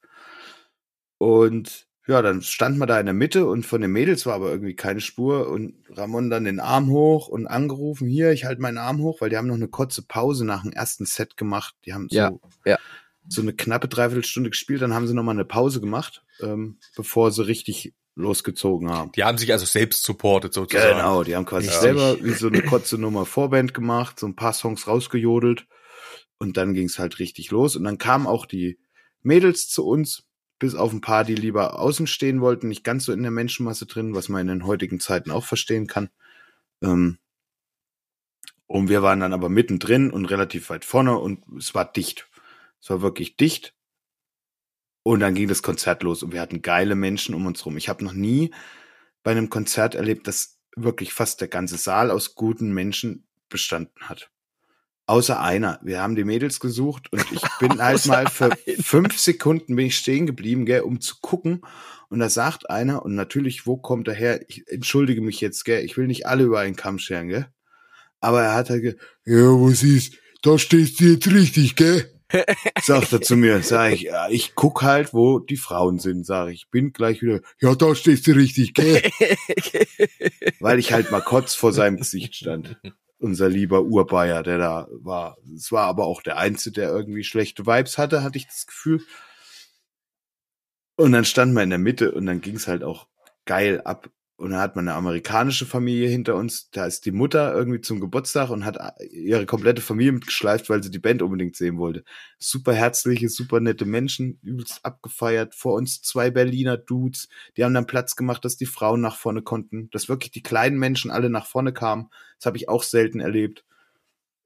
Und 1.17 1.87
ja, 2.07 2.21
dann 2.23 2.41
standen 2.41 2.79
wir 2.79 2.87
da 2.87 2.99
in 2.99 3.05
der 3.05 3.13
Mitte 3.13 3.45
und 3.45 3.65
von 3.65 3.81
den 3.81 3.91
Mädels 3.91 4.25
war 4.25 4.33
aber 4.33 4.49
irgendwie 4.49 4.75
keine 4.75 4.99
Spur 4.99 5.47
und 5.47 5.75
Ramon 5.89 6.31
dann 6.31 6.45
den 6.45 6.59
Arm 6.59 6.89
hoch 6.89 7.27
und 7.27 7.45
angerufen, 7.45 8.07
hier, 8.07 8.31
ich 8.31 8.45
halte 8.45 8.61
meinen 8.61 8.79
Arm 8.79 8.99
hoch, 8.99 9.21
weil 9.21 9.29
die 9.29 9.37
haben 9.37 9.47
noch 9.47 9.55
eine 9.55 9.67
kurze 9.67 10.01
Pause 10.01 10.43
nach 10.45 10.63
dem 10.63 10.71
ersten 10.71 11.05
Set 11.05 11.37
gemacht. 11.37 11.75
Die 11.85 11.93
haben 11.93 12.07
so, 12.09 12.17
Ja, 12.17 12.31
ja. 12.65 12.79
so 13.27 13.41
eine 13.41 13.53
knappe 13.53 13.87
Dreiviertelstunde 13.87 14.49
gespielt, 14.49 14.81
dann 14.81 14.93
haben 14.95 15.05
sie 15.05 15.13
nochmal 15.13 15.35
eine 15.35 15.45
Pause 15.45 15.81
gemacht, 15.81 16.23
ähm, 16.41 16.79
bevor 16.95 17.31
sie 17.31 17.45
richtig 17.45 17.93
losgezogen 18.19 18.89
haben. 18.89 19.11
Die 19.13 19.23
haben 19.23 19.37
sich 19.37 19.51
also 19.51 19.65
selbst 19.65 20.03
supportet 20.03 20.53
sozusagen. 20.53 20.97
Genau, 20.97 21.23
die 21.23 21.35
haben 21.35 21.45
quasi 21.45 21.67
Richtig. 21.67 21.81
selber 21.81 22.23
wie 22.23 22.33
so 22.33 22.47
eine 22.47 22.61
kurze 22.61 22.97
Nummer 22.97 23.25
Vorband 23.25 23.73
gemacht, 23.73 24.19
so 24.19 24.27
ein 24.27 24.35
paar 24.35 24.53
Songs 24.53 24.87
rausgejodelt 24.87 25.65
und 26.37 26.57
dann 26.57 26.73
ging's 26.73 26.99
halt 26.99 27.19
richtig 27.19 27.51
los 27.51 27.75
und 27.75 27.83
dann 27.83 27.97
kamen 27.97 28.27
auch 28.27 28.45
die 28.45 28.79
Mädels 29.21 29.67
zu 29.67 29.85
uns, 29.85 30.23
bis 30.59 30.75
auf 30.75 30.91
ein 30.91 31.01
paar, 31.01 31.23
die 31.23 31.35
lieber 31.35 31.79
außen 31.79 32.07
stehen 32.07 32.41
wollten, 32.41 32.67
nicht 32.67 32.83
ganz 32.83 33.05
so 33.05 33.13
in 33.13 33.21
der 33.21 33.31
Menschenmasse 33.31 33.85
drin, 33.85 34.13
was 34.13 34.29
man 34.29 34.41
in 34.41 34.47
den 34.47 34.65
heutigen 34.65 34.99
Zeiten 34.99 35.31
auch 35.31 35.45
verstehen 35.45 35.87
kann. 35.87 36.09
Ähm, 36.81 37.17
und 38.67 38.89
wir 38.89 39.01
waren 39.01 39.21
dann 39.21 39.33
aber 39.33 39.49
mittendrin 39.49 40.11
und 40.11 40.25
relativ 40.25 40.69
weit 40.69 40.85
vorne 40.85 41.17
und 41.17 41.43
es 41.57 41.73
war 41.73 41.91
dicht. 41.91 42.27
Es 42.81 42.89
war 42.89 43.01
wirklich 43.01 43.35
dicht. 43.35 43.73
Und 45.03 45.21
dann 45.21 45.33
ging 45.33 45.47
das 45.47 45.63
Konzert 45.63 46.03
los 46.03 46.23
und 46.23 46.33
wir 46.33 46.41
hatten 46.41 46.61
geile 46.61 46.95
Menschen 46.95 47.33
um 47.33 47.45
uns 47.45 47.65
rum. 47.65 47.77
Ich 47.77 47.89
habe 47.89 48.03
noch 48.03 48.13
nie 48.13 48.51
bei 49.23 49.31
einem 49.31 49.49
Konzert 49.49 49.95
erlebt, 49.95 50.27
dass 50.27 50.59
wirklich 50.75 51.13
fast 51.13 51.41
der 51.41 51.47
ganze 51.47 51.77
Saal 51.77 52.11
aus 52.11 52.35
guten 52.35 52.73
Menschen 52.73 53.27
bestanden 53.49 54.09
hat. 54.09 54.29
Außer 55.05 55.41
einer. 55.41 55.79
Wir 55.81 56.01
haben 56.01 56.15
die 56.15 56.23
Mädels 56.23 56.59
gesucht 56.59 57.11
und 57.11 57.25
ich 57.31 57.41
bin 57.59 57.81
halt 57.81 58.05
mal 58.05 58.27
für 58.27 58.55
fünf 58.79 59.17
Sekunden 59.17 59.75
bin 59.75 59.87
ich 59.87 59.97
stehen 59.97 60.27
geblieben, 60.27 60.65
gell, 60.65 60.81
um 60.81 61.01
zu 61.01 61.15
gucken. 61.21 61.61
Und 62.09 62.19
da 62.19 62.29
sagt 62.29 62.69
einer, 62.69 63.03
und 63.03 63.15
natürlich, 63.15 63.65
wo 63.65 63.77
kommt 63.77 64.07
er 64.07 64.13
her? 64.13 64.41
Ich 64.47 64.67
entschuldige 64.67 65.21
mich 65.21 65.41
jetzt, 65.41 65.65
gell, 65.65 65.83
ich 65.83 65.97
will 65.97 66.07
nicht 66.07 66.27
alle 66.27 66.43
über 66.43 66.59
einen 66.59 66.75
Kamm 66.75 66.99
scheren, 66.99 67.27
gell. 67.27 67.47
Aber 68.19 68.43
er 68.43 68.53
hat 68.53 68.69
halt 68.69 68.81
ge 68.81 68.95
ja, 69.25 69.47
was 69.47 69.83
ist? 69.83 70.15
Da 70.41 70.57
stehst 70.57 70.99
du 70.99 71.05
jetzt 71.05 71.27
richtig, 71.27 71.75
gell? 71.75 72.18
Sagt 72.81 73.11
er 73.11 73.21
zu 73.21 73.35
mir, 73.35 73.63
sag 73.63 73.93
ich, 73.93 74.01
ja, 74.01 74.29
ich 74.29 74.53
guck 74.55 74.83
halt, 74.83 75.13
wo 75.13 75.39
die 75.39 75.57
Frauen 75.57 75.99
sind, 75.99 76.25
sage 76.25 76.51
ich. 76.51 76.69
Bin 76.69 76.93
gleich 76.93 77.21
wieder, 77.21 77.41
ja, 77.59 77.73
da 77.75 77.95
stehst 77.95 78.27
du 78.27 78.31
richtig, 78.31 78.73
gell? 78.73 79.01
Weil 80.59 80.79
ich 80.79 80.93
halt 80.93 81.11
mal 81.11 81.21
kurz 81.21 81.55
vor 81.55 81.73
seinem 81.73 81.97
Gesicht 81.97 82.35
stand. 82.35 82.77
Unser 83.17 83.49
lieber 83.49 83.81
Urbayer, 83.81 84.43
der 84.43 84.57
da 84.59 84.87
war. 84.91 85.37
Es 85.55 85.71
war 85.71 85.87
aber 85.87 86.05
auch 86.05 86.21
der 86.21 86.37
Einzige, 86.37 86.81
der 86.81 86.89
irgendwie 86.89 87.23
schlechte 87.23 87.65
Vibes 87.65 87.97
hatte, 87.97 88.23
hatte 88.23 88.37
ich 88.37 88.47
das 88.47 88.67
Gefühl. 88.67 89.01
Und 90.95 91.11
dann 91.13 91.25
standen 91.25 91.55
wir 91.55 91.63
in 91.63 91.69
der 91.69 91.79
Mitte 91.79 92.11
und 92.11 92.25
dann 92.25 92.41
ging's 92.41 92.67
halt 92.67 92.83
auch 92.83 93.07
geil 93.45 93.81
ab. 93.81 94.09
Und 94.39 94.51
dann 94.51 94.61
hat 94.61 94.77
man 94.77 94.87
eine 94.87 94.95
amerikanische 94.95 95.65
Familie 95.65 96.07
hinter 96.07 96.35
uns. 96.35 96.69
Da 96.71 96.85
ist 96.85 97.05
die 97.05 97.11
Mutter 97.11 97.53
irgendwie 97.53 97.81
zum 97.81 97.99
Geburtstag 97.99 98.49
und 98.49 98.63
hat 98.63 98.77
ihre 99.11 99.45
komplette 99.45 99.81
Familie 99.81 100.13
mitgeschleift, 100.13 100.69
weil 100.69 100.81
sie 100.81 100.89
die 100.89 100.97
Band 100.97 101.21
unbedingt 101.21 101.57
sehen 101.57 101.77
wollte. 101.77 102.05
Super 102.37 102.73
herzliche, 102.73 103.27
super 103.27 103.59
nette 103.59 103.83
Menschen, 103.83 104.39
übelst 104.41 104.79
abgefeiert. 104.83 105.55
Vor 105.55 105.73
uns 105.73 106.01
zwei 106.01 106.31
Berliner 106.31 106.77
Dudes. 106.77 107.27
Die 107.57 107.65
haben 107.65 107.73
dann 107.73 107.85
Platz 107.85 108.15
gemacht, 108.15 108.45
dass 108.45 108.55
die 108.55 108.65
Frauen 108.65 109.01
nach 109.01 109.17
vorne 109.17 109.41
konnten. 109.41 109.89
Dass 109.91 110.07
wirklich 110.07 110.31
die 110.31 110.41
kleinen 110.41 110.79
Menschen 110.79 111.11
alle 111.11 111.29
nach 111.29 111.45
vorne 111.45 111.73
kamen. 111.73 112.09
Das 112.37 112.45
habe 112.45 112.55
ich 112.55 112.69
auch 112.69 112.83
selten 112.83 113.19
erlebt, 113.19 113.65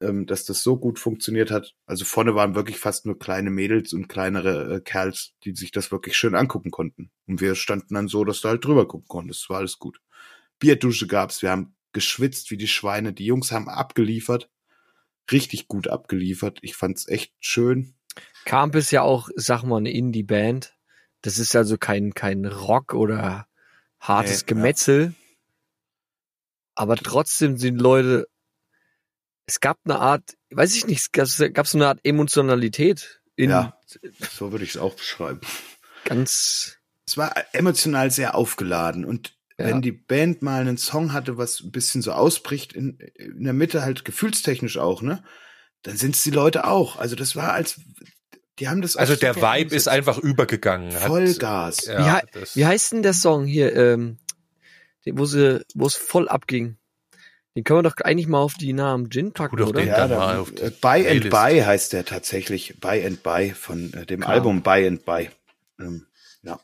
ähm, 0.03 0.25
dass 0.25 0.45
das 0.45 0.63
so 0.63 0.77
gut 0.77 0.99
funktioniert 0.99 1.51
hat. 1.51 1.75
Also 1.85 2.05
vorne 2.05 2.35
waren 2.35 2.55
wirklich 2.55 2.77
fast 2.77 3.05
nur 3.05 3.17
kleine 3.17 3.49
Mädels 3.49 3.93
und 3.93 4.07
kleinere 4.07 4.75
äh, 4.75 4.79
Kerls, 4.81 5.33
die 5.43 5.55
sich 5.55 5.71
das 5.71 5.91
wirklich 5.91 6.15
schön 6.17 6.35
angucken 6.35 6.71
konnten. 6.71 7.11
Und 7.27 7.41
wir 7.41 7.55
standen 7.55 7.95
dann 7.95 8.07
so, 8.07 8.23
dass 8.23 8.41
du 8.41 8.49
halt 8.49 8.63
drüber 8.63 8.87
gucken 8.87 9.07
konntest. 9.07 9.43
Es 9.43 9.49
war 9.49 9.57
alles 9.57 9.79
gut. 9.79 9.99
Bierdusche 10.59 11.07
gab's. 11.07 11.41
Wir 11.41 11.51
haben 11.51 11.75
geschwitzt 11.93 12.51
wie 12.51 12.57
die 12.57 12.67
Schweine. 12.67 13.13
Die 13.13 13.25
Jungs 13.25 13.51
haben 13.51 13.69
abgeliefert. 13.69 14.49
Richtig 15.31 15.67
gut 15.67 15.87
abgeliefert. 15.87 16.59
Ich 16.61 16.75
fand's 16.75 17.07
echt 17.07 17.33
schön. 17.39 17.95
Camp 18.45 18.75
ist 18.75 18.91
ja 18.91 19.01
auch, 19.01 19.29
sag 19.35 19.63
mal, 19.63 19.77
eine 19.77 19.91
Indie-Band. 19.91 20.75
Das 21.21 21.37
ist 21.39 21.55
also 21.55 21.77
kein, 21.77 22.13
kein 22.13 22.45
Rock 22.45 22.93
oder 22.93 23.47
hartes 23.99 24.41
Nee, 24.41 24.41
ja. 24.41 24.45
Gemetzel. 24.47 25.13
Aber 26.75 26.95
trotzdem 26.97 27.57
sind 27.57 27.79
Leute, 27.79 28.27
es 29.45 29.59
gab 29.59 29.77
eine 29.85 29.99
Art, 29.99 30.35
weiß 30.51 30.75
ich 30.75 30.87
nicht, 30.87 30.99
es 31.01 31.11
gab, 31.11 31.27
gab 31.53 31.67
so 31.67 31.77
eine 31.77 31.87
Art 31.87 31.99
Emotionalität 32.03 33.21
in 33.35 33.49
Ja. 33.49 33.77
So 34.31 34.51
würde 34.51 34.63
ich 34.63 34.71
es 34.71 34.77
auch 34.77 34.95
beschreiben. 34.95 35.41
ganz, 36.05 36.77
Es 37.07 37.17
war 37.17 37.33
emotional 37.53 38.11
sehr 38.11 38.35
aufgeladen 38.35 39.05
und 39.05 39.35
Ja. 39.57 39.65
wenn 39.65 39.81
die 39.81 39.91
Band 39.91 40.41
mal 40.41 40.61
einen 40.61 40.77
Song 40.77 41.13
hatte, 41.13 41.37
was 41.37 41.59
ein 41.61 41.71
bisschen 41.71 42.01
so 42.01 42.11
ausbricht, 42.13 42.73
in, 42.73 42.97
in 43.15 43.43
der 43.43 43.53
Mitte 43.53 43.83
halt 43.83 44.03
gefühlstechnisch 44.05 44.77
auch, 44.77 45.01
ne? 45.01 45.23
Dann 45.83 45.97
sind 45.97 46.15
es 46.15 46.23
die 46.23 46.31
Leute 46.31 46.65
auch. 46.65 46.95
Also 46.97 47.15
das 47.15 47.35
war 47.35 47.51
als, 47.53 47.79
die 48.59 48.69
haben 48.69 48.81
das 48.81 48.95
auch 48.95 49.01
Also 49.01 49.15
der 49.15 49.35
Vibe 49.35 49.75
ist 49.75 49.87
einfach 49.89 50.17
übergegangen. 50.17 50.93
Hat- 50.93 51.01
Vollgas. 51.07 51.85
Ja, 51.85 52.21
wie, 52.33 52.39
das- 52.39 52.55
wie 52.55 52.65
heißt 52.65 52.93
denn 52.93 53.03
der 53.03 53.13
Song 53.13 53.45
hier, 53.45 53.75
ähm, 53.75 54.17
wo 55.05 55.25
sie, 55.25 55.65
wo 55.75 55.85
es 55.85 55.95
voll 55.95 56.29
abging? 56.29 56.77
Den 57.55 57.63
können 57.63 57.79
wir 57.83 57.89
doch 57.89 57.97
eigentlich 58.03 58.27
mal 58.27 58.39
auf 58.39 58.55
die 58.55 58.73
Namen 58.73 59.11
Gin 59.11 59.31
packen, 59.31 59.61
auf 59.61 59.69
oder? 59.69 59.81
den- 59.81 59.89
Ja, 59.89 60.07
dann 60.07 60.17
mal 60.17 60.33
da, 60.35 60.41
auf 60.41 60.51
die 60.51 60.61
äh, 60.61 60.69
By 60.71 61.07
and. 61.07 61.29
By 61.29 61.61
heißt 61.63 61.93
der 61.93 62.03
tatsächlich. 62.05 62.79
By 62.79 63.03
and 63.05 63.21
By 63.21 63.51
von 63.51 63.93
äh, 63.93 64.05
dem 64.07 64.21
Klar. 64.21 64.33
Album 64.33 64.63
By 64.63 64.87
and 64.87 65.05
By. 65.05 65.29
Ähm, 65.79 66.07
ja. 66.41 66.59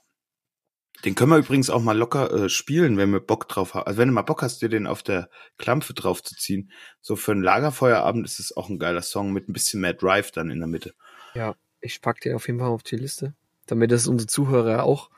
Den 1.05 1.13
können 1.13 1.29
wir 1.31 1.37
übrigens 1.37 1.69
auch 1.69 1.81
mal 1.81 1.95
locker 1.97 2.31
äh, 2.45 2.49
spielen, 2.49 2.97
wenn 2.97 3.11
wir 3.11 3.19
Bock 3.19 3.47
drauf 3.47 3.75
haben. 3.75 3.85
Also 3.85 3.99
wenn 3.99 4.07
du 4.07 4.13
mal 4.15 4.23
Bock 4.23 4.41
hast, 4.41 4.63
dir 4.63 4.69
den 4.69 4.87
auf 4.87 5.03
der 5.03 5.29
Klampfe 5.57 5.93
drauf 5.93 6.23
zu 6.23 6.35
ziehen. 6.35 6.71
So 7.01 7.15
für 7.15 7.33
einen 7.33 7.43
Lagerfeuerabend 7.43 8.25
ist 8.25 8.39
es 8.39 8.57
auch 8.57 8.67
ein 8.69 8.79
geiler 8.79 9.03
Song 9.03 9.31
mit 9.31 9.47
ein 9.47 9.53
bisschen 9.53 9.81
mehr 9.81 9.93
Drive 9.93 10.31
dann 10.31 10.49
in 10.49 10.57
der 10.59 10.67
Mitte. 10.67 10.95
Ja, 11.35 11.55
ich 11.81 12.01
pack 12.01 12.19
den 12.21 12.33
auf 12.35 12.47
jeden 12.47 12.59
Fall 12.59 12.69
auf 12.69 12.81
die 12.83 12.95
Liste, 12.97 13.35
damit 13.67 13.91
das 13.91 14.07
unsere 14.07 14.27
Zuhörer 14.27 14.83
auch 14.83 15.11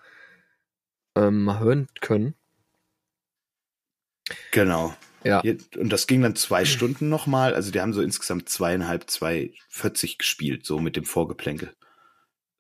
ähm, 1.15 1.45
mal 1.45 1.59
hören 1.59 1.87
können. 2.01 2.35
Genau. 4.51 4.93
Ja. 5.23 5.41
Und 5.77 5.89
das 5.91 6.07
ging 6.07 6.21
dann 6.21 6.35
zwei 6.35 6.65
Stunden 6.65 7.09
nochmal. 7.09 7.53
Also 7.53 7.71
die 7.71 7.79
haben 7.81 7.93
so 7.93 8.01
insgesamt 8.01 8.49
zweieinhalb, 8.49 9.09
zwei, 9.09 9.51
40 9.69 10.17
gespielt, 10.17 10.65
so 10.65 10.79
mit 10.79 10.95
dem 10.95 11.05
Vorgeplänkel. 11.05 11.73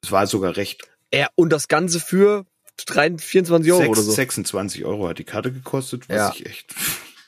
Es 0.03 0.11
war 0.11 0.27
sogar 0.27 0.57
recht. 0.57 0.87
ja. 1.13 1.27
Und 1.35 1.49
das 1.51 1.67
Ganze 1.67 1.99
für 1.99 2.45
3, 2.85 3.17
24 3.17 3.71
Euro 3.71 3.81
Sechs- 3.81 3.91
oder 3.91 4.01
so. 4.01 4.11
26 4.11 4.85
Euro 4.85 5.07
hat 5.07 5.19
die 5.19 5.23
Karte 5.23 5.51
gekostet, 5.51 6.07
was 6.09 6.15
Ja. 6.17 6.31
ich 6.35 6.45
echt 6.45 6.75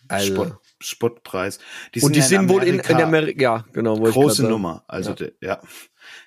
Also. 0.07 0.34
Spott, 0.34 0.57
Spottpreis. 0.86 1.59
Und 2.01 2.15
die 2.15 2.19
ja 2.19 2.25
sind 2.25 2.49
wohl 2.49 2.63
in, 2.63 2.79
in 2.79 2.95
Amerika 2.97 3.41
ja, 3.41 3.65
genau. 3.73 4.05
ich 4.05 4.13
große. 4.13 4.43
Nummer. 4.43 4.84
Also 4.88 5.11
Ja. 5.11 5.25
ja. 5.25 5.47
ja. 5.49 5.61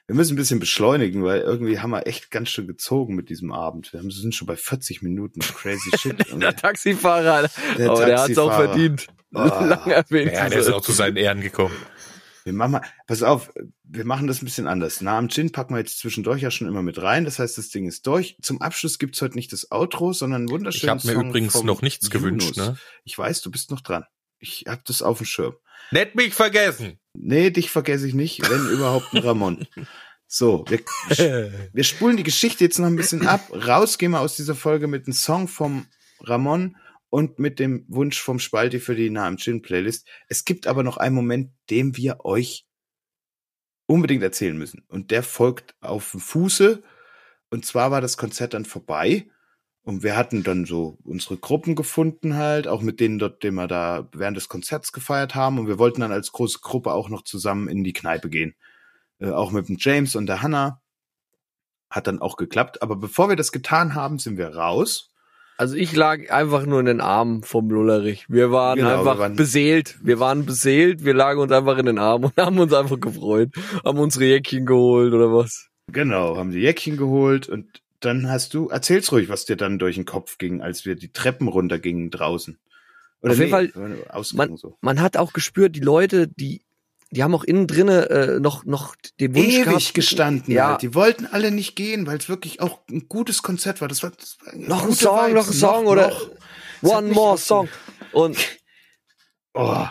Wir 0.07 0.15
müssen 0.15 0.35
ein 0.35 0.37
bisschen 0.37 0.61
beschleunigen, 0.61 1.25
weil 1.25 1.41
irgendwie 1.41 1.81
haben 1.81 1.91
wir 1.91 2.07
echt 2.07 2.31
ganz 2.31 2.49
schön 2.49 2.67
gezogen 2.67 3.15
mit 3.15 3.29
diesem 3.29 3.53
Abend. 3.53 3.93
Wir 3.93 4.01
haben, 4.01 4.11
sind 4.11 4.35
schon 4.35 4.47
bei 4.47 4.57
40 4.57 5.03
Minuten. 5.03 5.41
Crazy 5.41 5.91
shit. 5.99 6.25
Der 6.33 6.55
Taxifahrer, 6.57 7.49
Der 7.77 7.91
aber 7.91 8.07
der 8.07 8.23
hat's 8.23 8.39
auch 8.39 8.55
verdient. 8.55 9.09
Ah. 9.35 9.65
Lange 9.65 9.93
erwähnt. 9.93 10.33
Ja, 10.33 10.49
der 10.49 10.61
ist 10.61 10.71
auch 10.71 10.81
zu 10.81 10.93
seinen 10.93 11.17
Ehren 11.17 11.41
gekommen. 11.41 11.75
Wir 12.45 12.53
machen 12.53 12.73
mal, 12.73 12.83
pass 13.09 13.25
auf, 13.25 13.51
wir 13.83 14.05
machen 14.05 14.29
das 14.29 14.41
ein 14.41 14.45
bisschen 14.45 14.69
anders. 14.69 15.01
Na, 15.01 15.19
am 15.19 15.29
Gin 15.29 15.51
packen 15.51 15.75
wir 15.75 15.81
jetzt 15.81 15.99
zwischendurch 15.99 16.43
ja 16.43 16.53
schon 16.53 16.69
immer 16.69 16.83
mit 16.83 17.03
rein. 17.03 17.25
Das 17.25 17.41
heißt, 17.41 17.59
das 17.59 17.71
Ding 17.71 17.89
ist 17.89 18.07
durch. 18.07 18.37
Zum 18.41 18.63
Abschluss 18.63 19.01
gibt's 19.01 19.21
heute 19.21 19.35
nicht 19.35 19.53
das 19.53 19.73
Outro, 19.73 20.13
sondern 20.13 20.43
ein 20.43 20.47
Ich 20.47 20.53
wunderschönes 20.53 21.05
habe 21.05 21.07
mir 21.09 21.15
Song 21.15 21.29
übrigens 21.31 21.63
noch 21.65 21.83
nichts 21.83 22.09
gewünscht, 22.09 22.57
Yunus. 22.57 22.71
ne? 22.71 22.79
Ich 23.03 23.19
weiß, 23.19 23.41
du 23.41 23.51
bist 23.51 23.73
noch 23.73 23.81
dran. 23.81 24.05
Ich 24.39 24.65
hab 24.67 24.85
das 24.85 25.03
auf 25.03 25.19
dem 25.19 25.27
Schirm. 25.27 25.57
Nicht 25.91 26.15
mich 26.15 26.35
vergessen. 26.35 26.99
Nee, 27.15 27.51
dich 27.51 27.71
vergesse 27.71 28.07
ich 28.09 28.15
nicht, 28.15 28.49
wenn 28.51 28.69
überhaupt 28.71 29.13
ein 29.13 29.23
Ramon. 29.23 29.67
So, 30.27 30.65
wir, 30.69 30.81
wir 31.73 31.85
spulen 31.85 32.17
die 32.17 32.25
Geschichte 32.25 32.65
jetzt 32.65 32.79
noch 32.79 32.87
ein 32.87 32.97
bisschen 32.97 33.27
ab. 33.27 33.49
Raus 33.53 33.97
gehen 33.97 34.11
wir 34.11 34.21
aus 34.21 34.37
dieser 34.37 34.57
Folge 34.57 34.89
mit 34.89 35.07
einem 35.07 35.13
Song 35.13 35.47
vom 35.47 35.87
Ramon 36.21 36.77
und 37.11 37.39
mit 37.39 37.61
dem 37.61 37.85
Wunsch 37.89 38.21
vom 38.21 38.39
Spalti 38.39 38.81
für 38.81 38.97
die 38.97 39.17
am 39.17 39.37
Gin 39.37 39.63
Playlist. 39.63 40.09
Es 40.29 40.45
gibt 40.45 40.67
aber 40.67 40.83
noch 40.83 40.97
einen 40.97 41.15
Moment, 41.15 41.53
den 41.71 41.97
wir 41.97 42.25
euch 42.25 42.67
unbedingt 43.87 44.23
erzählen 44.23 44.59
müssen. 44.59 44.85
Und 44.89 45.13
der 45.13 45.23
folgt 45.23 45.77
auf 45.81 46.11
dem 46.11 46.21
Fuße. 46.21 46.83
Und 47.51 47.65
zwar 47.65 47.93
war 47.93 48.01
das 48.01 48.17
Konzert 48.17 48.55
dann 48.55 48.65
vorbei. 48.65 49.29
Und 49.87 50.03
wir 50.03 50.17
hatten 50.17 50.43
dann 50.43 50.65
so 50.65 50.99
unsere 51.05 51.37
Gruppen 51.37 51.77
gefunden 51.77 52.35
halt, 52.37 52.67
auch 52.67 52.83
mit 52.83 52.99
denen 52.99 53.21
dort, 53.21 53.45
den 53.45 53.55
wir 53.55 53.69
da 53.69 54.09
während 54.13 54.37
des 54.37 54.49
Konzerts 54.49 54.91
gefeiert 54.93 55.37
haben. 55.37 55.61
Und 55.61 55.69
wir 55.69 55.79
wollten 55.79 56.01
dann 56.01 56.11
als 56.11 56.33
große 56.33 56.59
Gruppe 56.61 56.91
auch 56.93 57.09
noch 57.09 57.23
zusammen 57.23 57.69
in 57.69 57.85
die 57.85 57.93
Kneipe 57.93 58.29
gehen. 58.29 58.57
Äh, 59.21 59.31
auch 59.31 59.53
mit 59.53 59.69
dem 59.69 59.77
James 59.79 60.17
und 60.17 60.27
der 60.27 60.43
Hannah. 60.43 60.81
Hat 61.89 62.09
dann 62.09 62.21
auch 62.21 62.37
geklappt. 62.37 62.83
Aber 62.83 62.97
bevor 62.97 63.29
wir 63.29 63.37
das 63.37 63.53
getan 63.53 63.95
haben, 63.95 64.19
sind 64.19 64.39
wir 64.39 64.49
raus. 64.57 65.13
Also 65.57 65.77
ich 65.77 65.95
lag 65.95 66.31
einfach 66.33 66.67
nur 66.67 66.81
in 66.81 66.87
den 66.87 67.01
Armen 67.01 67.45
vom 67.45 67.71
Lullerich. 67.71 68.27
Wir 68.29 68.51
waren 68.51 68.77
Genau, 68.79 68.91
einfach 68.99 69.15
wir 69.15 69.21
waren- 69.21 69.37
beseelt. 69.37 69.97
Wir 70.03 70.19
waren 70.19 70.45
beseelt. 70.45 71.05
Wir 71.05 71.15
lagen 71.15 71.41
uns 71.41 71.53
einfach 71.53 71.79
in 71.79 71.87
den 71.87 71.99
Armen 72.01 72.25
und 72.25 72.37
haben 72.45 72.59
uns 72.59 72.73
einfach 72.75 72.99
gefreut. 72.99 73.51
Haben 73.85 74.01
unsere 74.01 74.25
Jäckchen 74.25 74.67
geholt 74.67 75.15
oder 75.15 75.33
was. 75.33 75.69
Genau, 75.93 76.37
haben 76.37 76.51
die 76.51 76.59
Jäckchen 76.59 76.97
geholt 76.97 77.49
und 77.49 77.81
dann 78.01 78.29
hast 78.29 78.55
du, 78.55 78.69
erzähl's 78.69 79.11
ruhig, 79.13 79.29
was 79.29 79.45
dir 79.45 79.57
dann 79.57 79.79
durch 79.79 79.97
den 79.97 80.05
Kopf 80.05 80.39
ging, 80.39 80.61
als 80.63 80.85
wir 80.85 80.95
die 80.97 81.13
Treppen 81.13 81.49
runtergingen 81.49 82.11
draußen. 82.11 82.59
Oder 83.23 83.33
Auf 83.33 83.39
jeden 83.39 83.51
Fall, 83.51 83.73
Ausgang 84.09 84.57
so. 84.57 84.77
Man 84.81 85.01
hat 85.01 85.17
auch 85.17 85.33
gespürt, 85.33 85.75
die 85.75 85.81
Leute, 85.81 86.29
die, 86.29 86.63
die 87.11 87.23
haben 87.23 87.35
auch 87.35 87.45
innen 87.45 87.67
drinne 87.67 88.11
äh, 88.11 88.41
noch, 88.41 88.65
noch 88.65 88.95
den 89.21 89.35
Wunsch 89.35 89.47
Ewig 89.47 89.65
gehabt. 89.65 89.95
gestanden. 89.95 90.53
Ja. 90.53 90.71
Halt. 90.73 90.83
Die 90.83 90.95
wollten 90.95 91.27
alle 91.27 91.51
nicht 91.51 91.77
gehen, 91.77 92.07
weil 92.07 92.19
es 92.19 92.29
wirklich 92.29 92.61
auch 92.61 92.81
ein 92.91 93.09
gutes 93.09 93.43
Konzert 93.43 93.81
war. 93.81 93.89
Das 93.89 94.03
war, 94.03 94.11
das 94.11 94.37
war 94.45 94.55
Noch 94.57 94.85
ein 94.87 94.93
Song, 94.93 95.29
Vibes. 95.31 95.35
noch 95.35 95.47
ein 95.49 95.53
Song 95.55 95.87
oder 95.87 96.09
noch. 96.09 96.29
Es 96.83 96.93
hat 96.93 96.99
One 97.05 97.13
more 97.13 97.39
song. 97.39 97.69
Und, 98.13 98.37
Oh, 99.59 99.87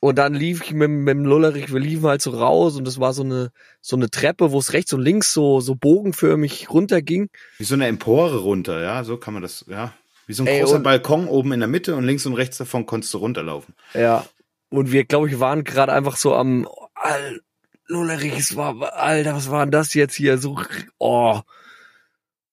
und 0.00 0.16
dann 0.16 0.34
lief 0.34 0.62
ich 0.64 0.72
mit, 0.72 0.90
mit 0.90 1.08
dem 1.08 1.24
Lullerich, 1.24 1.72
wir 1.72 1.80
liefen 1.80 2.06
halt 2.06 2.22
so 2.22 2.30
raus 2.30 2.76
und 2.76 2.84
das 2.84 3.00
war 3.00 3.12
so 3.12 3.22
eine, 3.22 3.50
so 3.80 3.96
eine 3.96 4.10
Treppe, 4.10 4.52
wo 4.52 4.58
es 4.58 4.72
rechts 4.72 4.92
und 4.92 5.02
links 5.02 5.32
so, 5.32 5.60
so 5.60 5.74
bogenförmig 5.74 6.70
runterging. 6.70 7.30
wie 7.58 7.64
so 7.64 7.74
eine 7.74 7.86
Empore 7.86 8.38
runter, 8.38 8.80
ja, 8.80 9.04
so 9.04 9.16
kann 9.16 9.34
man 9.34 9.42
das, 9.42 9.64
ja. 9.68 9.92
Wie 10.26 10.34
so 10.34 10.42
ein 10.42 10.46
Ey, 10.46 10.60
großer 10.60 10.80
Balkon 10.80 11.26
oben 11.26 11.52
in 11.52 11.60
der 11.60 11.68
Mitte 11.68 11.96
und 11.96 12.04
links 12.04 12.26
und 12.26 12.34
rechts 12.34 12.58
davon 12.58 12.84
konntest 12.84 13.14
du 13.14 13.18
runterlaufen. 13.18 13.74
Ja. 13.94 14.26
Und 14.68 14.92
wir, 14.92 15.04
glaube 15.04 15.28
ich, 15.28 15.40
waren 15.40 15.64
gerade 15.64 15.92
einfach 15.92 16.16
so 16.16 16.34
am, 16.34 16.68
Al, 16.94 17.40
Lullerich, 17.86 18.36
es 18.36 18.54
war, 18.54 18.92
Alter, 18.94 19.34
was 19.34 19.50
war 19.50 19.64
denn 19.64 19.70
das 19.70 19.94
jetzt 19.94 20.14
hier? 20.14 20.36
So, 20.36 20.60
oh. 20.98 21.40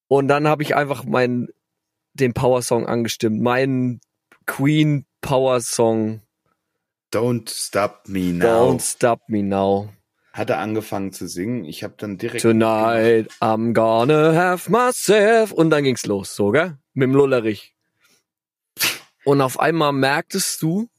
Und 0.07 0.29
dann 0.29 0.47
habe 0.47 0.63
ich 0.63 0.75
einfach 0.75 1.03
meinen, 1.03 1.49
den 2.13 2.33
Power-Song 2.33 2.87
angestimmt. 2.87 3.41
Meinen 3.41 3.99
Queen 4.45 5.05
Power-Song. 5.21 6.21
Don't 7.15 7.49
stop 7.49 8.09
me 8.09 8.33
now. 8.33 8.45
Don't 8.45 8.81
stop 8.81 9.21
me 9.29 9.41
now. 9.41 9.87
Hat 10.33 10.49
er 10.49 10.59
angefangen 10.59 11.13
zu 11.13 11.29
singen. 11.29 11.63
Ich 11.63 11.81
habe 11.81 11.93
dann 11.97 12.17
direkt 12.17 12.41
Tonight 12.41 13.31
I'm 13.39 13.73
gonna 13.73 14.33
have 14.33 14.69
myself. 14.69 15.53
Und 15.53 15.69
dann 15.69 15.85
ging's 15.85 16.05
los, 16.05 16.35
so, 16.35 16.51
gell? 16.51 16.77
Mit 16.93 17.07
dem 17.07 17.15
Lullerich. 17.15 17.73
Und 19.23 19.39
auf 19.39 19.61
einmal 19.61 19.93
merktest 19.93 20.61
du, 20.61 20.89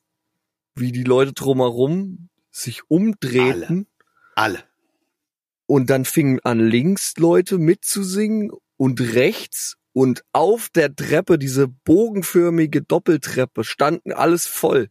wie 0.74 0.90
die 0.90 1.04
Leute 1.04 1.34
drumherum 1.34 2.30
sich 2.50 2.88
umdrehten. 2.88 3.86
alle. 4.36 4.62
Und 5.66 5.90
dann 5.90 6.06
fingen 6.06 6.40
an 6.44 6.60
links 6.60 7.18
Leute 7.18 7.58
mitzusingen 7.58 8.52
und 8.78 9.02
rechts 9.02 9.76
und 9.92 10.24
auf 10.32 10.70
der 10.70 10.96
Treppe, 10.96 11.38
diese 11.38 11.68
bogenförmige 11.68 12.80
Doppeltreppe, 12.80 13.64
standen 13.64 14.12
alles 14.12 14.46
voll. 14.46 14.88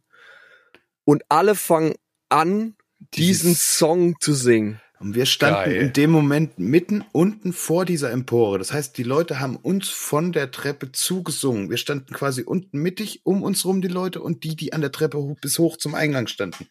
Und 1.06 1.22
alle 1.30 1.54
fangen 1.54 1.94
an, 2.28 2.74
diesen 3.14 3.50
Dieses- 3.52 3.78
Song 3.78 4.16
zu 4.20 4.34
singen. 4.34 4.80
Und 4.98 5.14
wir 5.14 5.26
standen 5.26 5.70
Geil. 5.70 5.76
in 5.76 5.92
dem 5.92 6.10
Moment 6.10 6.58
mitten 6.58 7.04
unten 7.12 7.52
vor 7.52 7.84
dieser 7.84 8.10
Empore. 8.10 8.58
Das 8.58 8.72
heißt, 8.72 8.96
die 8.96 9.02
Leute 9.02 9.40
haben 9.40 9.56
uns 9.56 9.90
von 9.90 10.32
der 10.32 10.50
Treppe 10.50 10.90
zugesungen. 10.90 11.68
Wir 11.68 11.76
standen 11.76 12.14
quasi 12.14 12.42
unten 12.42 12.78
mittig, 12.78 13.20
um 13.24 13.42
uns 13.42 13.66
rum 13.66 13.82
die 13.82 13.88
Leute 13.88 14.22
und 14.22 14.42
die, 14.42 14.56
die 14.56 14.72
an 14.72 14.80
der 14.80 14.92
Treppe 14.92 15.18
hoch, 15.18 15.36
bis 15.42 15.58
hoch 15.58 15.76
zum 15.76 15.94
Eingang 15.94 16.28
standen. 16.28 16.66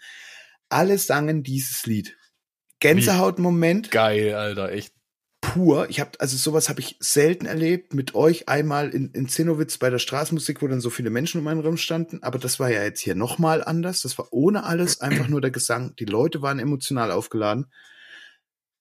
Alle 0.69 0.97
sangen 0.97 1.43
dieses 1.43 1.86
Lied. 1.86 2.17
Gänsehautmoment 2.79 3.91
Geil, 3.91 4.33
Alter, 4.33 4.71
echt. 4.71 4.94
Pur. 5.53 5.89
Ich 5.89 5.99
habe 5.99 6.11
also 6.19 6.37
sowas 6.37 6.69
habe 6.69 6.79
ich 6.79 6.97
selten 6.99 7.45
erlebt 7.45 7.93
mit 7.93 8.15
euch 8.15 8.49
einmal 8.49 8.89
in, 8.89 9.11
in 9.11 9.27
Zinnowitz 9.27 9.77
bei 9.77 9.89
der 9.89 9.99
Straßenmusik, 9.99 10.61
wo 10.61 10.67
dann 10.67 10.81
so 10.81 10.89
viele 10.89 11.09
Menschen 11.09 11.41
um 11.41 11.47
einen 11.47 11.61
rum 11.61 11.77
standen. 11.77 12.23
Aber 12.23 12.39
das 12.39 12.59
war 12.59 12.71
ja 12.71 12.83
jetzt 12.83 13.01
hier 13.01 13.15
nochmal 13.15 13.63
anders. 13.63 14.01
Das 14.01 14.17
war 14.17 14.27
ohne 14.31 14.63
alles 14.63 15.01
einfach 15.01 15.27
nur 15.27 15.41
der 15.41 15.51
Gesang. 15.51 15.95
Die 15.97 16.05
Leute 16.05 16.41
waren 16.41 16.59
emotional 16.59 17.11
aufgeladen. 17.11 17.67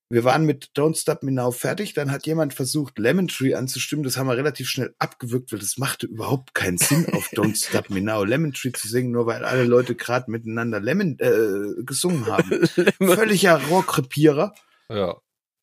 Wir 0.07 0.23
waren 0.23 0.45
mit 0.45 0.71
Don't 0.75 0.95
Stop 0.95 1.23
Me 1.23 1.31
Now 1.31 1.51
fertig. 1.51 1.93
Dann 1.95 2.11
hat 2.11 2.27
jemand 2.27 2.53
versucht, 2.53 2.99
Lemon 2.99 3.27
Tree 3.27 3.55
anzustimmen. 3.55 4.03
Das 4.03 4.17
haben 4.17 4.27
wir 4.27 4.37
relativ 4.37 4.69
schnell 4.69 4.93
abgewürgt, 4.99 5.51
weil 5.51 5.59
das 5.59 5.77
machte 5.77 6.05
überhaupt 6.05 6.53
keinen 6.53 6.77
Sinn, 6.77 7.07
auf 7.11 7.29
Don't 7.33 7.55
Stop 7.55 7.89
Me 7.89 8.01
Now 8.01 8.23
Lemon 8.23 8.53
Tree 8.53 8.71
zu 8.71 8.87
singen, 8.87 9.11
nur 9.11 9.25
weil 9.25 9.43
alle 9.43 9.63
Leute 9.63 9.95
gerade 9.95 10.29
miteinander 10.29 10.79
Lemon 10.79 11.17
äh, 11.19 11.83
gesungen 11.83 12.27
haben. 12.27 12.67
Völliger 12.99 13.59
Rohrkrepierer. 13.67 14.53
Ja. 14.89 15.15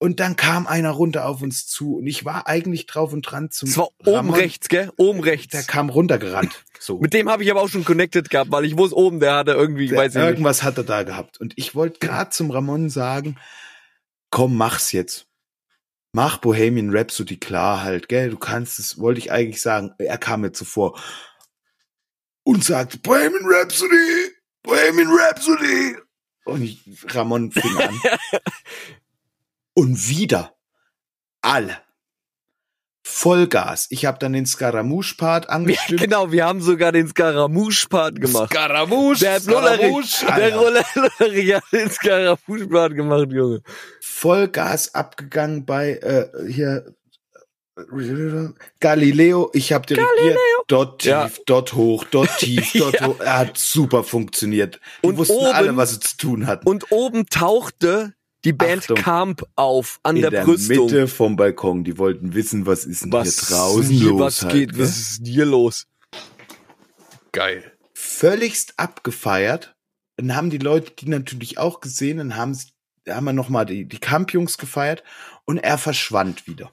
Und 0.03 0.18
dann 0.18 0.34
kam 0.34 0.66
einer 0.66 0.90
runter 0.90 1.26
auf 1.26 1.42
uns 1.42 1.68
zu 1.68 1.94
und 1.98 2.09
ich 2.09 2.24
war 2.24 2.48
eigentlich 2.48 2.86
drauf 2.86 3.12
und 3.12 3.22
dran 3.22 3.53
zum 3.53 3.68
Es 3.68 3.76
war 3.78 3.86
oben 4.00 4.11
Ramon. 4.16 4.34
rechts, 4.34 4.68
gell? 4.68 4.90
Oben 4.96 5.20
rechts. 5.20 5.53
Der 5.53 5.62
kam 5.62 5.88
runtergerannt. 5.90 6.64
So. 6.82 6.98
Mit 6.98 7.14
dem 7.14 7.30
habe 7.30 7.44
ich 7.44 7.50
aber 7.53 7.61
auch 7.62 7.68
schon 7.68 7.84
connected 7.84 8.28
gehabt, 8.28 8.50
weil 8.50 8.64
ich 8.64 8.76
wusste 8.76 8.96
oben, 8.96 9.20
der 9.20 9.36
hatte 9.36 9.53
irgendwie, 9.53 9.86
Der, 9.86 9.98
weiß 9.98 10.16
ich 10.16 10.20
nicht. 10.20 10.28
irgendwas 10.28 10.64
hat 10.64 10.76
er 10.78 10.82
da 10.82 11.05
gehabt. 11.05 11.38
Und 11.40 11.53
ich 11.55 11.76
wollte 11.76 12.00
gerade 12.00 12.30
zum 12.30 12.50
Ramon 12.50 12.90
sagen, 12.90 13.38
komm, 14.30 14.57
mach's 14.57 14.90
jetzt. 14.90 15.28
Mach 16.12 16.38
Bohemian 16.38 16.90
Rhapsody 16.90 17.36
klar 17.36 17.84
halt, 17.84 18.09
gell? 18.09 18.30
Du 18.30 18.36
kannst 18.36 18.80
es, 18.80 18.98
wollte 18.98 19.20
ich 19.20 19.30
eigentlich 19.30 19.62
sagen. 19.62 19.92
Er 19.98 20.18
kam 20.18 20.40
mir 20.40 20.50
zuvor 20.50 20.98
und 22.42 22.64
sagte, 22.64 22.98
Bohemian 22.98 23.44
Rhapsody, 23.44 24.32
Bohemian 24.64 25.12
Rhapsody. 25.12 25.96
Und 26.44 26.62
ich, 26.62 26.82
Ramon 27.14 27.53
fing 27.53 27.76
an. 27.76 28.00
und 29.75 30.09
wieder 30.09 30.55
alle. 31.43 31.79
Vollgas. 33.05 33.89
Ich 33.91 34.05
habe 34.07 34.18
dann 34.20 34.33
den 34.33 34.47
Scaramouche-Part 34.47 35.49
angestimmt. 35.51 36.01
genau, 36.01 36.31
wir 36.31 36.45
haben 36.47 36.61
sogar 36.61 36.93
den 36.93 37.09
Scaramouche-Part 37.09 38.20
gemacht. 38.20 38.51
Scaramouche, 38.53 39.20
Der 39.20 39.41
Lullerich, 39.41 40.20
der 40.20 40.33
Alter. 40.35 40.85
Lullerich 41.18 41.55
hat 41.55 41.64
den 41.73 41.91
Scaramouche-Part 41.91 42.95
gemacht, 42.95 43.29
Junge. 43.33 43.61
Vollgas 44.01 44.95
abgegangen 44.95 45.66
bei 45.66 45.95
äh, 45.97 46.29
hier 46.51 46.95
Galileo. 48.81 49.51
Ich 49.55 49.73
habe 49.73 49.87
dirigiert. 49.87 50.39
Dort 50.68 51.03
tief, 51.03 51.11
Ja. 51.11 51.31
dort 51.47 51.73
hoch, 51.73 52.05
dort 52.11 52.31
tief, 52.39 52.73
dort 52.75 53.01
Ja. 53.01 53.07
hoch. 53.07 53.20
Er 53.20 53.39
hat 53.39 53.59
super 53.59 54.05
funktioniert. 54.05 54.81
Die 55.03 55.09
Und 55.09 55.16
wussten 55.16 55.35
oben- 55.37 55.53
alle, 55.55 55.77
was 55.77 55.91
sie 55.93 56.01
zu 56.01 56.16
tun 56.16 56.47
hatten. 56.47 56.66
Und 56.68 56.93
oben 56.93 57.27
tauchte 57.27 58.14
die 58.45 58.53
Band 58.53 58.82
Achtung. 58.82 58.97
Camp 58.97 59.47
auf 59.57 60.01
an 60.03 60.16
In 60.16 60.22
der, 60.22 60.30
der 60.30 60.45
Brüstung. 60.45 60.76
Mitte 60.86 61.09
vom 61.09 61.36
Balkon. 61.36 61.84
Die 61.84 61.99
wollten 61.99 62.34
wissen, 62.34 62.66
was 62.66 62.84
ist 62.84 63.05
denn 63.05 63.12
was 63.12 63.49
hier 63.49 63.57
draußen 63.57 63.90
hier, 63.90 64.09
los. 64.11 64.20
was 64.20 64.43
halt, 64.43 64.53
geht, 64.53 64.72
gell? 64.72 64.80
was 64.82 64.90
ist 64.99 65.26
hier 65.26 65.45
los? 65.47 65.86
Geil. 67.32 67.72
völligst 67.95 68.74
abgefeiert. 68.78 69.74
Dann 70.16 70.36
haben 70.36 70.51
die 70.51 70.59
Leute 70.59 70.93
die 70.99 71.09
natürlich 71.09 71.59
auch 71.59 71.80
gesehen, 71.80 72.18
dann 72.18 72.36
haben, 72.36 72.55
sie- 72.55 72.68
haben 73.09 73.24
wir 73.24 73.32
nochmal 73.32 73.64
die, 73.66 73.86
die 73.86 73.99
Kampfjungs 73.99 74.59
gefeiert 74.59 75.03
und 75.47 75.59
er 75.59 75.78
verschwand 75.78 76.47
wieder. 76.47 76.70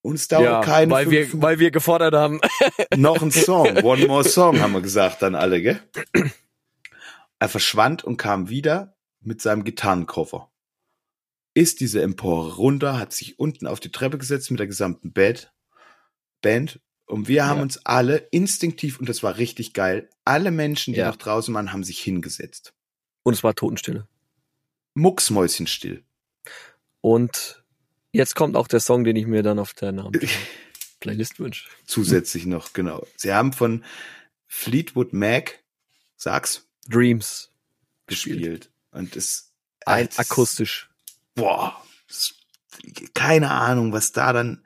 Und 0.00 0.14
es 0.14 0.28
dauert 0.28 0.44
Ja, 0.44 0.60
keine 0.62 0.90
weil 0.92 1.10
wir, 1.10 1.28
weil 1.42 1.58
wir 1.58 1.70
gefordert 1.70 2.14
haben. 2.14 2.40
noch 2.96 3.20
ein 3.20 3.30
Song, 3.30 3.76
one 3.82 4.06
more 4.06 4.24
song, 4.24 4.60
haben 4.60 4.72
wir 4.72 4.80
gesagt 4.80 5.20
dann 5.22 5.34
alle, 5.34 5.60
gell? 5.60 5.80
Er 7.40 7.48
verschwand 7.48 8.02
und 8.02 8.16
kam 8.16 8.48
wieder 8.48 8.96
mit 9.20 9.40
seinem 9.42 9.64
Gitarrenkoffer. 9.64 10.50
Ist 11.54 11.80
diese 11.80 12.02
Empore 12.02 12.54
runter, 12.56 12.98
hat 12.98 13.12
sich 13.12 13.38
unten 13.38 13.66
auf 13.66 13.80
die 13.80 13.90
Treppe 13.90 14.18
gesetzt 14.18 14.50
mit 14.50 14.60
der 14.60 14.66
gesamten 14.66 15.12
Band. 15.12 15.52
Band. 16.40 16.80
Und 17.06 17.26
wir 17.26 17.46
haben 17.46 17.56
Ja. 17.56 17.62
uns 17.62 17.84
alle 17.86 18.16
instinktiv, 18.30 19.00
und 19.00 19.08
das 19.08 19.22
war 19.22 19.38
richtig 19.38 19.72
geil, 19.72 20.08
alle 20.24 20.50
Menschen, 20.50 20.92
die 20.94 21.00
Ja. 21.00 21.08
noch 21.08 21.16
draußen 21.16 21.52
waren, 21.54 21.72
haben 21.72 21.82
sich 21.84 21.98
hingesetzt. 22.00 22.74
Und 23.22 23.32
es 23.34 23.42
war 23.42 23.54
Totenstille. 23.54 24.06
Mucksmäuschenstill. 24.94 26.04
Und 27.00 27.64
jetzt 28.12 28.34
kommt 28.34 28.56
auch 28.56 28.68
der 28.68 28.80
Song, 28.80 29.04
den 29.04 29.16
ich 29.16 29.26
mir 29.26 29.42
dann 29.42 29.58
auf 29.58 29.72
der 29.74 29.92
Namen 29.92 30.12
Playlist 31.00 31.38
wünsche. 31.38 31.68
Zusätzlich 31.86 32.46
noch, 32.46 32.72
genau. 32.72 33.06
Sie 33.16 33.32
haben 33.32 33.52
von 33.52 33.84
Fleetwood 34.46 35.12
Mac, 35.12 35.62
sag's, 36.16 36.68
Dreams. 36.88 37.52
gespielt. 38.06 38.70
Und 38.98 39.16
es 39.16 39.52
es- 39.86 40.18
akustisch. 40.18 40.90
boah, 41.34 41.80
keine 43.14 43.50
Ahnung, 43.50 43.92
was 43.92 44.12
da 44.12 44.32
dann. 44.32 44.64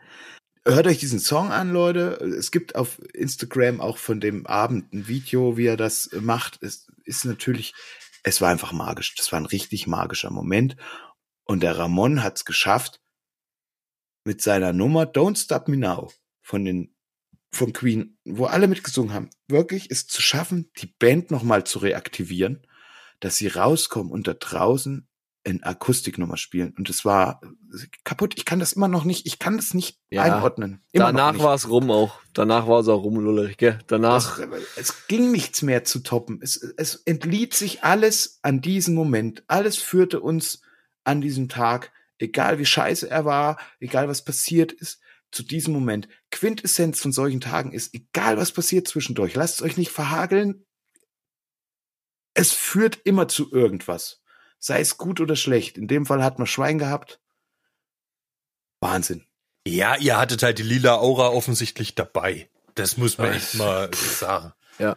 Hört 0.64 0.86
euch 0.86 0.98
diesen 0.98 1.18
Song 1.18 1.50
an, 1.50 1.72
Leute. 1.72 2.12
Es 2.38 2.50
gibt 2.50 2.76
auf 2.76 3.00
Instagram 3.14 3.80
auch 3.80 3.98
von 3.98 4.20
dem 4.20 4.46
Abend 4.46 4.92
ein 4.92 5.08
Video, 5.08 5.56
wie 5.56 5.66
er 5.66 5.76
das 5.76 6.10
macht. 6.20 6.62
Es 6.62 6.86
ist 7.04 7.24
natürlich, 7.24 7.74
es 8.22 8.40
war 8.40 8.48
einfach 8.50 8.72
magisch. 8.72 9.14
Das 9.16 9.32
war 9.32 9.40
ein 9.40 9.46
richtig 9.46 9.86
magischer 9.88 10.30
Moment. 10.30 10.76
Und 11.44 11.62
der 11.64 11.76
Ramon 11.76 12.22
hat 12.22 12.36
es 12.36 12.44
geschafft, 12.44 13.00
mit 14.24 14.40
seiner 14.40 14.72
Nummer 14.72 15.02
Don't 15.02 15.36
Stop 15.36 15.66
Me 15.68 15.76
Now 15.76 16.12
von 16.42 16.64
den 16.64 16.94
von 17.54 17.72
Queen, 17.74 18.16
wo 18.24 18.46
alle 18.46 18.66
mitgesungen 18.66 19.12
haben, 19.12 19.28
wirklich 19.46 19.90
es 19.90 20.06
zu 20.06 20.22
schaffen, 20.22 20.70
die 20.78 20.86
Band 20.86 21.30
nochmal 21.30 21.64
zu 21.64 21.80
reaktivieren, 21.80 22.66
dass 23.22 23.36
sie 23.36 23.46
rauskommen 23.46 24.12
und 24.12 24.26
da 24.26 24.34
draußen 24.34 25.06
in 25.44 25.62
Akustiknummer 25.62 26.36
spielen. 26.36 26.74
Und 26.76 26.90
es 26.90 27.04
war 27.04 27.40
kaputt. 28.04 28.34
Ich 28.36 28.44
kann 28.44 28.58
das 28.58 28.72
immer 28.72 28.88
noch 28.88 29.04
nicht, 29.04 29.26
ich 29.26 29.38
kann 29.38 29.56
das 29.56 29.74
nicht 29.74 29.98
Ja. 30.10 30.22
einordnen. 30.22 30.82
Immer 30.92 31.06
Danach 31.06 31.38
war 31.38 31.54
es 31.54 31.68
rum 31.68 31.90
auch. 31.90 32.20
Danach 32.32 32.66
war 32.66 32.80
es 32.80 32.88
auch 32.88 33.02
rum, 33.02 33.18
Lullerich, 33.18 33.56
gell? 33.56 33.78
Danach. 33.86 34.38
Das, 34.38 34.48
es 34.76 35.06
ging 35.08 35.30
nichts 35.30 35.62
mehr 35.62 35.84
zu 35.84 36.00
toppen. 36.00 36.40
Es, 36.42 36.56
es 36.56 36.96
entliet 37.06 37.54
sich 37.54 37.82
alles 37.84 38.38
an 38.42 38.60
diesem 38.60 38.94
Moment. 38.94 39.44
Alles 39.46 39.78
führte 39.78 40.20
uns 40.20 40.62
an 41.04 41.20
diesem 41.20 41.48
Tag, 41.48 41.92
egal 42.18 42.58
wie 42.58 42.66
scheiße 42.66 43.08
er 43.08 43.24
war, 43.24 43.58
egal 43.80 44.08
was 44.08 44.24
passiert 44.24 44.72
ist, 44.72 45.00
zu 45.32 45.42
diesem 45.42 45.72
Moment. 45.72 46.08
Quintessenz 46.30 47.00
von 47.00 47.12
solchen 47.12 47.40
Tagen 47.40 47.72
ist, 47.72 47.94
egal 47.94 48.36
was 48.36 48.52
passiert 48.52 48.86
zwischendurch, 48.86 49.34
lasst 49.34 49.56
es 49.56 49.62
euch 49.62 49.76
nicht 49.76 49.90
verhageln. 49.90 50.64
Es 52.34 52.52
führt 52.52 52.98
immer 53.04 53.28
zu 53.28 53.52
irgendwas. 53.52 54.22
Sei 54.58 54.80
es 54.80 54.96
gut 54.96 55.20
oder 55.20 55.36
schlecht. 55.36 55.76
In 55.76 55.88
dem 55.88 56.06
Fall 56.06 56.22
hat 56.22 56.38
man 56.38 56.46
Schwein 56.46 56.78
gehabt. 56.78 57.20
Wahnsinn. 58.80 59.24
Ja, 59.66 59.96
ihr 59.96 60.18
hattet 60.18 60.42
halt 60.42 60.58
die 60.58 60.64
lila 60.64 60.96
Aura 60.96 61.28
offensichtlich 61.28 61.94
dabei. 61.94 62.48
Das 62.74 62.96
muss 62.96 63.18
man 63.18 63.32
echt 63.32 63.54
mal 63.54 63.90
sagen. 63.94 64.52
Ja. 64.78 64.96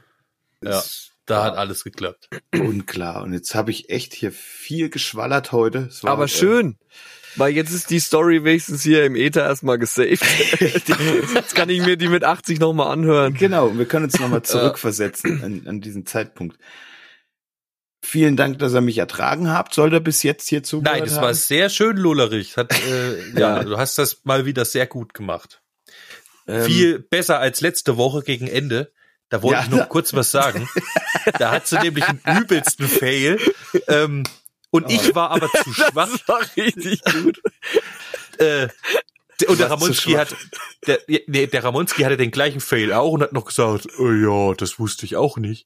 Es 0.61 1.11
Da 1.25 1.43
hat 1.43 1.57
alles 1.57 1.83
geklappt. 1.83 2.29
unklar. 2.53 3.23
Und 3.23 3.33
jetzt 3.33 3.53
habe 3.53 3.71
ich 3.71 3.89
echt 3.89 4.13
hier 4.13 4.31
viel 4.31 4.89
geschwallert 4.89 5.51
heute. 5.51 5.89
Aber 6.03 6.25
äh, 6.25 6.29
schön. 6.29 6.77
Weil 7.35 7.53
jetzt 7.53 7.71
ist 7.71 7.89
die 7.89 7.99
Story 7.99 8.43
wenigstens 8.43 8.81
hier 8.81 9.03
im 9.03 9.15
Ether 9.15 9.43
erstmal 9.43 9.77
gesaved. 9.77 10.21
jetzt 10.59 11.53
kann 11.53 11.69
ich 11.69 11.85
mir 11.85 11.97
die 11.97 12.07
mit 12.07 12.23
80 12.23 12.59
nochmal 12.59 12.91
anhören. 12.93 13.33
Genau, 13.33 13.67
und 13.67 13.77
wir 13.77 13.85
können 13.85 14.05
uns 14.05 14.19
nochmal 14.19 14.41
zurückversetzen 14.43 15.43
an, 15.43 15.63
an 15.67 15.81
diesen 15.81 16.05
Zeitpunkt. 16.05 16.57
Vielen 18.05 18.37
Dank, 18.37 18.59
dass 18.59 18.73
ihr 18.73 18.81
mich 18.81 18.99
ertragen 18.99 19.49
habt. 19.49 19.73
Soll 19.73 19.91
er 19.93 19.99
bis 19.99 20.21
jetzt 20.23 20.47
hier 20.47 20.61
zugehört 20.63 20.95
Nein, 20.99 21.05
das 21.05 21.15
haben? 21.17 21.23
war 21.23 21.33
sehr 21.33 21.69
schön, 21.69 21.97
Lullerich. 21.97 22.55
Hat, 22.55 22.71
äh, 22.71 23.29
ja. 23.39 23.63
Du 23.63 23.77
hast 23.77 23.97
das 23.97 24.21
mal 24.23 24.45
wieder 24.45 24.63
sehr 24.63 24.85
gut 24.85 25.13
gemacht. 25.13 25.61
Ähm, 26.47 26.63
Viel 26.65 26.99
besser 26.99 27.39
als 27.39 27.61
letzte 27.61 27.97
Woche 27.97 28.21
gegen 28.21 28.47
Ende. 28.47 28.91
Da 29.29 29.41
wollte 29.41 29.57
Ja, 29.59 29.63
ich 29.63 29.69
noch 29.71 29.89
kurz 29.89 30.13
was 30.13 30.31
sagen. 30.31 30.69
Da 31.39 31.49
hat 31.51 31.65
sie 31.65 31.79
nämlich 31.79 32.05
einen 32.05 32.21
übelsten 32.41 32.87
Fail. 32.87 33.39
Ähm, 33.87 34.21
und 34.69 34.91
ich 34.91 35.15
war 35.15 35.31
aber 35.31 35.49
zu 35.63 35.73
schwach. 35.73 36.07
Das 36.11 36.27
war 36.27 36.41
richtig 36.55 37.01
gut. 37.03 37.41
Äh, 38.37 38.67
der- 39.41 39.49
und 39.49 39.59
der 39.59 39.67
zu 39.67 39.73
Ramonski 39.73 40.11
hat, 40.11 40.35
der, 40.85 40.99
nee, 41.07 41.47
der 41.47 41.63
Ramonski 41.63 42.03
hatte 42.03 42.17
den 42.17 42.29
gleichen 42.29 42.59
Fail 42.61 42.93
auch 42.93 43.11
und 43.13 43.23
hat 43.23 43.33
noch 43.33 43.45
gesagt, 43.45 43.87
oh 43.97 44.11
ja, 44.11 44.53
das 44.53 44.77
wusste 44.77 45.05
ich 45.07 45.15
auch 45.15 45.37
nicht. 45.37 45.65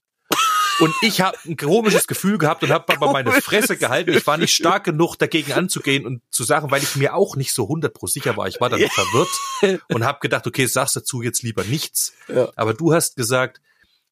Und 0.80 0.94
ich 1.02 1.20
habe 1.20 1.36
ein 1.44 1.56
komisches 1.56 2.06
Gefühl 2.06 2.38
gehabt 2.38 2.62
und 2.62 2.70
habe 2.70 2.92
aber 2.94 3.12
meine 3.12 3.32
Fresse 3.32 3.76
gehalten. 3.76 4.12
Ich 4.14 4.26
war 4.26 4.38
nicht 4.38 4.54
stark 4.54 4.84
genug, 4.84 5.16
dagegen 5.16 5.52
anzugehen 5.52 6.06
und 6.06 6.22
zu 6.30 6.44
sagen, 6.44 6.70
weil 6.70 6.82
ich 6.82 6.96
mir 6.96 7.14
auch 7.14 7.36
nicht 7.36 7.52
so 7.52 7.64
100 7.64 7.92
pro 7.92 8.06
sicher 8.06 8.36
war. 8.36 8.48
Ich 8.48 8.60
war 8.60 8.70
dann 8.70 8.80
verwirrt 8.80 9.80
und 9.88 10.04
habe 10.04 10.20
gedacht, 10.20 10.46
okay, 10.46 10.66
sagst 10.66 10.96
dazu 10.96 11.22
jetzt 11.22 11.42
lieber 11.42 11.64
nichts. 11.64 12.12
Ja. 12.28 12.48
Aber 12.56 12.74
du 12.74 12.92
hast 12.94 13.16
gesagt, 13.16 13.60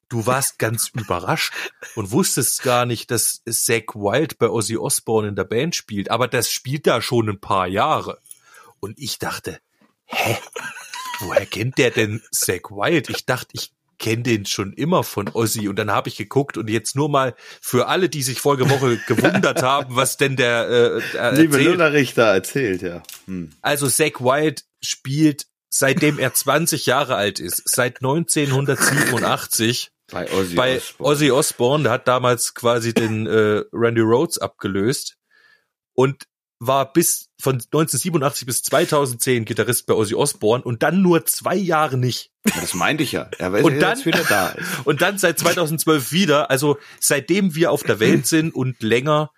du 0.09 0.27
warst 0.27 0.59
ganz 0.59 0.91
überrascht 0.95 1.53
und 1.95 2.11
wusstest 2.11 2.62
gar 2.62 2.87
nicht, 2.87 3.11
dass 3.11 3.43
Zack 3.49 3.95
Wild 3.95 4.39
bei 4.39 4.49
Ozzy 4.49 4.77
Osbourne 4.77 5.29
in 5.29 5.37
der 5.37 5.45
Band 5.45 5.75
spielt. 5.75 6.11
Aber 6.11 6.29
das 6.29 6.51
spielt 6.51 6.87
da 6.87 7.01
schon 7.01 7.29
ein 7.29 7.41
paar 7.41 7.66
Jahre. 7.66 8.21
Und 8.81 8.99
ich 8.99 9.19
dachte, 9.19 9.59
hä? 10.05 10.39
Woher 11.21 11.47
kennt 11.47 11.79
der 11.79 11.91
denn 11.91 12.23
Zack 12.31 12.71
Wild? 12.71 13.09
Ich 13.09 13.27
dachte, 13.27 13.49
ich 13.53 13.73
kenne 13.99 14.22
den 14.22 14.46
schon 14.46 14.72
immer 14.72 15.05
von 15.05 15.28
Ozzy. 15.28 15.68
Und 15.68 15.76
dann 15.76 15.90
habe 15.90 16.09
ich 16.09 16.16
geguckt 16.16 16.57
und 16.57 16.70
jetzt 16.70 16.96
nur 16.96 17.09
mal 17.09 17.34
für 17.61 17.88
alle, 17.88 18.09
die 18.09 18.22
sich 18.22 18.40
vorige 18.40 18.70
Woche 18.70 18.96
gewundert 19.07 19.62
haben, 19.62 19.96
was 19.96 20.16
denn 20.16 20.36
der 20.36 20.68
äh, 20.68 21.18
äh, 21.18 21.34
Liebe 21.34 21.57
erzählt. 21.57 21.64
Lullerich 21.64 22.14
da 22.14 22.34
erzählt, 22.34 22.82
ja. 22.82 23.03
Hm. 23.26 23.51
Also 23.61 23.88
Zack 23.88 24.20
Wild 24.20 24.64
spielt 24.80 25.46
seitdem 25.70 26.18
er 26.18 26.32
20 26.32 26.86
Jahre 26.86 27.16
alt 27.16 27.40
ist, 27.40 27.62
seit 27.68 27.99
1987 27.99 29.90
Bei 30.11 30.30
Ozzy 30.32 30.55
bei 30.55 30.76
Osbourne. 30.76 31.12
Ozzy 31.12 31.30
Osbourne, 31.30 31.82
der 31.84 31.92
hat 31.92 32.09
damals 32.09 32.55
quasi 32.55 32.94
den 32.94 33.26
äh, 33.26 33.62
Randy 33.72 34.01
Rhodes 34.01 34.38
abgelöst 34.38 35.16
und 35.92 36.24
war 36.61 36.92
bis 36.92 37.28
von 37.40 37.54
1987 37.54 38.46
bis 38.46 38.62
2010 38.62 39.44
Gitarrist 39.44 39.86
bei 39.86 39.94
Ozzy 39.94 40.14
Osbourne 40.14 40.64
und 40.64 40.82
dann 40.82 41.02
nur 41.02 41.24
zwei 41.24 41.54
Jahre 41.54 41.96
nicht. 41.96 42.30
Das 42.42 42.74
meinte 42.74 43.04
ich 43.04 43.12
ja. 43.12 43.30
Er 43.38 43.52
weiß 43.52 43.64
Und 43.64 43.78
dann- 43.80 43.96
jetzt 43.96 44.06
wieder 44.06 44.24
da 44.28 44.48
ist. 44.50 44.66
Und 44.84 45.00
dann 45.00 45.18
seit 45.18 45.38
2012 45.38 46.11
wieder, 46.12 46.50
also 46.50 46.78
seitdem 46.98 47.54
wir 47.54 47.70
auf 47.70 47.82
der 47.84 48.00
Welt 48.00 48.26
sind 48.26 48.54
und 48.54 48.82
länger, 48.82 49.30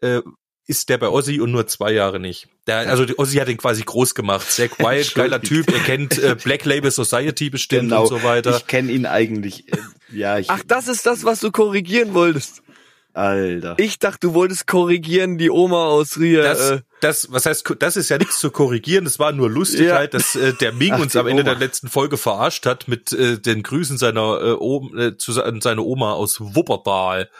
äh, 0.00 0.22
ist 0.66 0.88
der 0.88 0.96
bei 0.96 1.08
Ozzy 1.10 1.40
und 1.42 1.52
nur 1.52 1.66
zwei 1.66 1.92
Jahre 1.92 2.18
nicht. 2.18 2.48
Der, 2.66 2.88
also 2.88 3.04
die 3.04 3.18
Ozzy 3.18 3.36
hat 3.36 3.50
ihn 3.50 3.58
quasi 3.58 3.82
groß 3.82 4.14
gemacht. 4.14 4.50
Zack 4.50 4.78
Wild, 4.78 5.14
geiler 5.14 5.42
Typ, 5.42 5.70
er 5.70 5.80
kennt 5.80 6.18
äh, 6.18 6.34
Black 6.42 6.64
Label 6.64 6.90
Society 6.90 7.50
bestimmt 7.50 7.92
und 7.92 8.06
so 8.06 8.22
weiter. 8.22 8.52
Genau. 8.52 8.56
Ich 8.56 8.66
kenne 8.66 8.90
ihn 8.92 9.04
eigentlich. 9.04 9.70
Äh, 9.70 9.76
ja, 10.10 10.38
ich. 10.38 10.48
Ach, 10.48 10.62
das 10.66 10.88
ist 10.88 11.04
das, 11.04 11.24
was 11.24 11.40
du 11.40 11.50
korrigieren 11.52 12.14
wolltest. 12.14 12.62
Alter. 13.14 13.76
Ich 13.78 13.98
dachte, 13.98 14.26
du 14.28 14.34
wolltest 14.34 14.66
korrigieren, 14.66 15.38
die 15.38 15.48
Oma 15.50 15.86
aus 15.86 16.18
Rier. 16.18 16.42
Das, 16.42 16.70
äh, 16.70 16.80
das, 17.00 17.30
was 17.32 17.46
heißt, 17.46 17.64
das 17.78 17.96
ist 17.96 18.08
ja 18.10 18.18
nichts 18.18 18.38
zu 18.40 18.50
korrigieren. 18.50 19.04
Das 19.04 19.18
war 19.18 19.32
nur 19.32 19.48
lustig 19.48 19.82
Ja. 19.86 19.94
halt, 19.96 20.14
dass 20.14 20.34
äh, 20.34 20.52
der 20.54 20.72
Ming 20.74 20.92
Ach, 20.94 21.00
uns 21.00 21.14
am 21.16 21.26
Ende 21.28 21.42
Oma. 21.42 21.50
der 21.52 21.58
letzten 21.60 21.88
Folge 21.88 22.16
verarscht 22.16 22.66
hat 22.66 22.88
mit 22.88 23.12
äh, 23.12 23.38
den 23.38 23.62
Grüßen 23.62 23.98
seiner 23.98 24.40
äh, 24.42 24.52
Oma, 24.58 24.98
äh, 25.00 25.16
zu 25.16 25.32
se- 25.32 25.44
an 25.44 25.60
seine 25.60 25.82
Oma 25.82 26.12
aus 26.12 26.40
Wuppertal. 26.40 27.30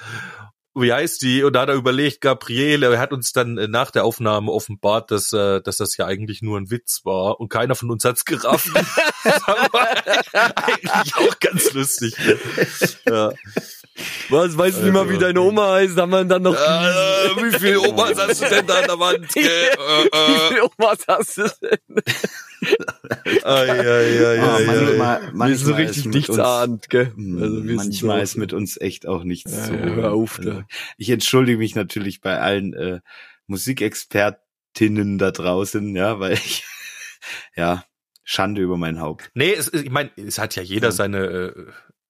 Wie 0.77 0.93
heißt 0.93 1.23
die? 1.23 1.45
Und 1.45 1.53
da 1.55 1.61
hat 1.63 1.69
er 1.69 1.77
überlegt, 1.77 2.21
Gabriele, 2.21 2.93
er 2.95 2.99
hat 2.99 3.13
uns 3.13 3.33
dann 3.33 3.59
äh, 3.59 3.69
nach 3.69 3.93
der 3.93 4.05
Aufnahme 4.05 4.51
offenbart, 4.51 5.11
dass, 5.13 5.33
äh, 5.33 5.61
dass 5.61 5.77
das 5.77 5.97
ja 5.97 6.07
eigentlich 6.07 6.43
nur 6.43 6.59
ein 6.59 6.71
Witz 6.71 7.03
war 7.05 7.39
und 7.41 7.49
keiner 7.49 7.75
von 7.77 7.91
uns 7.93 8.05
hat's 8.05 8.25
gerafft. 8.25 8.71
das 9.25 9.41
war 9.47 9.89
eigentlich 10.67 11.15
auch 11.17 11.39
ganz 11.41 11.73
lustig. 11.75 12.17
Ja. 13.09 13.33
Was, 14.29 14.57
weißt 14.59 14.79
du 14.79 14.83
nicht 14.85 14.93
mal, 14.93 15.09
wie 15.09 15.19
deine 15.19 15.41
Oma 15.41 15.73
heißt? 15.75 15.97
Haben 15.97 16.11
wir 16.13 16.25
dann 16.25 16.43
noch... 16.43 16.55
Äh, 16.55 16.59
wie 16.59 17.59
viele 17.59 17.81
Omas 17.81 18.19
hast 18.19 18.43
du 18.43 18.49
denn 18.49 18.67
da 18.67 18.75
an 18.81 18.85
der 18.87 18.99
Wand? 18.99 19.29
Gell? 19.33 19.45
Äh, 19.45 19.77
Wie 19.77 20.33
äh. 20.35 20.49
viele 20.49 20.65
Omas 20.79 20.99
hast 21.07 21.37
du 21.39 21.51
denn? 21.63 21.79
Ai, 23.45 23.71
ai, 23.71 23.81
ai, 23.81 24.25
ai, 24.25 24.41
ai. 24.41 24.67
manchmal, 24.67 25.21
Wir 25.21 25.27
sind 25.27 25.37
manchmal 25.37 25.75
richtig 25.83 25.97
ist 26.07 26.15
nichts 26.15 26.39
ahnt, 26.39 26.91
gell? 26.91 27.13
Also 27.41 27.61
manchmal 27.63 28.19
so- 28.19 28.23
ist 28.23 28.37
mit 28.37 28.53
uns 28.53 28.81
echt 28.81 29.07
auch 29.07 29.23
nichts 29.25 29.53
Ja, 29.53 29.65
zu 29.65 29.75
ja, 29.75 29.81
holen. 29.81 29.95
hör 29.97 30.13
auf, 30.13 30.39
Also, 30.39 30.63
ich 30.97 31.11
entschuldige 31.11 31.59
mich 31.59 31.75
natürlich 31.75 32.21
bei 32.21 32.39
allen 32.41 32.73
äh, 32.75 33.01
Musikexpertinnen 33.47 35.19
da 35.19 35.31
draußen, 35.31 35.95
ja, 35.95 36.19
weil 36.21 36.33
ich 36.35 36.65
ja 37.57 37.85
Schande 38.25 38.63
über 38.63 38.77
mein 38.79 39.01
Haupt. 39.01 39.31
Nee, 39.35 39.53
es, 39.53 39.73
ich 39.73 39.91
meine, 39.91 40.11
es 40.17 40.39
hat 40.39 40.57
ja 40.57 40.63
jeder 40.63 40.91
seine 40.93 41.19
äh, 41.27 41.67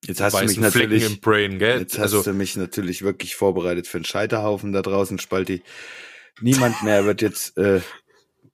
Jetzt 0.07 0.21
hast 0.21 0.39
du 0.39 0.45
mich 0.45 0.59
natürlich, 0.59 1.05
im 1.05 1.21
Brain, 1.21 1.59
gell? 1.59 1.81
jetzt 1.81 1.95
hast 1.95 2.15
also, 2.15 2.23
du 2.23 2.33
mich 2.33 2.57
natürlich 2.57 3.03
wirklich 3.03 3.37
vorbereitet 3.37 3.87
für 3.87 3.99
einen 3.99 4.05
Scheiterhaufen 4.05 4.73
da 4.73 4.83
draußen, 4.83 5.19
Spalti. 5.19 5.63
Niemand 6.41 6.83
mehr 6.83 7.05
wird 7.05 7.23
jetzt, 7.23 7.57
äh, 7.57 7.81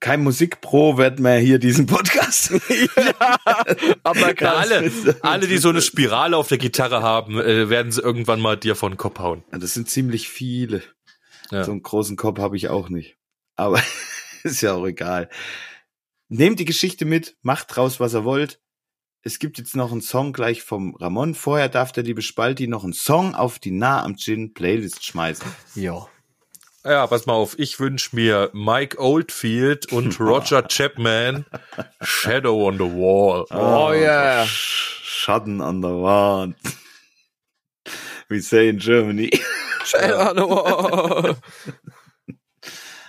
kein 0.00 0.22
Musikpro 0.22 0.96
wird 0.96 1.20
mehr 1.20 1.38
hier 1.38 1.58
diesen 1.58 1.86
Podcast. 1.86 2.52
Aber 4.02 4.40
ja, 4.40 4.54
alle, 4.54 4.90
alle, 5.22 5.46
die 5.46 5.58
so 5.58 5.68
eine 5.68 5.82
Spirale 5.82 6.36
auf 6.36 6.48
der 6.48 6.58
Gitarre 6.58 7.02
haben, 7.02 7.38
äh, 7.38 7.68
werden 7.68 7.92
sie 7.92 8.00
irgendwann 8.00 8.40
mal 8.40 8.56
dir 8.56 8.76
vor 8.76 8.90
den 8.90 8.96
Kopf 8.96 9.18
hauen. 9.18 9.44
Das 9.50 9.74
sind 9.74 9.88
ziemlich 9.88 10.28
viele. 10.28 10.82
Ja. 11.50 11.64
So 11.64 11.72
einen 11.72 11.82
großen 11.82 12.16
Kopf 12.16 12.38
habe 12.38 12.56
ich 12.56 12.68
auch 12.68 12.88
nicht. 12.88 13.16
Aber 13.56 13.82
ist 14.42 14.62
ja 14.62 14.74
auch 14.74 14.86
egal. 14.86 15.28
Nehmt 16.28 16.60
die 16.60 16.64
Geschichte 16.64 17.04
mit, 17.04 17.36
macht 17.42 17.74
draus, 17.76 18.00
was 18.00 18.14
ihr 18.14 18.24
wollt. 18.24 18.60
Es 19.22 19.38
gibt 19.38 19.58
jetzt 19.58 19.76
noch 19.76 19.92
einen 19.92 20.00
Song 20.00 20.32
gleich 20.32 20.62
vom 20.62 20.94
Ramon. 20.96 21.34
Vorher 21.34 21.68
darf 21.68 21.92
der 21.92 22.04
liebe 22.04 22.22
Spalti 22.22 22.66
noch 22.66 22.84
einen 22.84 22.94
Song 22.94 23.34
auf 23.34 23.58
die 23.58 23.70
Nah 23.70 24.02
am 24.02 24.16
Gin 24.16 24.54
Playlist 24.54 25.04
schmeißen. 25.04 25.46
Ja. 25.74 26.08
Ja, 26.82 27.06
pass 27.06 27.26
mal 27.26 27.34
auf, 27.34 27.58
ich 27.58 27.78
wünsch 27.78 28.14
mir 28.14 28.48
Mike 28.54 28.98
Oldfield 28.98 29.92
und 29.92 30.18
Roger 30.20 30.62
Chapman 30.66 31.44
Shadow 32.00 32.66
on 32.66 32.78
the 32.78 32.84
Wall. 32.84 33.44
Oh 33.50 33.92
yeah. 33.92 34.46
Schatten 34.46 35.60
an 35.60 35.82
der 35.82 36.00
Wand. 36.00 36.56
We 38.30 38.40
say 38.40 38.70
in 38.70 38.78
Germany. 38.78 39.30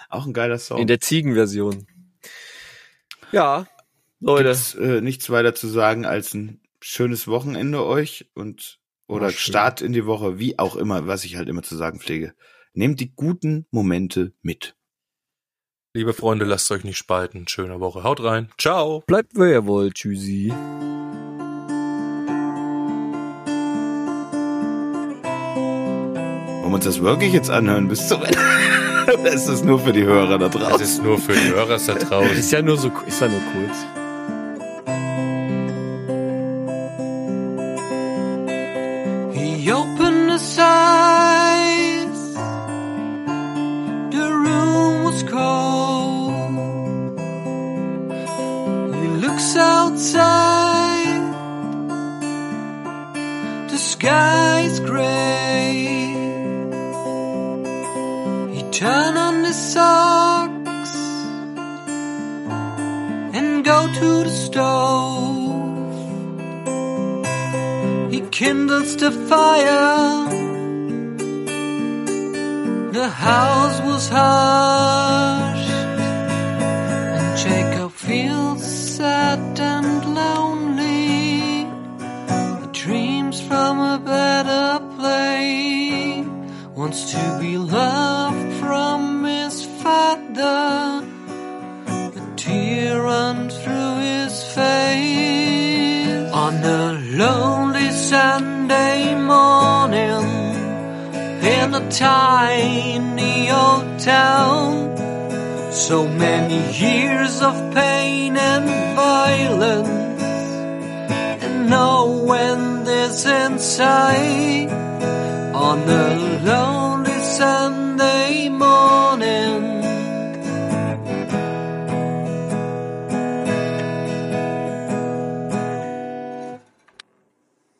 Auch 0.09 0.25
ein 0.25 0.33
geiler 0.33 0.59
Song. 0.59 0.79
In 0.79 0.87
der 0.87 0.99
Ziegenversion. 0.99 1.87
Ja, 3.31 3.65
Leute. 4.21 4.49
Gibt's, 4.49 4.75
äh, 4.75 5.01
nichts 5.01 5.29
weiter 5.29 5.53
zu 5.55 5.67
sagen 5.67 6.05
als 6.05 6.33
ein 6.33 6.61
schönes 6.79 7.27
Wochenende 7.27 7.83
euch 7.85 8.29
und 8.35 8.79
oder 9.07 9.27
Oh. 9.27 9.31
Start 9.31 9.81
in 9.81 9.91
die 9.91 10.05
Woche, 10.05 10.39
wie 10.39 10.57
auch 10.57 10.75
immer, 10.77 11.05
was 11.07 11.25
ich 11.25 11.35
halt 11.35 11.49
immer 11.49 11.63
zu 11.63 11.75
sagen 11.75 11.99
pflege. 11.99 12.33
Nehmt 12.73 12.99
die 13.01 13.13
guten 13.13 13.65
Momente 13.71 14.33
mit. 14.41 14.75
Liebe 15.93 16.13
Freunde, 16.13 16.45
lasst 16.45 16.71
euch 16.71 16.85
nicht 16.85 16.97
spalten. 16.97 17.47
Schöne 17.49 17.81
Woche. 17.81 18.03
Haut 18.03 18.23
rein. 18.23 18.49
Ciao. 18.57 19.03
Bleibt 19.07 19.31
wer 19.35 19.51
ihr 19.51 19.65
wollt. 19.65 19.95
Tschüssi. 19.95 20.53
Wollen 26.61 26.71
wir 26.71 26.75
uns 26.75 26.85
das 26.85 27.01
wirklich 27.01 27.33
jetzt 27.33 27.49
anhören 27.49 27.87
bis 27.87 28.07
zum 28.07 28.21
Ende? 28.23 28.37
Oder 29.19 29.33
ist 29.33 29.47
das 29.47 29.63
nur 29.65 29.79
für 29.79 29.91
die 29.93 30.03
Hörer 30.03 30.37
da 30.37 30.47
Das 30.47 30.61
draußen? 30.61 30.81
ist 30.85 31.03
nur 31.03 31.17
für 31.17 31.33
die 31.33 31.49
Hörer 31.49 31.77
da 31.77 31.93
draußen. 31.95 32.37
Ist 32.37 32.51
ja 32.51 32.61
nur 32.61 32.77
so, 32.77 32.91
ist 33.07 33.19
ja 33.19 33.27
nur 33.27 33.41
kurz. 33.51 33.77